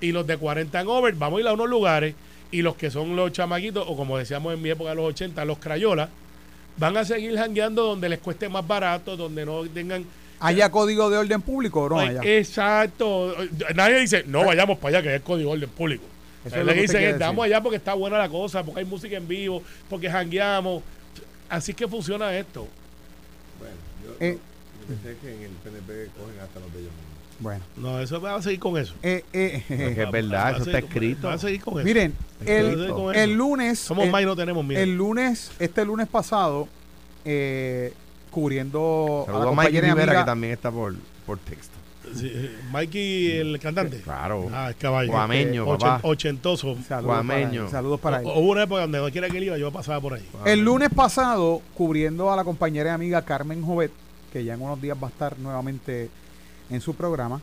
Y 0.00 0.10
los 0.10 0.26
de 0.26 0.36
40 0.36 0.80
en 0.80 0.88
over, 0.88 1.14
vamos 1.14 1.38
a 1.38 1.40
ir 1.40 1.48
a 1.48 1.52
unos 1.52 1.68
lugares. 1.68 2.14
Y 2.50 2.62
los 2.62 2.74
que 2.74 2.90
son 2.90 3.14
los 3.16 3.32
chamaquitos, 3.32 3.84
o 3.88 3.96
como 3.96 4.18
decíamos 4.18 4.52
en 4.52 4.60
mi 4.60 4.70
época 4.70 4.90
de 4.90 4.96
los 4.96 5.06
80, 5.06 5.44
los 5.44 5.58
crayolas, 5.58 6.08
van 6.76 6.96
a 6.96 7.04
seguir 7.04 7.36
jangueando 7.36 7.84
donde 7.84 8.08
les 8.08 8.18
cueste 8.18 8.48
más 8.48 8.66
barato, 8.66 9.16
donde 9.16 9.46
no 9.46 9.62
tengan. 9.68 10.04
¿Haya 10.40 10.70
código 10.70 11.08
de 11.08 11.18
orden 11.18 11.40
público 11.40 11.82
o 11.82 11.88
no 11.88 12.00
haya? 12.00 12.20
exacto. 12.24 13.36
Nadie 13.74 14.00
dice, 14.00 14.24
no 14.26 14.44
vayamos 14.44 14.78
para 14.78 14.98
allá, 14.98 15.08
que 15.08 15.14
es 15.14 15.22
código 15.22 15.50
de 15.50 15.56
orden 15.58 15.70
público. 15.70 16.04
Eso 16.44 16.56
es 16.56 16.60
le 16.60 16.64
lo 16.64 16.72
que 16.74 16.80
dicen, 16.82 16.96
quiere 16.96 17.06
es, 17.06 17.12
decir. 17.14 17.26
vamos 17.26 17.44
allá 17.44 17.62
porque 17.62 17.76
está 17.76 17.94
buena 17.94 18.18
la 18.18 18.28
cosa, 18.28 18.64
porque 18.64 18.80
hay 18.80 18.86
música 18.86 19.16
en 19.16 19.28
vivo, 19.28 19.62
porque 19.88 20.10
jangueamos. 20.10 20.82
Así 21.48 21.72
que 21.74 21.86
funciona 21.86 22.34
esto. 22.36 22.66
Bueno, 23.58 23.74
yo, 24.04 24.26
Eh. 24.26 24.38
yo 24.80 24.86
pensé 24.86 25.16
que 25.20 25.34
en 25.34 25.42
el 25.42 25.50
PNP 25.50 26.10
cogen 26.18 26.40
hasta 26.42 26.60
los 26.60 26.72
de 26.72 26.78
ellos 26.80 26.90
mismos. 26.92 27.12
Bueno. 27.40 27.64
No, 27.76 28.00
eso 28.00 28.20
va 28.20 28.36
a 28.36 28.42
seguir 28.42 28.60
con 28.60 28.76
eso. 28.78 28.94
Eh, 29.02 29.24
eh, 29.32 29.62
es 29.98 30.10
verdad, 30.10 30.44
va 30.44 30.50
eso 30.56 30.64
está 30.64 30.78
escrito. 30.78 31.26
Va 31.28 31.34
a 31.34 31.38
seguir 31.38 31.60
con 31.60 31.74
eso. 31.74 31.84
miren, 31.84 32.14
el, 32.46 32.92
el 33.14 33.32
lunes... 33.34 33.78
Somos 33.80 34.04
el- 34.06 34.10
más 34.12 34.22
y 34.22 34.26
no 34.26 34.36
tenemos 34.36 34.64
miedo. 34.64 34.80
El 34.80 34.96
lunes, 34.96 35.50
este 35.58 35.84
lunes 35.84 36.06
pasado, 36.08 36.68
eh, 37.24 37.92
cubriendo 38.30 39.24
a 39.28 39.30
la 39.32 39.38
Saludos 39.38 39.58
a 39.58 39.60
Mike 39.62 39.80
Rivera, 39.80 40.02
amiga- 40.02 40.18
que 40.20 40.26
también 40.26 40.52
está 40.52 40.70
por, 40.70 40.94
por 41.26 41.38
texto. 41.38 41.74
Sí, 42.14 42.50
Mikey, 42.72 43.30
el 43.38 43.58
cantante. 43.60 44.00
Claro. 44.00 44.48
Ah, 44.52 44.68
el 44.68 44.76
caballo. 44.76 45.10
Guameño, 45.12 45.66
Ochen- 45.66 45.78
papá. 45.78 46.00
ochentoso. 46.08 46.76
Saludos 46.86 47.04
Guameño. 47.14 47.48
para 47.50 47.64
él, 47.64 47.70
saludos 47.70 48.00
para 48.00 48.20
él. 48.20 48.26
O- 48.26 48.40
Hubo 48.40 48.50
una 48.52 48.62
época 48.64 48.82
donde 48.82 48.98
no 48.98 49.10
quiera 49.10 49.28
que 49.28 49.38
él 49.38 49.44
iba, 49.44 49.58
yo 49.58 49.70
pasaba 49.72 50.00
por 50.00 50.14
ahí. 50.14 50.28
El 50.44 50.60
lunes 50.60 50.90
pasado, 50.94 51.62
cubriendo 51.74 52.30
a 52.32 52.36
la 52.36 52.44
compañera 52.44 52.90
y 52.90 52.92
amiga 52.94 53.22
Carmen 53.22 53.62
Jovet, 53.62 53.90
que 54.32 54.44
ya 54.44 54.54
en 54.54 54.62
unos 54.62 54.80
días 54.80 54.96
va 55.02 55.08
a 55.08 55.10
estar 55.10 55.38
nuevamente 55.38 56.08
en 56.70 56.80
su 56.80 56.94
programa, 56.94 57.40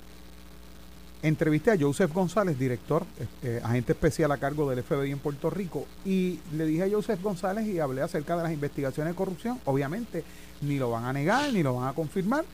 entrevisté 1.22 1.72
a 1.72 1.78
Joseph 1.80 2.14
González, 2.14 2.58
director, 2.58 3.04
este, 3.20 3.58
agente 3.62 3.92
especial 3.92 4.32
a 4.32 4.38
cargo 4.38 4.70
del 4.70 4.82
FBI 4.84 5.12
en 5.12 5.20
Puerto 5.20 5.50
Rico, 5.50 5.86
y 6.06 6.40
le 6.54 6.66
dije 6.66 6.84
a 6.84 6.90
Joseph 6.90 7.22
González 7.22 7.68
y 7.68 7.80
hablé 7.80 8.02
acerca 8.02 8.38
de 8.38 8.44
las 8.44 8.52
investigaciones 8.54 9.14
de 9.14 9.18
corrupción. 9.18 9.60
Obviamente, 9.66 10.24
ni 10.62 10.78
lo 10.78 10.92
van 10.92 11.06
a 11.06 11.14
negar, 11.14 11.52
ni 11.52 11.62
lo 11.62 11.76
van 11.76 11.90
a 11.90 11.94
confirmar, 11.94 12.46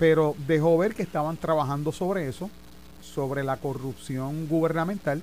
pero 0.00 0.34
dejó 0.46 0.78
ver 0.78 0.94
que 0.94 1.02
estaban 1.02 1.36
trabajando 1.36 1.92
sobre 1.92 2.26
eso, 2.26 2.48
sobre 3.02 3.44
la 3.44 3.58
corrupción 3.58 4.48
gubernamental. 4.48 5.22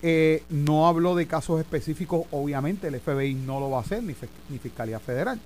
Eh, 0.00 0.44
no 0.48 0.86
habló 0.86 1.16
de 1.16 1.26
casos 1.26 1.58
específicos, 1.58 2.26
obviamente 2.30 2.86
el 2.86 3.00
FBI 3.00 3.34
no 3.34 3.58
lo 3.58 3.70
va 3.70 3.78
a 3.78 3.80
hacer, 3.80 4.00
ni, 4.00 4.14
ni 4.48 4.58
Fiscalía 4.58 5.00
Federal. 5.00 5.40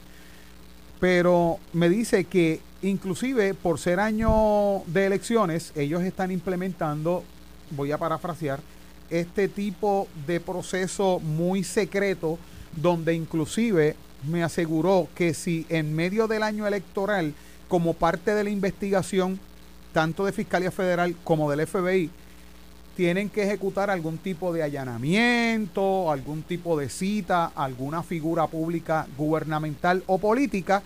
Pero 1.01 1.59
me 1.73 1.89
dice 1.89 2.25
que 2.25 2.61
inclusive 2.83 3.55
por 3.55 3.79
ser 3.79 3.99
año 3.99 4.83
de 4.87 5.07
elecciones, 5.07 5.73
ellos 5.75 6.03
están 6.03 6.31
implementando, 6.31 7.25
voy 7.71 7.93
a 7.93 7.99
parafrasear, 7.99 8.61
este 9.09 9.49
tipo 9.49 10.07
de 10.27 10.39
proceso 10.39 11.19
muy 11.21 11.65
secreto, 11.65 12.39
donde 12.77 13.15
inclusive 13.15 13.97
me 14.31 14.43
aseguró 14.43 15.09
que 15.15 15.33
si 15.33 15.65
en 15.71 15.97
medio 15.97 16.29
del 16.29 16.43
año 16.43 16.67
electoral, 16.67 17.33
como 17.69 17.95
parte 17.95 18.35
de 18.35 18.45
la 18.45 18.51
investigación, 18.51 19.39
tanto 19.93 20.25
de 20.25 20.33
Fiscalía 20.33 20.71
Federal 20.71 21.17
como 21.25 21.51
del 21.51 21.67
FBI, 21.67 22.11
tienen 22.97 23.29
que 23.29 23.43
ejecutar 23.43 23.91
algún 23.91 24.17
tipo 24.19 24.53
de 24.53 24.63
allanamiento, 24.63 26.11
algún 26.11 26.43
tipo 26.43 26.79
de 26.79 26.89
cita, 26.89 27.53
alguna 27.55 28.03
figura 28.03 28.47
pública 28.47 29.07
gubernamental 29.19 30.03
o 30.07 30.19
política, 30.19 30.83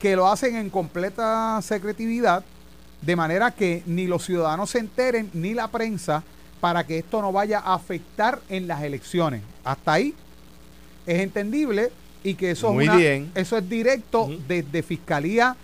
que 0.00 0.16
lo 0.16 0.26
hacen 0.28 0.56
en 0.56 0.70
completa 0.70 1.60
secretividad, 1.62 2.44
de 3.02 3.16
manera 3.16 3.50
que 3.52 3.82
ni 3.86 4.06
los 4.06 4.24
ciudadanos 4.24 4.70
se 4.70 4.78
enteren, 4.78 5.30
ni 5.34 5.54
la 5.54 5.68
prensa, 5.68 6.22
para 6.60 6.84
que 6.84 6.98
esto 6.98 7.20
no 7.22 7.32
vaya 7.32 7.60
a 7.60 7.74
afectar 7.74 8.40
en 8.48 8.66
las 8.66 8.82
elecciones. 8.82 9.42
Hasta 9.62 9.92
ahí 9.92 10.14
es 11.06 11.20
entendible 11.20 11.92
y 12.24 12.34
que 12.34 12.50
eso, 12.52 12.72
Muy 12.72 12.84
es, 12.84 12.90
una- 12.90 12.98
bien. 12.98 13.30
eso 13.34 13.56
es 13.56 13.68
directo 13.68 14.28
desde 14.48 14.82
Fiscalía, 14.82 15.56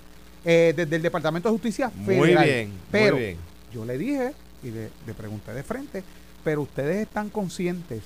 eh, 0.45 0.73
desde 0.77 0.97
el 0.97 1.03
Departamento 1.03 1.49
de 1.49 1.53
Justicia 1.53 1.91
Muy 1.95 2.17
Federal. 2.17 2.45
bien, 2.45 2.73
Pero 2.91 3.15
muy 3.17 3.25
bien. 3.25 3.37
yo 3.73 3.85
le 3.85 3.99
dije 3.99 4.33
y 4.63 4.71
le, 4.71 4.91
le 5.07 5.15
pregunté 5.15 5.53
de 5.53 5.63
frente, 5.63 6.03
pero 6.45 6.63
ustedes 6.63 6.97
están 7.03 7.29
conscientes 7.31 8.03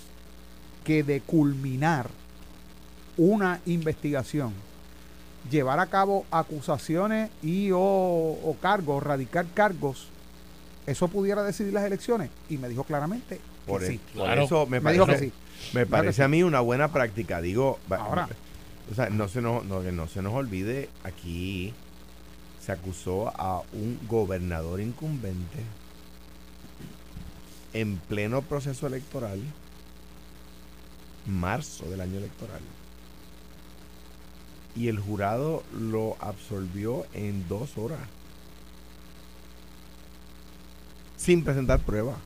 que 0.84 1.03
de 1.03 1.20
culminar 1.20 2.09
una 3.16 3.61
investigación, 3.66 4.53
llevar 5.51 5.80
a 5.80 5.87
cabo 5.87 6.26
acusaciones 6.30 7.30
y 7.43 7.70
o, 7.72 7.78
o 7.80 8.57
cargos, 8.61 9.03
radicar 9.03 9.47
cargos, 9.55 10.09
eso 10.87 11.09
pudiera 11.09 11.43
decidir 11.43 11.72
las 11.72 11.84
elecciones. 11.84 12.30
Y 12.49 12.59
me 12.59 12.68
dijo 12.68 12.84
claramente 12.84 13.37
que 13.37 13.70
Por, 13.72 13.82
sí. 13.82 13.95
e- 13.95 14.14
por 14.14 14.24
Claro. 14.26 14.43
eso 14.45 14.66
me 14.66 14.80
Me 14.80 14.93
dijo 14.93 15.07
parece, 15.07 15.24
que 15.26 15.30
sí. 15.30 15.37
me 15.74 15.87
parece 15.87 16.16
que 16.18 16.22
a 16.22 16.28
mí 16.28 16.43
una 16.43 16.61
buena 16.61 16.89
práctica. 16.93 17.41
Digo, 17.41 17.78
Ahora. 17.91 18.28
o 18.93 18.95
sea, 18.95 19.09
no 19.11 19.28
se 19.28 19.41
nos, 19.41 19.64
no, 19.64 19.82
que 19.82 19.93
no 19.93 20.07
se 20.07 20.20
nos 20.22 20.34
olvide, 20.34 20.89
aquí 21.03 21.72
se 22.67 22.73
acusó 22.73 23.29
a 23.41 23.62
un 23.73 23.97
gobernador 24.09 24.81
incumbente 24.81 25.61
en 27.73 27.97
pleno 27.97 28.43
proceso 28.43 28.89
electoral, 28.89 29.41
marzo 31.27 31.85
del 31.89 32.01
año 32.01 32.19
electoral. 32.19 32.61
Y 34.75 34.89
el 34.89 34.99
jurado 34.99 35.62
lo 35.79 36.17
absolvió 36.21 37.07
en 37.14 37.47
dos 37.49 37.79
horas. 37.79 38.01
Sin 41.17 41.45
presentar 41.45 41.81
pruebas. 41.81 42.17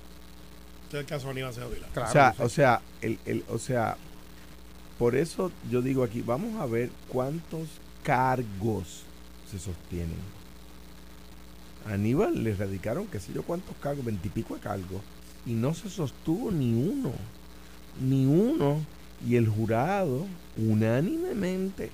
Este 0.84 0.97
es 0.99 1.01
el 1.03 1.07
caso 1.07 1.26
de 1.26 1.30
Aníbal 1.32 1.51
Acevedo 1.51 1.70
Vilá. 1.70 1.86
Claro, 1.93 2.09
o 2.09 2.12
sea, 2.12 2.34
o 2.38 2.49
sea, 2.49 2.80
el, 3.03 3.18
el- 3.24 3.45
o 3.49 3.59
sea, 3.59 3.97
por 4.99 5.14
eso 5.16 5.53
yo 5.70 5.82
digo 5.82 6.03
aquí, 6.03 6.22
vamos 6.22 6.61
a 6.61 6.66
ver 6.66 6.91
cuántos 7.09 7.68
cargos 8.03 9.05
se 9.51 9.59
sostienen. 9.59 10.18
Aníbal 11.86 12.44
le 12.44 12.55
radicaron, 12.55 13.07
qué 13.07 13.20
sé 13.20 13.32
yo, 13.32 13.42
cuántos 13.42 13.76
cargos, 13.76 14.05
veintipico 14.05 14.55
de 14.55 14.61
cargos, 14.61 15.01
y 15.46 15.53
no 15.53 15.74
se 15.74 15.88
sostuvo 15.88 16.51
ni 16.51 16.72
uno, 16.72 17.12
ni 18.01 18.26
uno, 18.26 18.84
y 19.26 19.36
el 19.36 19.48
jurado, 19.48 20.26
unánimemente, 20.57 21.90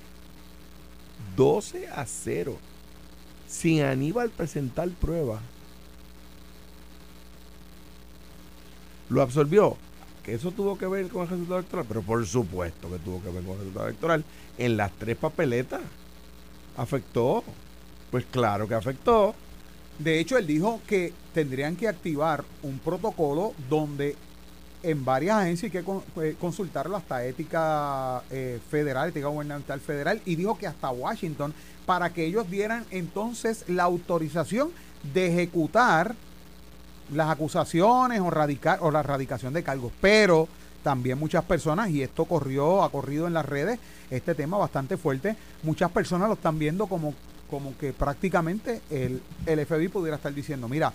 12 1.35 1.87
a 1.87 2.05
0, 2.05 2.57
sin 3.47 3.81
Aníbal 3.81 4.29
presentar 4.29 4.89
pruebas, 4.89 5.41
lo 9.09 9.21
absolvió. 9.21 9.77
Que 10.23 10.33
eso 10.33 10.51
tuvo 10.51 10.77
que 10.77 10.87
ver 10.87 11.07
con 11.07 11.21
el 11.21 11.29
resultado 11.29 11.59
electoral, 11.59 11.85
pero 11.87 12.01
por 12.01 12.25
supuesto 12.25 12.91
que 12.91 12.99
tuvo 12.99 13.21
que 13.21 13.29
ver 13.29 13.43
con 13.43 13.53
el 13.53 13.59
resultado 13.59 13.87
electoral. 13.87 14.25
En 14.57 14.75
las 14.75 14.91
tres 14.91 15.15
papeletas 15.15 15.79
afectó. 16.77 17.43
Pues 18.11 18.25
claro 18.31 18.67
que 18.67 18.75
afectó. 18.75 19.35
De 19.99 20.19
hecho, 20.19 20.37
él 20.37 20.47
dijo 20.47 20.79
que 20.87 21.13
tendrían 21.33 21.75
que 21.75 21.87
activar 21.87 22.43
un 22.63 22.79
protocolo 22.79 23.53
donde 23.69 24.15
en 24.83 25.03
varias 25.03 25.37
agencias 25.37 25.73
hay 25.73 25.83
que 25.83 26.23
eh, 26.23 26.35
consultarlo 26.39 26.95
hasta 26.95 27.25
ética 27.25 28.21
eh, 28.29 28.59
federal, 28.69 29.09
ética 29.09 29.27
gubernamental 29.27 29.79
federal, 29.79 30.21
y 30.23 30.35
dijo 30.35 30.57
que 30.57 30.67
hasta 30.67 30.89
Washington, 30.91 31.53
para 31.85 32.11
que 32.11 32.25
ellos 32.25 32.49
dieran 32.49 32.85
entonces 32.91 33.65
la 33.67 33.83
autorización 33.83 34.69
de 35.13 35.27
ejecutar 35.27 36.15
las 37.13 37.29
acusaciones 37.29 38.19
o 38.19 38.29
radicar 38.29 38.79
o 38.81 38.91
la 38.91 39.01
radicación 39.01 39.53
de 39.53 39.63
cargos. 39.63 39.91
Pero 39.99 40.47
también 40.87 41.19
muchas 41.19 41.43
personas, 41.43 41.89
y 41.89 42.01
esto 42.01 42.23
corrió, 42.23 42.81
ha 42.81 42.89
corrido 42.89 43.27
en 43.27 43.33
las 43.33 43.45
redes, 43.45 43.77
este 44.09 44.33
tema 44.33 44.57
bastante 44.57 44.95
fuerte, 44.95 45.35
muchas 45.63 45.91
personas 45.91 46.29
lo 46.29 46.35
están 46.35 46.57
viendo 46.57 46.87
como, 46.87 47.13
como 47.49 47.77
que 47.77 47.91
prácticamente 47.91 48.79
el, 48.89 49.21
el 49.45 49.65
FBI 49.65 49.89
pudiera 49.89 50.15
estar 50.15 50.33
diciendo, 50.33 50.69
mira, 50.69 50.93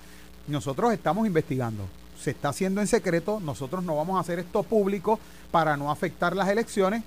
nosotros 0.49 0.95
estamos 0.95 1.27
investigando, 1.27 1.87
se 2.19 2.31
está 2.31 2.49
haciendo 2.49 2.81
en 2.81 2.87
secreto, 2.87 3.39
nosotros 3.39 3.85
no 3.85 3.95
vamos 3.95 4.17
a 4.17 4.21
hacer 4.21 4.39
esto 4.39 4.63
público 4.63 5.21
para 5.51 5.77
no 5.77 5.91
afectar 5.91 6.35
las 6.35 6.49
elecciones, 6.49 7.03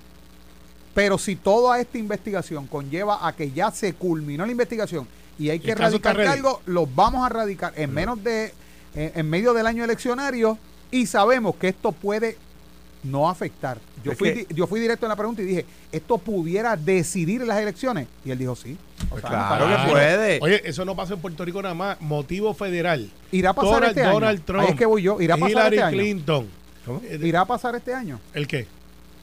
pero 0.94 1.18
si 1.18 1.34
toda 1.34 1.80
esta 1.80 1.98
investigación 1.98 2.68
conlleva 2.68 3.26
a 3.26 3.34
que 3.34 3.50
ya 3.50 3.72
se 3.72 3.94
culminó 3.94 4.46
la 4.46 4.52
investigación 4.52 5.08
y 5.40 5.50
hay 5.50 5.58
que 5.58 5.72
El 5.72 5.78
caso 5.78 5.96
está 5.96 6.12
radicar 6.12 6.16
ready. 6.16 6.40
cargos, 6.40 6.60
los 6.66 6.94
vamos 6.94 7.26
a 7.26 7.30
radicar 7.30 7.72
en 7.74 7.92
menos 7.92 8.22
de, 8.22 8.54
en, 8.94 9.10
en 9.12 9.28
medio 9.28 9.54
del 9.54 9.66
año 9.66 9.82
eleccionario 9.82 10.56
y 10.92 11.06
sabemos 11.06 11.56
que 11.56 11.66
esto 11.66 11.90
puede 11.90 12.38
no 13.06 13.28
afectar. 13.28 13.78
Yo 14.04 14.12
fui, 14.12 14.28
que- 14.32 14.34
di- 14.44 14.54
yo 14.54 14.66
fui 14.66 14.78
directo 14.80 15.06
en 15.06 15.10
la 15.10 15.16
pregunta 15.16 15.42
y 15.42 15.46
dije, 15.46 15.64
¿esto 15.90 16.18
pudiera 16.18 16.76
decidir 16.76 17.40
las 17.46 17.58
elecciones? 17.58 18.06
Y 18.24 18.30
él 18.30 18.38
dijo, 18.38 18.54
sí. 18.54 18.76
O 19.04 19.08
Pues 19.10 19.20
sea, 19.22 19.30
claro 19.30 19.68
no, 19.68 19.84
que 19.84 19.90
puede. 19.90 20.38
Oye, 20.42 20.62
eso 20.64 20.84
no 20.84 20.94
pasa 20.96 21.14
en 21.14 21.20
Puerto 21.20 21.44
Rico 21.44 21.60
nada 21.62 21.74
más. 21.74 22.00
Motivo 22.00 22.54
federal. 22.54 23.10
¿Irá 23.32 23.50
a 23.50 23.54
pasar 23.54 23.72
Donald, 23.74 23.90
este 23.90 24.02
año? 24.02 24.12
Donald 24.12 24.42
Trump. 24.44 24.62
Ahí 24.62 24.68
es 24.70 24.76
que 24.76 24.86
voy 24.86 25.02
yo. 25.02 25.20
¿Irá 25.20 25.34
a 25.34 25.38
pasar 25.38 25.50
Hillary 25.50 25.76
este 25.76 25.84
año? 25.84 25.96
Clinton. 25.98 26.46
¿Cómo? 26.84 27.02
¿Irá 27.22 27.40
a 27.40 27.44
pasar 27.46 27.74
este 27.74 27.92
año? 27.94 28.20
¿El 28.32 28.46
qué? 28.46 28.66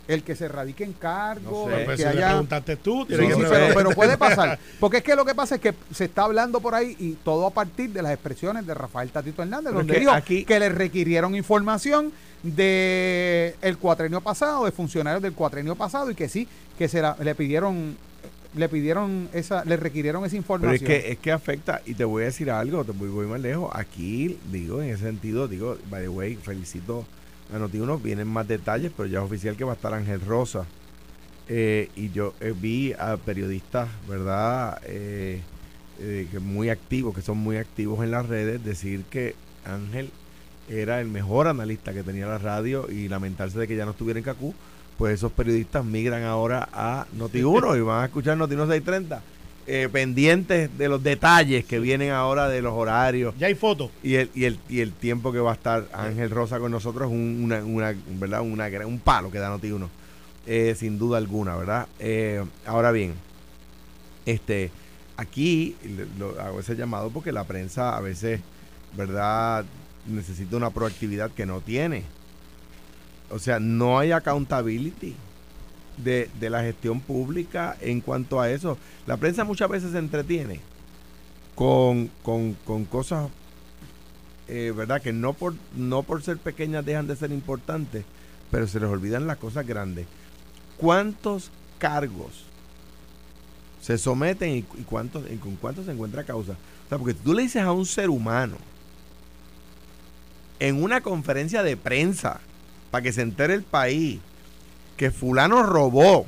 El 0.08 0.24
que 0.24 0.36
se 0.36 0.50
radique 0.50 0.84
en 0.84 0.92
cargo, 0.94 1.70
No 1.70 1.76
sé. 1.76 1.82
el 1.84 1.88
que 1.88 1.98
si 1.98 2.04
haya... 2.04 2.28
preguntaste 2.30 2.76
tú, 2.76 3.06
Sí, 3.08 3.16
sí, 3.16 3.24
pero, 3.50 3.74
pero 3.74 3.90
puede 3.92 4.18
pasar. 4.18 4.60
Porque 4.80 4.98
es 4.98 5.04
que 5.04 5.16
lo 5.16 5.24
que 5.24 5.34
pasa 5.34 5.56
es 5.56 5.62
que 5.62 5.74
se 5.94 6.06
está 6.06 6.24
hablando 6.24 6.60
por 6.60 6.76
ahí 6.76 6.96
y 7.00 7.14
todo 7.24 7.48
a 7.48 7.52
partir 7.52 7.90
de 7.92 8.02
las 8.02 8.12
expresiones 8.12 8.66
de 8.68 8.74
Rafael 8.74 9.10
Tatito 9.12 9.42
Hernández, 9.44 9.68
Pero 9.72 9.78
donde 9.78 10.00
dijo 10.00 10.12
aquí- 10.12 10.44
que 10.44 10.60
le 10.60 10.68
requirieron 10.70 11.36
información 11.36 12.12
de 12.44 13.56
el 13.62 13.78
cuatrenio 13.78 14.22
pasado, 14.22 14.66
de 14.66 14.72
funcionarios 14.72 15.22
del 15.22 15.34
cuatrenio 15.34 15.76
pasado 15.76 16.12
y 16.12 16.16
que 16.16 16.28
sí, 16.30 16.48
que 16.78 16.88
se 16.88 17.02
la- 17.02 17.16
le 17.22 17.36
pidieron 17.36 17.98
le 18.56 18.70
pidieron 18.70 19.30
esa, 19.34 19.66
le 19.66 19.78
requirieron 19.78 20.22
esa 20.26 20.32
Pero 20.34 20.38
información. 20.38 20.92
es 20.92 21.02
que, 21.04 21.12
es 21.14 21.18
que 21.18 21.32
afecta, 21.32 21.82
y 21.88 21.96
te 21.96 22.04
voy 22.06 22.22
a 22.22 22.26
decir 22.28 22.52
algo, 22.52 22.84
te 22.86 22.92
voy, 22.92 23.10
voy 23.10 23.26
más 23.26 23.42
lejos. 23.42 23.72
Aquí, 23.74 24.38
digo, 24.52 24.80
en 24.80 24.90
ese 24.92 25.06
sentido, 25.06 25.48
digo, 25.48 25.76
by 25.90 26.04
the 26.04 26.10
way, 26.10 26.36
felicito 26.36 27.04
a 27.54 27.60
Noti1, 27.60 28.02
vienen 28.02 28.28
más 28.28 28.48
detalles, 28.48 28.92
pero 28.96 29.08
ya 29.08 29.20
es 29.20 29.26
oficial 29.26 29.56
que 29.56 29.64
va 29.64 29.74
a 29.74 29.76
estar 29.76 29.94
Ángel 29.94 30.22
Rosa. 30.22 30.66
Eh, 31.48 31.90
y 31.96 32.10
yo 32.12 32.34
eh, 32.40 32.54
vi 32.58 32.94
a 32.94 33.18
periodistas, 33.18 33.90
¿verdad? 34.08 34.82
Eh, 34.86 35.42
que 36.00 36.40
muy 36.40 36.70
activos, 36.70 37.16
que 37.16 37.22
son 37.22 37.38
muy 37.38 37.58
activos 37.58 38.04
en 38.04 38.12
las 38.12 38.28
redes, 38.28 38.64
decir 38.64 39.04
que 39.10 39.36
Ángel 39.66 40.10
era 40.68 41.00
el 41.00 41.08
mejor 41.08 41.48
analista 41.48 41.94
que 41.94 42.04
tenía 42.04 42.26
la 42.26 42.40
radio 42.40 42.90
y 42.90 43.08
lamentarse 43.08 43.60
de 43.60 43.68
que 43.68 43.76
ya 43.76 43.86
no 43.86 43.92
estuviera 43.92 44.18
en 44.18 44.26
Cacú, 44.26 44.54
pues 44.98 45.14
esos 45.14 45.32
periodistas 45.32 45.86
migran 45.86 46.24
ahora 46.24 46.68
a 46.74 47.06
Noti1 47.18 47.78
y 47.78 47.82
van 47.82 48.02
a 48.02 48.06
escuchar 48.06 48.38
Noti1 48.38 48.68
630 48.68 49.22
eh, 49.68 49.90
pendientes 49.92 50.78
de 50.78 50.90
los 50.90 51.02
detalles 51.04 51.66
que 51.66 51.80
vienen 51.80 52.12
ahora 52.12 52.50
de 52.50 52.62
los 52.62 52.74
horarios 52.74 53.34
Ya 53.38 53.48
hay 53.48 53.56
fotos. 53.56 53.92
y 54.04 54.16
el, 54.16 54.30
y 54.36 54.46
el, 54.46 54.60
y 54.70 54.82
el 54.82 54.92
tiempo 54.92 55.32
que 55.32 55.40
va 55.40 55.52
a 55.52 55.56
estar 55.56 55.88
Ángel 55.94 56.30
Rosa 56.30 56.60
con 56.60 56.72
nosotros 56.72 57.08
es 57.10 57.14
un, 57.14 57.42
una, 57.44 57.64
una, 57.64 57.96
¿verdad? 58.20 58.42
Una, 58.42 58.68
un 58.86 59.00
palo 59.00 59.32
que 59.32 59.40
da 59.40 59.56
Noti1, 59.56 59.88
eh, 60.48 60.76
sin 60.78 60.98
duda 61.00 61.18
alguna, 61.18 61.56
¿verdad? 61.56 61.88
Eh, 62.00 62.44
ahora 62.66 62.92
bien, 62.92 63.14
este 64.26 64.72
aquí 65.18 65.76
lo, 66.18 66.40
hago 66.42 66.60
ese 66.60 66.76
llamado 66.76 67.10
porque 67.10 67.32
la 67.32 67.44
prensa 67.44 67.96
a 67.96 68.02
veces, 68.02 68.42
¿verdad? 68.98 69.66
Necesita 70.08 70.58
una 70.58 70.70
proactividad 70.72 71.32
que 71.32 71.46
no 71.46 71.62
tiene. 71.62 72.04
O 73.30 73.40
sea, 73.40 73.60
no 73.60 74.00
hay 74.00 74.12
accountability 74.12 75.16
de, 75.98 76.30
de 76.40 76.50
la 76.50 76.62
gestión 76.62 77.00
pública 77.00 77.78
en 77.82 78.02
cuanto 78.02 78.40
a 78.40 78.50
eso. 78.50 78.78
La 79.06 79.18
prensa 79.18 79.44
muchas 79.44 79.70
veces 79.70 79.92
se 79.92 79.98
entretiene 79.98 80.60
con, 81.56 82.10
con, 82.24 82.54
con 82.66 82.86
cosas, 82.86 83.30
eh, 84.48 84.74
¿verdad? 84.76 85.02
Que 85.02 85.14
no 85.14 85.34
por, 85.34 85.56
no 85.76 86.04
por 86.04 86.24
ser 86.24 86.38
pequeñas 86.38 86.86
dejan 86.86 87.08
de 87.08 87.16
ser 87.16 87.32
importantes, 87.32 88.06
pero 88.52 88.68
se 88.68 88.80
les 88.80 88.90
olvidan 88.90 89.28
las 89.28 89.38
cosas 89.38 89.66
grandes. 89.66 90.08
¿Cuántos 90.78 91.52
cargos 91.78 92.46
se 93.82 93.98
someten 93.98 94.58
y, 94.58 94.64
cuántos, 94.64 95.30
y 95.30 95.38
con 95.38 95.56
cuántos 95.56 95.86
se 95.86 95.92
encuentra 95.92 96.24
causa? 96.24 96.54
O 96.54 96.90
sea, 96.90 96.98
porque 96.98 97.14
tú 97.14 97.34
le 97.34 97.44
dices 97.44 97.62
a 97.62 97.72
un 97.72 97.86
ser 97.86 98.10
humano 98.10 98.58
en 100.60 100.82
una 100.82 101.02
conferencia 101.02 101.64
de 101.64 101.78
prensa 101.78 102.40
para 102.92 103.02
que 103.02 103.12
se 103.12 103.22
entere 103.22 103.54
el 103.54 103.64
país 103.64 104.20
que 104.98 105.12
fulano 105.12 105.64
robó 105.64 106.26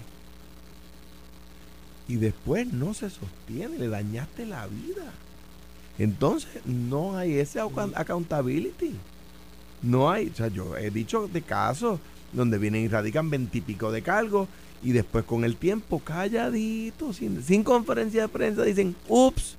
y 2.07 2.15
después 2.15 2.71
no 2.71 2.93
se 2.93 3.09
sostiene, 3.09 3.77
le 3.77 3.87
dañaste 3.87 4.45
la 4.45 4.67
vida. 4.67 5.11
Entonces 5.97 6.65
no 6.65 7.17
hay 7.17 7.35
ese 7.39 7.59
account- 7.59 7.95
accountability. 7.95 8.95
No 9.81 10.09
hay, 10.09 10.29
o 10.29 10.35
sea, 10.35 10.47
yo 10.47 10.77
he 10.77 10.89
dicho 10.89 11.27
de 11.27 11.41
casos 11.41 11.99
donde 12.33 12.57
vienen 12.57 12.83
y 12.83 12.87
radican 12.87 13.29
veintipico 13.29 13.91
de 13.91 14.01
cargos 14.01 14.47
y 14.83 14.91
después 14.91 15.25
con 15.25 15.43
el 15.43 15.55
tiempo, 15.55 15.99
calladito, 15.99 17.13
sin, 17.13 17.41
sin 17.43 17.63
conferencia 17.63 18.23
de 18.23 18.27
prensa, 18.27 18.63
dicen, 18.63 18.95
ups, 19.07 19.55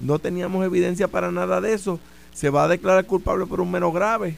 no 0.00 0.18
teníamos 0.18 0.64
evidencia 0.64 1.08
para 1.08 1.32
nada 1.32 1.60
de 1.60 1.72
eso, 1.72 1.98
se 2.32 2.50
va 2.50 2.64
a 2.64 2.68
declarar 2.68 3.06
culpable 3.06 3.46
por 3.46 3.60
un 3.60 3.70
menos 3.70 3.92
grave. 3.92 4.36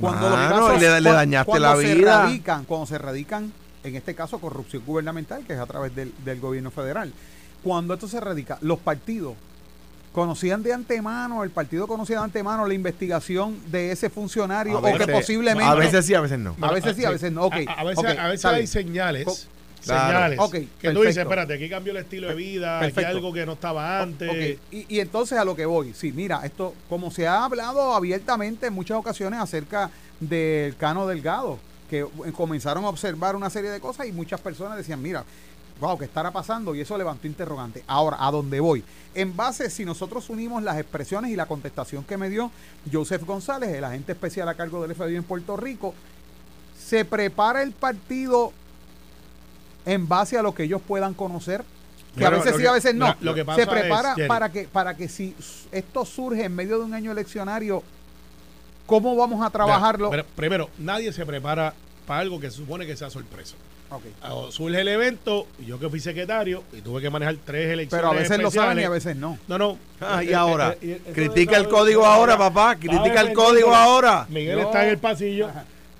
Cuando 0.00 0.28
los 0.30 0.38
Mano, 0.38 0.66
casos- 0.68 0.76
y 0.76 0.80
le, 1.02 1.10
dañaste 1.12 1.50
cuando 1.50 1.68
la 1.68 1.76
se 1.80 1.94
vida. 1.94 2.22
radican, 2.24 2.64
cuando 2.64 2.86
se 2.86 2.98
radican, 2.98 3.52
en 3.84 3.96
este 3.96 4.14
caso, 4.14 4.38
corrupción 4.38 4.82
gubernamental, 4.86 5.44
que 5.44 5.54
es 5.54 5.58
a 5.58 5.66
través 5.66 5.94
del, 5.94 6.12
del 6.24 6.40
gobierno 6.40 6.70
federal. 6.70 7.12
Cuando 7.62 7.94
esto 7.94 8.06
se 8.08 8.20
radica, 8.20 8.58
los 8.60 8.78
partidos 8.78 9.34
conocían 10.12 10.62
de 10.62 10.72
antemano, 10.72 11.44
el 11.44 11.50
partido 11.50 11.86
conocía 11.86 12.18
de 12.18 12.24
antemano 12.24 12.66
la 12.66 12.74
investigación 12.74 13.58
de 13.70 13.92
ese 13.92 14.10
funcionario 14.10 14.76
A 14.76 14.80
o 14.80 14.82
que 14.84 14.92
veces- 14.92 15.08
posiblemente... 15.14 15.64
A 15.70 15.74
veces 15.74 16.06
sí, 16.06 16.14
a 16.14 16.20
veces 16.20 16.38
no. 16.38 16.56
A 16.60 16.72
veces 16.72 16.96
sí, 16.96 17.04
a 17.04 17.10
veces 17.10 17.32
no. 17.32 17.42
Ok, 17.44 17.54
A, 17.66 17.72
a 17.80 17.84
veces, 18.28 18.44
a 18.44 18.50
hay 18.50 18.66
señales. 18.66 19.48
Claro. 19.84 20.06
Señales. 20.08 20.38
Ok, 20.40 20.52
que 20.52 20.58
tú 20.58 20.68
perfecto. 20.80 21.00
dices, 21.02 21.16
espérate, 21.18 21.54
aquí 21.54 21.68
cambió 21.68 21.92
el 21.92 21.98
estilo 21.98 22.28
de 22.28 22.34
vida, 22.34 22.78
aquí 22.78 22.86
Perfecto. 22.86 23.08
hay 23.08 23.16
algo 23.16 23.32
que 23.32 23.46
no 23.46 23.52
estaba 23.52 24.00
antes. 24.02 24.58
Y 24.70 25.00
entonces 25.00 25.38
a 25.38 25.44
lo 25.44 25.54
que 25.56 25.66
voy, 25.66 25.94
sí, 25.94 26.12
mira, 26.12 26.40
esto, 26.44 26.74
como 26.88 27.10
se 27.10 27.26
ha 27.26 27.44
hablado 27.44 27.94
abiertamente 27.94 28.66
en 28.66 28.72
muchas 28.72 28.98
ocasiones 28.98 29.40
acerca 29.40 29.90
del 30.20 30.76
Cano 30.76 31.06
Delgado, 31.06 31.58
que 31.88 32.00
eh, 32.00 32.32
comenzaron 32.36 32.84
a 32.84 32.88
observar 32.88 33.36
una 33.36 33.50
serie 33.50 33.70
de 33.70 33.80
cosas 33.80 34.06
y 34.06 34.12
muchas 34.12 34.40
personas 34.40 34.76
decían, 34.76 35.00
mira, 35.00 35.24
wow, 35.80 35.96
¿qué 35.96 36.04
estará 36.06 36.30
pasando? 36.30 36.74
Y 36.74 36.80
eso 36.80 36.98
levantó 36.98 37.26
interrogante. 37.26 37.84
Ahora, 37.86 38.16
¿a 38.20 38.30
dónde 38.30 38.60
voy? 38.60 38.82
En 39.14 39.36
base, 39.36 39.70
si 39.70 39.84
nosotros 39.84 40.28
unimos 40.28 40.62
las 40.62 40.78
expresiones 40.78 41.30
y 41.30 41.36
la 41.36 41.46
contestación 41.46 42.04
que 42.04 42.16
me 42.16 42.28
dio 42.28 42.50
Joseph 42.92 43.24
González, 43.24 43.70
el 43.70 43.84
agente 43.84 44.12
especial 44.12 44.48
a 44.48 44.54
cargo 44.54 44.82
del 44.82 44.94
FBI 44.94 45.16
en 45.16 45.24
Puerto 45.24 45.56
Rico, 45.56 45.94
se 46.78 47.04
prepara 47.04 47.62
el 47.62 47.72
partido 47.72 48.52
en 49.88 50.06
base 50.08 50.36
a 50.38 50.42
lo 50.42 50.54
que 50.54 50.64
ellos 50.64 50.80
puedan 50.86 51.14
conocer. 51.14 51.64
Que 52.16 52.24
a 52.26 52.30
veces 52.30 52.56
sí, 52.56 52.62
que- 52.62 52.68
a 52.68 52.72
veces 52.72 52.94
no. 52.94 53.06
lo- 53.08 53.16
lo 53.20 53.34
que 53.34 53.44
pasa 53.44 53.60
se 53.60 53.66
prepara 53.66 54.14
es, 54.16 54.26
para 54.26 54.50
que 54.50 54.64
para 54.64 54.96
que 54.96 55.08
si 55.08 55.34
esto 55.72 56.04
surge 56.04 56.44
en 56.44 56.54
medio 56.54 56.78
de 56.78 56.84
un 56.84 56.94
año 56.94 57.12
eleccionario, 57.12 57.82
¿cómo 58.86 59.14
vamos 59.16 59.44
a 59.44 59.50
trabajarlo? 59.50 60.10
Pero 60.10 60.24
primero, 60.36 60.68
nadie 60.78 61.12
se 61.12 61.24
prepara 61.24 61.74
para 62.06 62.20
algo 62.20 62.40
que 62.40 62.50
se 62.50 62.56
supone 62.56 62.86
que 62.86 62.96
sea 62.96 63.10
sorpresa. 63.10 63.54
Ah, 64.22 64.34
Surge 64.50 64.80
el 64.82 64.88
evento, 64.88 65.46
y 65.58 65.64
yo 65.64 65.78
que 65.78 65.88
fui 65.88 65.98
secretario, 66.00 66.62
y 66.74 66.82
tuve 66.82 67.00
que 67.00 67.08
manejar 67.08 67.36
tres 67.42 67.70
elecciones. 67.72 67.90
Pero 68.02 68.08
a 68.08 68.20
veces 68.20 68.38
lo 68.38 68.50
saben 68.50 68.78
y 68.80 68.84
a 68.84 68.90
veces 68.90 69.16
no. 69.16 69.38
No, 69.48 69.56
no. 69.56 69.78
Ah, 70.00 70.22
y 70.22 70.34
ahora, 70.34 70.76
eh, 70.82 71.00
eh, 71.06 71.12
critica 71.14 71.56
el 71.56 71.68
código 71.68 72.04
ahora, 72.04 72.36
papá, 72.36 72.76
critica 72.76 73.20
el 73.22 73.32
código 73.32 73.74
ahora. 73.74 74.26
Miguel 74.28 74.58
está 74.58 74.84
en 74.84 74.90
el 74.90 74.98
pasillo. 74.98 75.48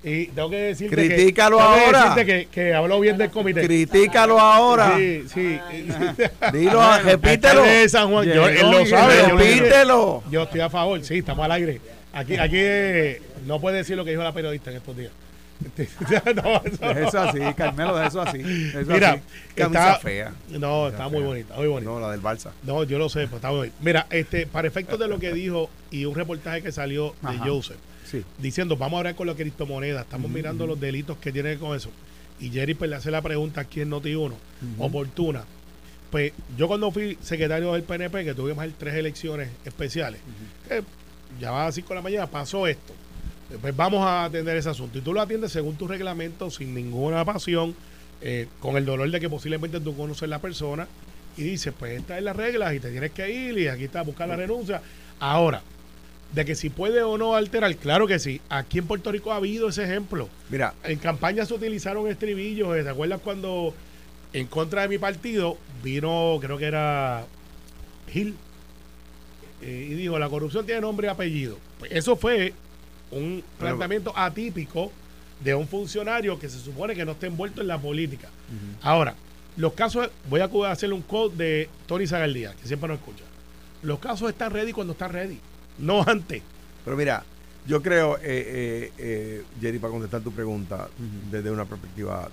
Y 0.03 0.27
tengo 0.27 0.49
que 0.49 0.55
decirte 0.57 0.95
Critícalo 0.95 1.57
que, 1.57 1.63
ahora. 1.63 2.01
decirte 2.15 2.25
que, 2.25 2.45
que 2.47 2.73
habló 2.73 2.99
bien 3.01 3.17
del 3.17 3.29
comité. 3.31 3.63
Critícalo 3.65 4.39
ahora. 4.39 4.95
Sí, 4.97 5.25
sí. 5.33 5.59
Dilo, 6.53 6.81
repítelo. 7.03 7.63
De 7.63 7.89
San 7.89 8.09
Juan, 8.09 8.25
yo- 8.25 8.47
él 8.47 8.71
lo 8.71 8.85
sabe. 8.85 9.23
Repítelo. 9.23 10.23
Yo 10.31 10.43
estoy 10.43 10.61
a 10.61 10.69
favor, 10.69 11.03
sí, 11.03 11.17
estamos 11.17 11.43
al 11.43 11.51
aire. 11.51 11.81
Aquí, 12.13 12.37
aquí 12.37 12.55
eh, 12.57 13.21
no 13.45 13.59
puede 13.59 13.77
decir 13.77 13.97
lo 13.97 14.05
que 14.05 14.11
dijo 14.11 14.23
la 14.23 14.31
periodista 14.33 14.71
en 14.71 14.77
estos 14.77 14.95
días. 14.95 15.11
no, 15.99 16.61
eso 16.63 16.77
no. 16.81 16.91
Es 16.91 17.07
eso 17.09 17.19
así, 17.19 17.39
Carmelo, 17.55 18.01
es 18.01 18.07
eso 18.07 18.21
así. 18.21 18.39
eso 18.39 18.91
Mira, 18.91 19.11
así. 19.11 19.21
Camisa 19.55 19.87
está, 19.91 19.99
fea. 19.99 20.33
No, 20.51 20.87
está 20.87 21.09
muy 21.09 21.21
bonita, 21.21 21.53
muy 21.55 21.67
bonita. 21.67 21.91
No, 21.91 21.99
la 21.99 22.11
del 22.11 22.21
Barça. 22.21 22.51
No, 22.63 22.83
yo 22.85 22.97
lo 22.97 23.09
sé, 23.09 23.21
pues 23.27 23.33
está 23.35 23.49
muy 23.49 23.57
bonita. 23.57 23.75
Mira, 23.81 24.07
este, 24.09 24.47
para 24.47 24.69
efectos 24.69 24.97
de 24.97 25.09
lo 25.09 25.19
que 25.19 25.33
dijo 25.33 25.69
y 25.91 26.05
un 26.05 26.15
reportaje 26.15 26.61
que 26.61 26.71
salió 26.71 27.13
de 27.21 27.27
Ajá. 27.35 27.43
Joseph, 27.45 27.77
Sí. 28.09 28.23
diciendo, 28.39 28.75
vamos 28.75 28.95
a 28.95 28.99
hablar 28.99 29.15
con 29.15 29.27
la 29.27 29.35
criptomoneda, 29.35 30.01
estamos 30.01 30.31
mirando 30.31 30.65
los 30.65 30.79
delitos 30.79 31.17
que 31.17 31.31
tiene 31.31 31.57
con 31.57 31.75
eso. 31.75 31.91
Y 32.39 32.49
Jerry 32.49 32.73
pues, 32.73 32.89
le 32.89 32.95
hace 32.95 33.11
la 33.11 33.21
pregunta 33.21 33.61
aquí 33.61 33.81
en 33.81 33.91
Noti1, 33.91 34.33
oportuna. 34.79 35.43
Pues 36.09 36.33
yo 36.57 36.67
cuando 36.67 36.89
fui 36.91 37.17
secretario 37.21 37.73
del 37.73 37.83
PNP, 37.83 38.25
que 38.25 38.33
tuvimos 38.33 38.65
tres 38.77 38.95
elecciones 38.95 39.49
especiales, 39.63 40.19
que 40.67 40.83
ya 41.39 41.51
va 41.51 41.63
a 41.63 41.65
las 41.67 41.75
5 41.75 41.89
de 41.89 41.95
la 41.95 42.01
mañana, 42.01 42.27
pasó 42.27 42.65
esto. 42.65 42.93
Pues 43.61 43.75
vamos 43.75 44.01
a 44.05 44.25
atender 44.25 44.57
ese 44.57 44.69
asunto. 44.69 44.97
Y 44.97 45.01
tú 45.01 45.13
lo 45.13 45.21
atiendes 45.21 45.51
según 45.51 45.75
tu 45.75 45.87
reglamento, 45.87 46.49
sin 46.49 46.73
ninguna 46.73 47.23
pasión, 47.25 47.75
eh, 48.21 48.47
con 48.59 48.75
el 48.75 48.85
dolor 48.85 49.09
de 49.09 49.19
que 49.19 49.29
posiblemente 49.29 49.79
tú 49.79 49.95
conoces 49.95 50.27
la 50.27 50.39
persona, 50.39 50.87
y 51.37 51.43
dices, 51.43 51.73
pues 51.77 51.99
estas 51.99 52.17
es 52.17 52.23
las 52.23 52.35
reglas 52.35 52.73
y 52.73 52.79
te 52.79 52.91
tienes 52.91 53.11
que 53.11 53.29
ir 53.31 53.57
y 53.57 53.67
aquí 53.67 53.85
está, 53.85 54.01
buscar 54.01 54.27
la 54.27 54.35
renuncia. 54.35 54.81
Ahora, 55.19 55.61
de 56.33 56.45
que 56.45 56.55
si 56.55 56.69
puede 56.69 57.01
o 57.01 57.17
no 57.17 57.35
alterar, 57.35 57.75
claro 57.75 58.05
que 58.07 58.19
sí. 58.19 58.39
Aquí 58.49 58.77
en 58.79 58.87
Puerto 58.87 59.11
Rico 59.11 59.31
ha 59.31 59.37
habido 59.37 59.69
ese 59.69 59.83
ejemplo. 59.83 60.29
Mira, 60.49 60.73
En 60.83 60.99
campaña 60.99 61.45
se 61.45 61.53
utilizaron 61.53 62.07
estribillos. 62.07 62.75
eh, 62.77 62.83
¿Te 62.83 62.89
acuerdas 62.89 63.19
cuando 63.23 63.73
en 64.33 64.45
contra 64.47 64.83
de 64.83 64.89
mi 64.89 64.97
partido 64.99 65.57
vino, 65.83 66.37
creo 66.39 66.57
que 66.57 66.65
era 66.65 67.25
Gil, 68.11 68.35
eh, 69.61 69.87
y 69.89 69.93
dijo, 69.95 70.19
la 70.19 70.29
corrupción 70.29 70.65
tiene 70.65 70.81
nombre 70.81 71.07
y 71.07 71.09
apellido? 71.09 71.57
Pues 71.79 71.91
eso 71.91 72.15
fue 72.15 72.53
un 73.11 73.43
planteamiento 73.57 74.13
atípico 74.15 74.91
de 75.43 75.55
un 75.55 75.67
funcionario 75.67 76.37
que 76.37 76.49
se 76.49 76.59
supone 76.59 76.95
que 76.95 77.05
no 77.05 77.13
está 77.13 77.25
envuelto 77.27 77.61
en 77.61 77.67
la 77.67 77.79
política. 77.79 78.29
Ahora, 78.81 79.15
los 79.57 79.73
casos, 79.73 80.09
voy 80.29 80.41
a 80.41 80.71
hacerle 80.71 80.93
un 80.95 81.01
code 81.01 81.35
de 81.35 81.69
Tony 81.87 82.05
Zagaldía, 82.05 82.53
que 82.53 82.67
siempre 82.67 82.87
nos 82.89 82.99
escucha. 82.99 83.23
Los 83.81 83.99
casos 83.99 84.29
están 84.29 84.51
ready 84.51 84.73
cuando 84.73 84.93
están 84.93 85.11
ready, 85.11 85.39
no 85.79 86.03
antes. 86.05 86.41
pero 86.85 86.95
mira, 86.97 87.23
yo 87.67 87.81
creo, 87.81 88.17
eh, 88.17 88.21
eh, 88.23 88.91
eh, 88.97 89.43
Jerry, 89.61 89.79
para 89.79 89.91
contestar 89.91 90.21
tu 90.21 90.31
pregunta 90.31 90.87
desde 91.31 91.51
una 91.51 91.65
perspectiva 91.65 92.29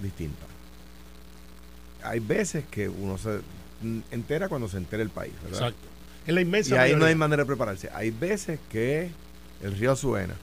distinta. 0.00 0.46
Hay 2.02 2.20
veces 2.20 2.64
que 2.70 2.88
uno 2.88 3.16
se 3.18 3.40
entera 4.10 4.48
cuando 4.48 4.68
se 4.68 4.76
entera 4.78 5.02
el 5.02 5.10
país, 5.10 5.32
¿verdad? 5.42 5.68
Exacto. 5.68 5.88
En 6.26 6.34
la 6.34 6.40
inmensa 6.40 6.74
Y 6.74 6.78
ahí 6.78 6.96
no 6.96 7.04
hay 7.04 7.14
manera 7.14 7.42
de 7.42 7.46
prepararse. 7.46 7.90
Hay 7.94 8.10
veces 8.10 8.58
que 8.70 9.10
el 9.62 9.76
río 9.78 9.94
suena 9.94 10.34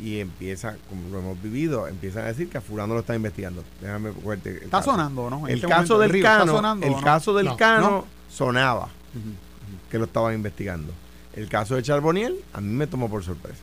y 0.00 0.18
empieza, 0.18 0.76
como 0.88 1.08
lo 1.10 1.20
hemos 1.20 1.40
vivido, 1.42 1.86
empiezan 1.86 2.24
a 2.24 2.26
decir 2.26 2.48
que 2.48 2.58
a 2.58 2.60
fulano 2.60 2.94
lo 2.94 3.00
está 3.00 3.14
investigando. 3.14 3.62
Déjame 3.80 4.12
fuerte. 4.12 4.50
Está 4.64 4.78
caso. 4.78 4.90
sonando, 4.90 5.30
¿no? 5.30 5.46
El 5.46 5.54
este 5.54 5.68
caso 5.68 5.94
momento, 5.94 5.98
del 6.00 6.10
Río, 6.10 6.24
¿está 6.24 6.38
Cano, 6.38 6.52
sonando 6.52 6.86
el 6.86 6.92
no? 6.92 7.00
caso 7.00 7.34
del 7.34 7.46
No. 7.46 7.56
Cano 7.56 7.90
No. 7.90 8.06
sonaba 8.28 8.88
que 9.90 9.98
lo 9.98 10.04
estaban 10.04 10.34
investigando. 10.34 10.92
El 11.36 11.48
caso 11.48 11.74
de 11.76 11.82
Charboniel 11.82 12.36
a 12.52 12.60
mí 12.60 12.72
me 12.72 12.86
tomó 12.86 13.08
por 13.10 13.24
sorpresa. 13.24 13.58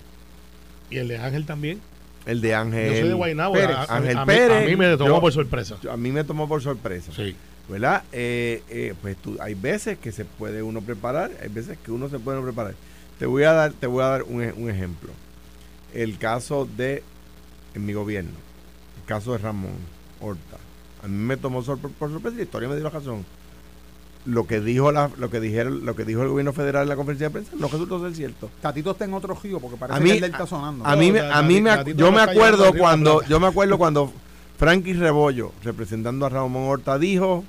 Y 0.90 0.98
el 0.98 1.08
de 1.08 1.18
Ángel 1.18 1.46
también. 1.46 1.80
El 2.26 2.42
de 2.42 2.54
Ángel. 2.54 2.94
Yo 2.94 3.00
soy 3.00 3.08
de 3.10 3.14
Guaynabo. 3.16 3.54
Pérez. 3.54 3.76
a, 3.76 3.82
a- 3.84 3.98
Ángel 3.98 4.18
a 4.18 4.26
Pérez, 4.26 4.64
a 4.64 4.70
mí 4.70 4.76
me 4.76 4.98
tomó 4.98 5.16
yo- 5.16 5.22
por 5.22 5.32
sorpresa. 5.34 5.78
A 5.92 5.98
mí 5.98 6.12
me 6.12 6.24
tomó 6.24 6.48
por 6.48 6.62
sorpresa. 6.62 7.12
Sí. 7.16 7.36
¿Verdad? 7.70 8.04
Eh, 8.12 8.62
eh, 8.70 8.94
pues 9.02 9.16
tú, 9.18 9.38
hay 9.40 9.54
veces 9.54 9.98
que 9.98 10.12
se 10.12 10.26
puede 10.26 10.62
uno 10.62 10.82
preparar, 10.82 11.32
hay 11.42 11.48
veces 11.50 11.78
que 11.84 11.92
uno 11.92 12.10
se 12.10 12.20
puede 12.20 12.38
no 12.40 12.44
preparar. 12.44 12.74
Te 13.18 13.26
voy 13.26 13.44
a 13.44 13.54
dar, 13.54 13.72
te 13.72 13.88
voy 13.88 14.04
a 14.04 14.08
dar 14.08 14.24
un, 14.24 14.44
e- 14.44 14.52
un 14.52 14.70
ejemplo. 14.70 15.12
El 15.94 16.18
caso 16.18 16.68
de 16.78 17.04
en 17.74 17.86
mi 17.86 17.94
gobierno, 17.94 18.32
el 19.00 19.06
caso 19.08 19.32
de 19.32 19.38
Ramón 19.38 19.72
Horta. 20.20 20.58
A 21.04 21.08
mí 21.08 21.16
me 21.16 21.38
tomó 21.38 21.64
sor- 21.64 21.80
por 21.80 22.12
sorpresa 22.12 22.36
y 22.36 22.38
la 22.40 22.44
historia 22.44 22.68
me 22.68 22.76
dio 22.76 22.84
la 22.84 22.90
razón. 22.90 23.26
Lo 24.26 24.46
que 24.46 24.60
dijo 24.60 24.92
la, 24.92 25.10
lo 25.18 25.32
que 25.32 25.40
dijeron, 25.40 25.84
lo 25.86 25.96
que 25.96 26.06
dijo 26.06 26.22
el 26.22 26.28
gobierno 26.30 26.54
federal 26.54 26.84
en 26.84 26.90
la 26.90 26.96
conferencia 26.96 27.28
de 27.30 27.32
prensa 27.34 27.52
no 27.58 27.68
resultó 27.68 28.00
ser 28.04 28.16
cierto. 28.16 28.52
Tatito 28.62 28.92
está 28.92 29.06
en 29.06 29.16
otro 29.16 29.36
río 29.42 29.60
porque 29.60 29.78
parece 29.78 29.98
A 29.98 30.00
mí- 30.00 30.10
que 30.10 30.16
el 30.18 30.22
del 30.22 30.32
está 30.32 30.46
sonando. 30.46 30.86
A 30.86 30.96
mí, 30.96 31.12
me, 31.12 31.22
No, 31.22 31.34
a 31.34 31.42
mí 31.42 31.60
me, 31.62 31.72
yo 31.96 32.12
me 32.12 32.22
acuerdo 32.22 32.72
cuando, 32.78 33.24
yo 33.24 33.40
me 33.40 33.48
acuerdo 33.48 33.80
cuando 33.80 34.14
Frankie 34.58 34.94
Rebollo, 34.94 35.54
representando 35.64 36.26
a 36.28 36.30
Ramón 36.30 36.68
Horta, 36.70 37.00
dijo 37.00 37.44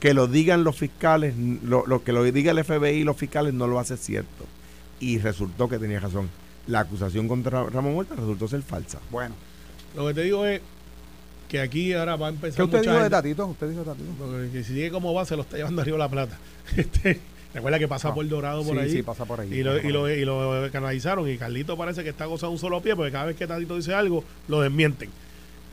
que 0.00 0.12
lo 0.12 0.26
digan 0.26 0.64
los 0.64 0.76
fiscales, 0.76 1.34
lo, 1.36 1.86
lo 1.86 2.02
que 2.02 2.12
lo 2.12 2.24
diga 2.24 2.50
el 2.50 2.64
FBI 2.64 2.96
y 3.00 3.04
los 3.04 3.16
fiscales 3.16 3.54
no 3.54 3.66
lo 3.68 3.78
hace 3.78 3.96
cierto. 3.96 4.46
Y 4.98 5.18
resultó 5.18 5.68
que 5.68 5.78
tenía 5.78 6.00
razón. 6.00 6.28
La 6.66 6.80
acusación 6.80 7.28
contra 7.28 7.62
Ramón 7.64 7.96
Horta 7.96 8.14
resultó 8.16 8.48
ser 8.48 8.62
falsa. 8.62 8.98
Bueno, 9.10 9.34
Lo 9.94 10.06
que 10.08 10.14
te 10.14 10.22
digo 10.22 10.44
es 10.46 10.60
que 11.50 11.60
aquí 11.60 11.92
ahora 11.92 12.16
va 12.16 12.28
a 12.28 12.30
empezar. 12.30 12.56
¿qué 12.56 12.62
usted 12.62 12.80
dijo 12.82 13.02
de 13.02 13.10
Tatito? 13.10 13.46
¿Usted 13.46 13.68
dijo 13.68 13.80
de 13.80 13.86
Tatito? 13.86 14.12
porque 14.18 14.50
que 14.52 14.64
si 14.64 14.72
sigue 14.74 14.90
como 14.90 15.12
va, 15.12 15.24
se 15.24 15.34
lo 15.36 15.42
está 15.42 15.56
llevando 15.56 15.82
arriba 15.82 15.98
la 15.98 16.08
plata. 16.08 16.38
Este, 16.76 17.20
Recuerda 17.52 17.80
que 17.80 17.88
pasa 17.88 18.08
Ah. 18.10 18.14
por 18.14 18.28
Dorado 18.28 18.62
por 18.62 18.76
Sí, 18.76 18.80
ahí. 18.82 18.90
sí, 18.92 19.02
pasa 19.02 19.24
por 19.24 19.40
ahí. 19.40 19.52
Y 19.52 19.62
lo, 19.64 19.76
y, 19.78 19.90
lo, 19.90 20.08
y 20.08 20.24
lo 20.24 20.68
canalizaron. 20.70 21.28
Y 21.28 21.36
Carlito 21.36 21.76
parece 21.76 22.04
que 22.04 22.10
está 22.10 22.26
gozando 22.26 22.52
un 22.52 22.58
solo 22.60 22.80
pie, 22.80 22.94
porque 22.94 23.10
cada 23.10 23.24
vez 23.24 23.34
que 23.36 23.46
Tatito 23.48 23.74
dice 23.74 23.92
algo, 23.92 24.22
lo 24.46 24.60
desmienten. 24.60 25.10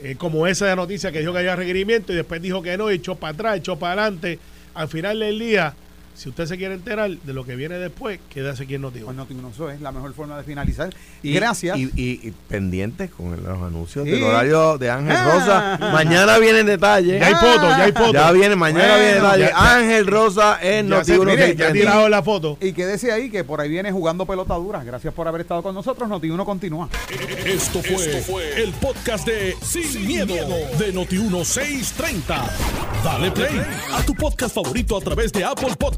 Eh, 0.02 0.16
como 0.18 0.48
esa 0.48 0.76
noticia 0.76 1.12
que 1.12 1.20
dijo 1.20 1.32
que 1.34 1.38
había 1.40 1.56
requerimiento 1.56 2.12
y 2.14 2.16
después 2.16 2.42
dijo 2.42 2.64
que 2.64 2.76
no, 2.80 2.92
y 2.92 2.96
echó 2.96 3.14
para 3.16 3.34
atrás, 3.34 3.58
echó 3.58 3.78
para 3.78 4.02
adelante. 4.04 4.40
Al 4.74 4.88
final 4.88 5.20
del 5.20 5.38
día, 5.38 5.76
Si 6.18 6.30
usted 6.30 6.48
se 6.48 6.58
quiere 6.58 6.74
enterar 6.74 7.12
de 7.12 7.32
lo 7.34 7.46
que 7.46 7.56
viene 7.56 7.76
después, 7.78 8.20
quédese 8.34 8.64
aquí 8.64 8.74
en 8.74 8.82
Noti 8.82 9.02
Pues 9.02 9.16
Noti1 9.16 9.52
eso 9.54 9.70
es 9.70 9.82
la 9.82 9.92
mejor 9.92 10.14
forma 10.16 10.36
de 10.36 10.44
finalizar. 10.44 10.90
Y- 11.22 11.34
Gracias. 11.34 11.78
Y, 11.78 11.84
y- 11.96 12.20
y 12.24 12.34
pendientes 12.50 13.12
con 13.12 13.32
los 13.44 13.62
anuncios 13.62 14.04
Sí. 14.06 14.10
del 14.12 14.24
horario 14.24 14.80
de 14.80 14.90
Ángel 14.90 15.16
Ah. 15.16 15.78
Rosa. 15.80 15.92
Mañana 15.94 16.40
vienen 16.40 16.66
detalles. 16.66 17.20
Ya 17.20 17.28
hay 17.28 17.36
fotos, 17.36 17.70
ya 17.70 17.84
hay 17.84 17.92
fotos. 17.92 18.14
Ya 18.14 18.32
viene, 18.32 18.56
mañana 18.56 18.84
Bueno, 18.88 18.98
viene 19.04 19.14
detalles. 19.14 19.50
ya- 19.52 19.56
ya- 19.56 19.76
Ángel 19.78 20.08
Rosa 20.08 20.58
en 20.60 20.90
Ya, 20.90 20.96
Noti 20.96 21.06
se- 21.12 21.20
1 21.20 21.32
mire, 21.32 21.56
ya 21.56 21.68
ha 21.68 21.72
tirado 21.72 22.10
la 22.10 22.24
foto. 22.24 22.58
Y 22.62 22.74
quédese 22.74 23.12
ahí 23.12 23.30
que 23.30 23.44
por 23.44 23.62
ahí 23.62 23.70
viene 23.70 23.92
jugando 23.92 24.26
pelota 24.26 24.56
dura. 24.56 24.84
Gracias 24.84 25.14
por 25.14 25.28
haber 25.28 25.42
estado 25.42 25.62
con 25.62 25.76
nosotros. 25.76 26.10
Noti1 26.10 26.44
continúa. 26.46 26.90
Esto 27.46 27.80
fue, 27.84 28.64
el 28.64 28.72
podcast 28.74 29.28
de 29.28 29.56
Sin, 29.62 30.08
miedo, 30.08 30.34
de 30.80 30.92
Noti1630. 30.96 32.50
Dale 33.04 33.30
play 33.32 33.62
a 33.94 34.02
tu 34.04 34.16
podcast 34.16 34.56
favorito 34.56 34.98
a 34.98 35.02
través 35.02 35.32
de 35.32 35.44
Apple 35.46 35.76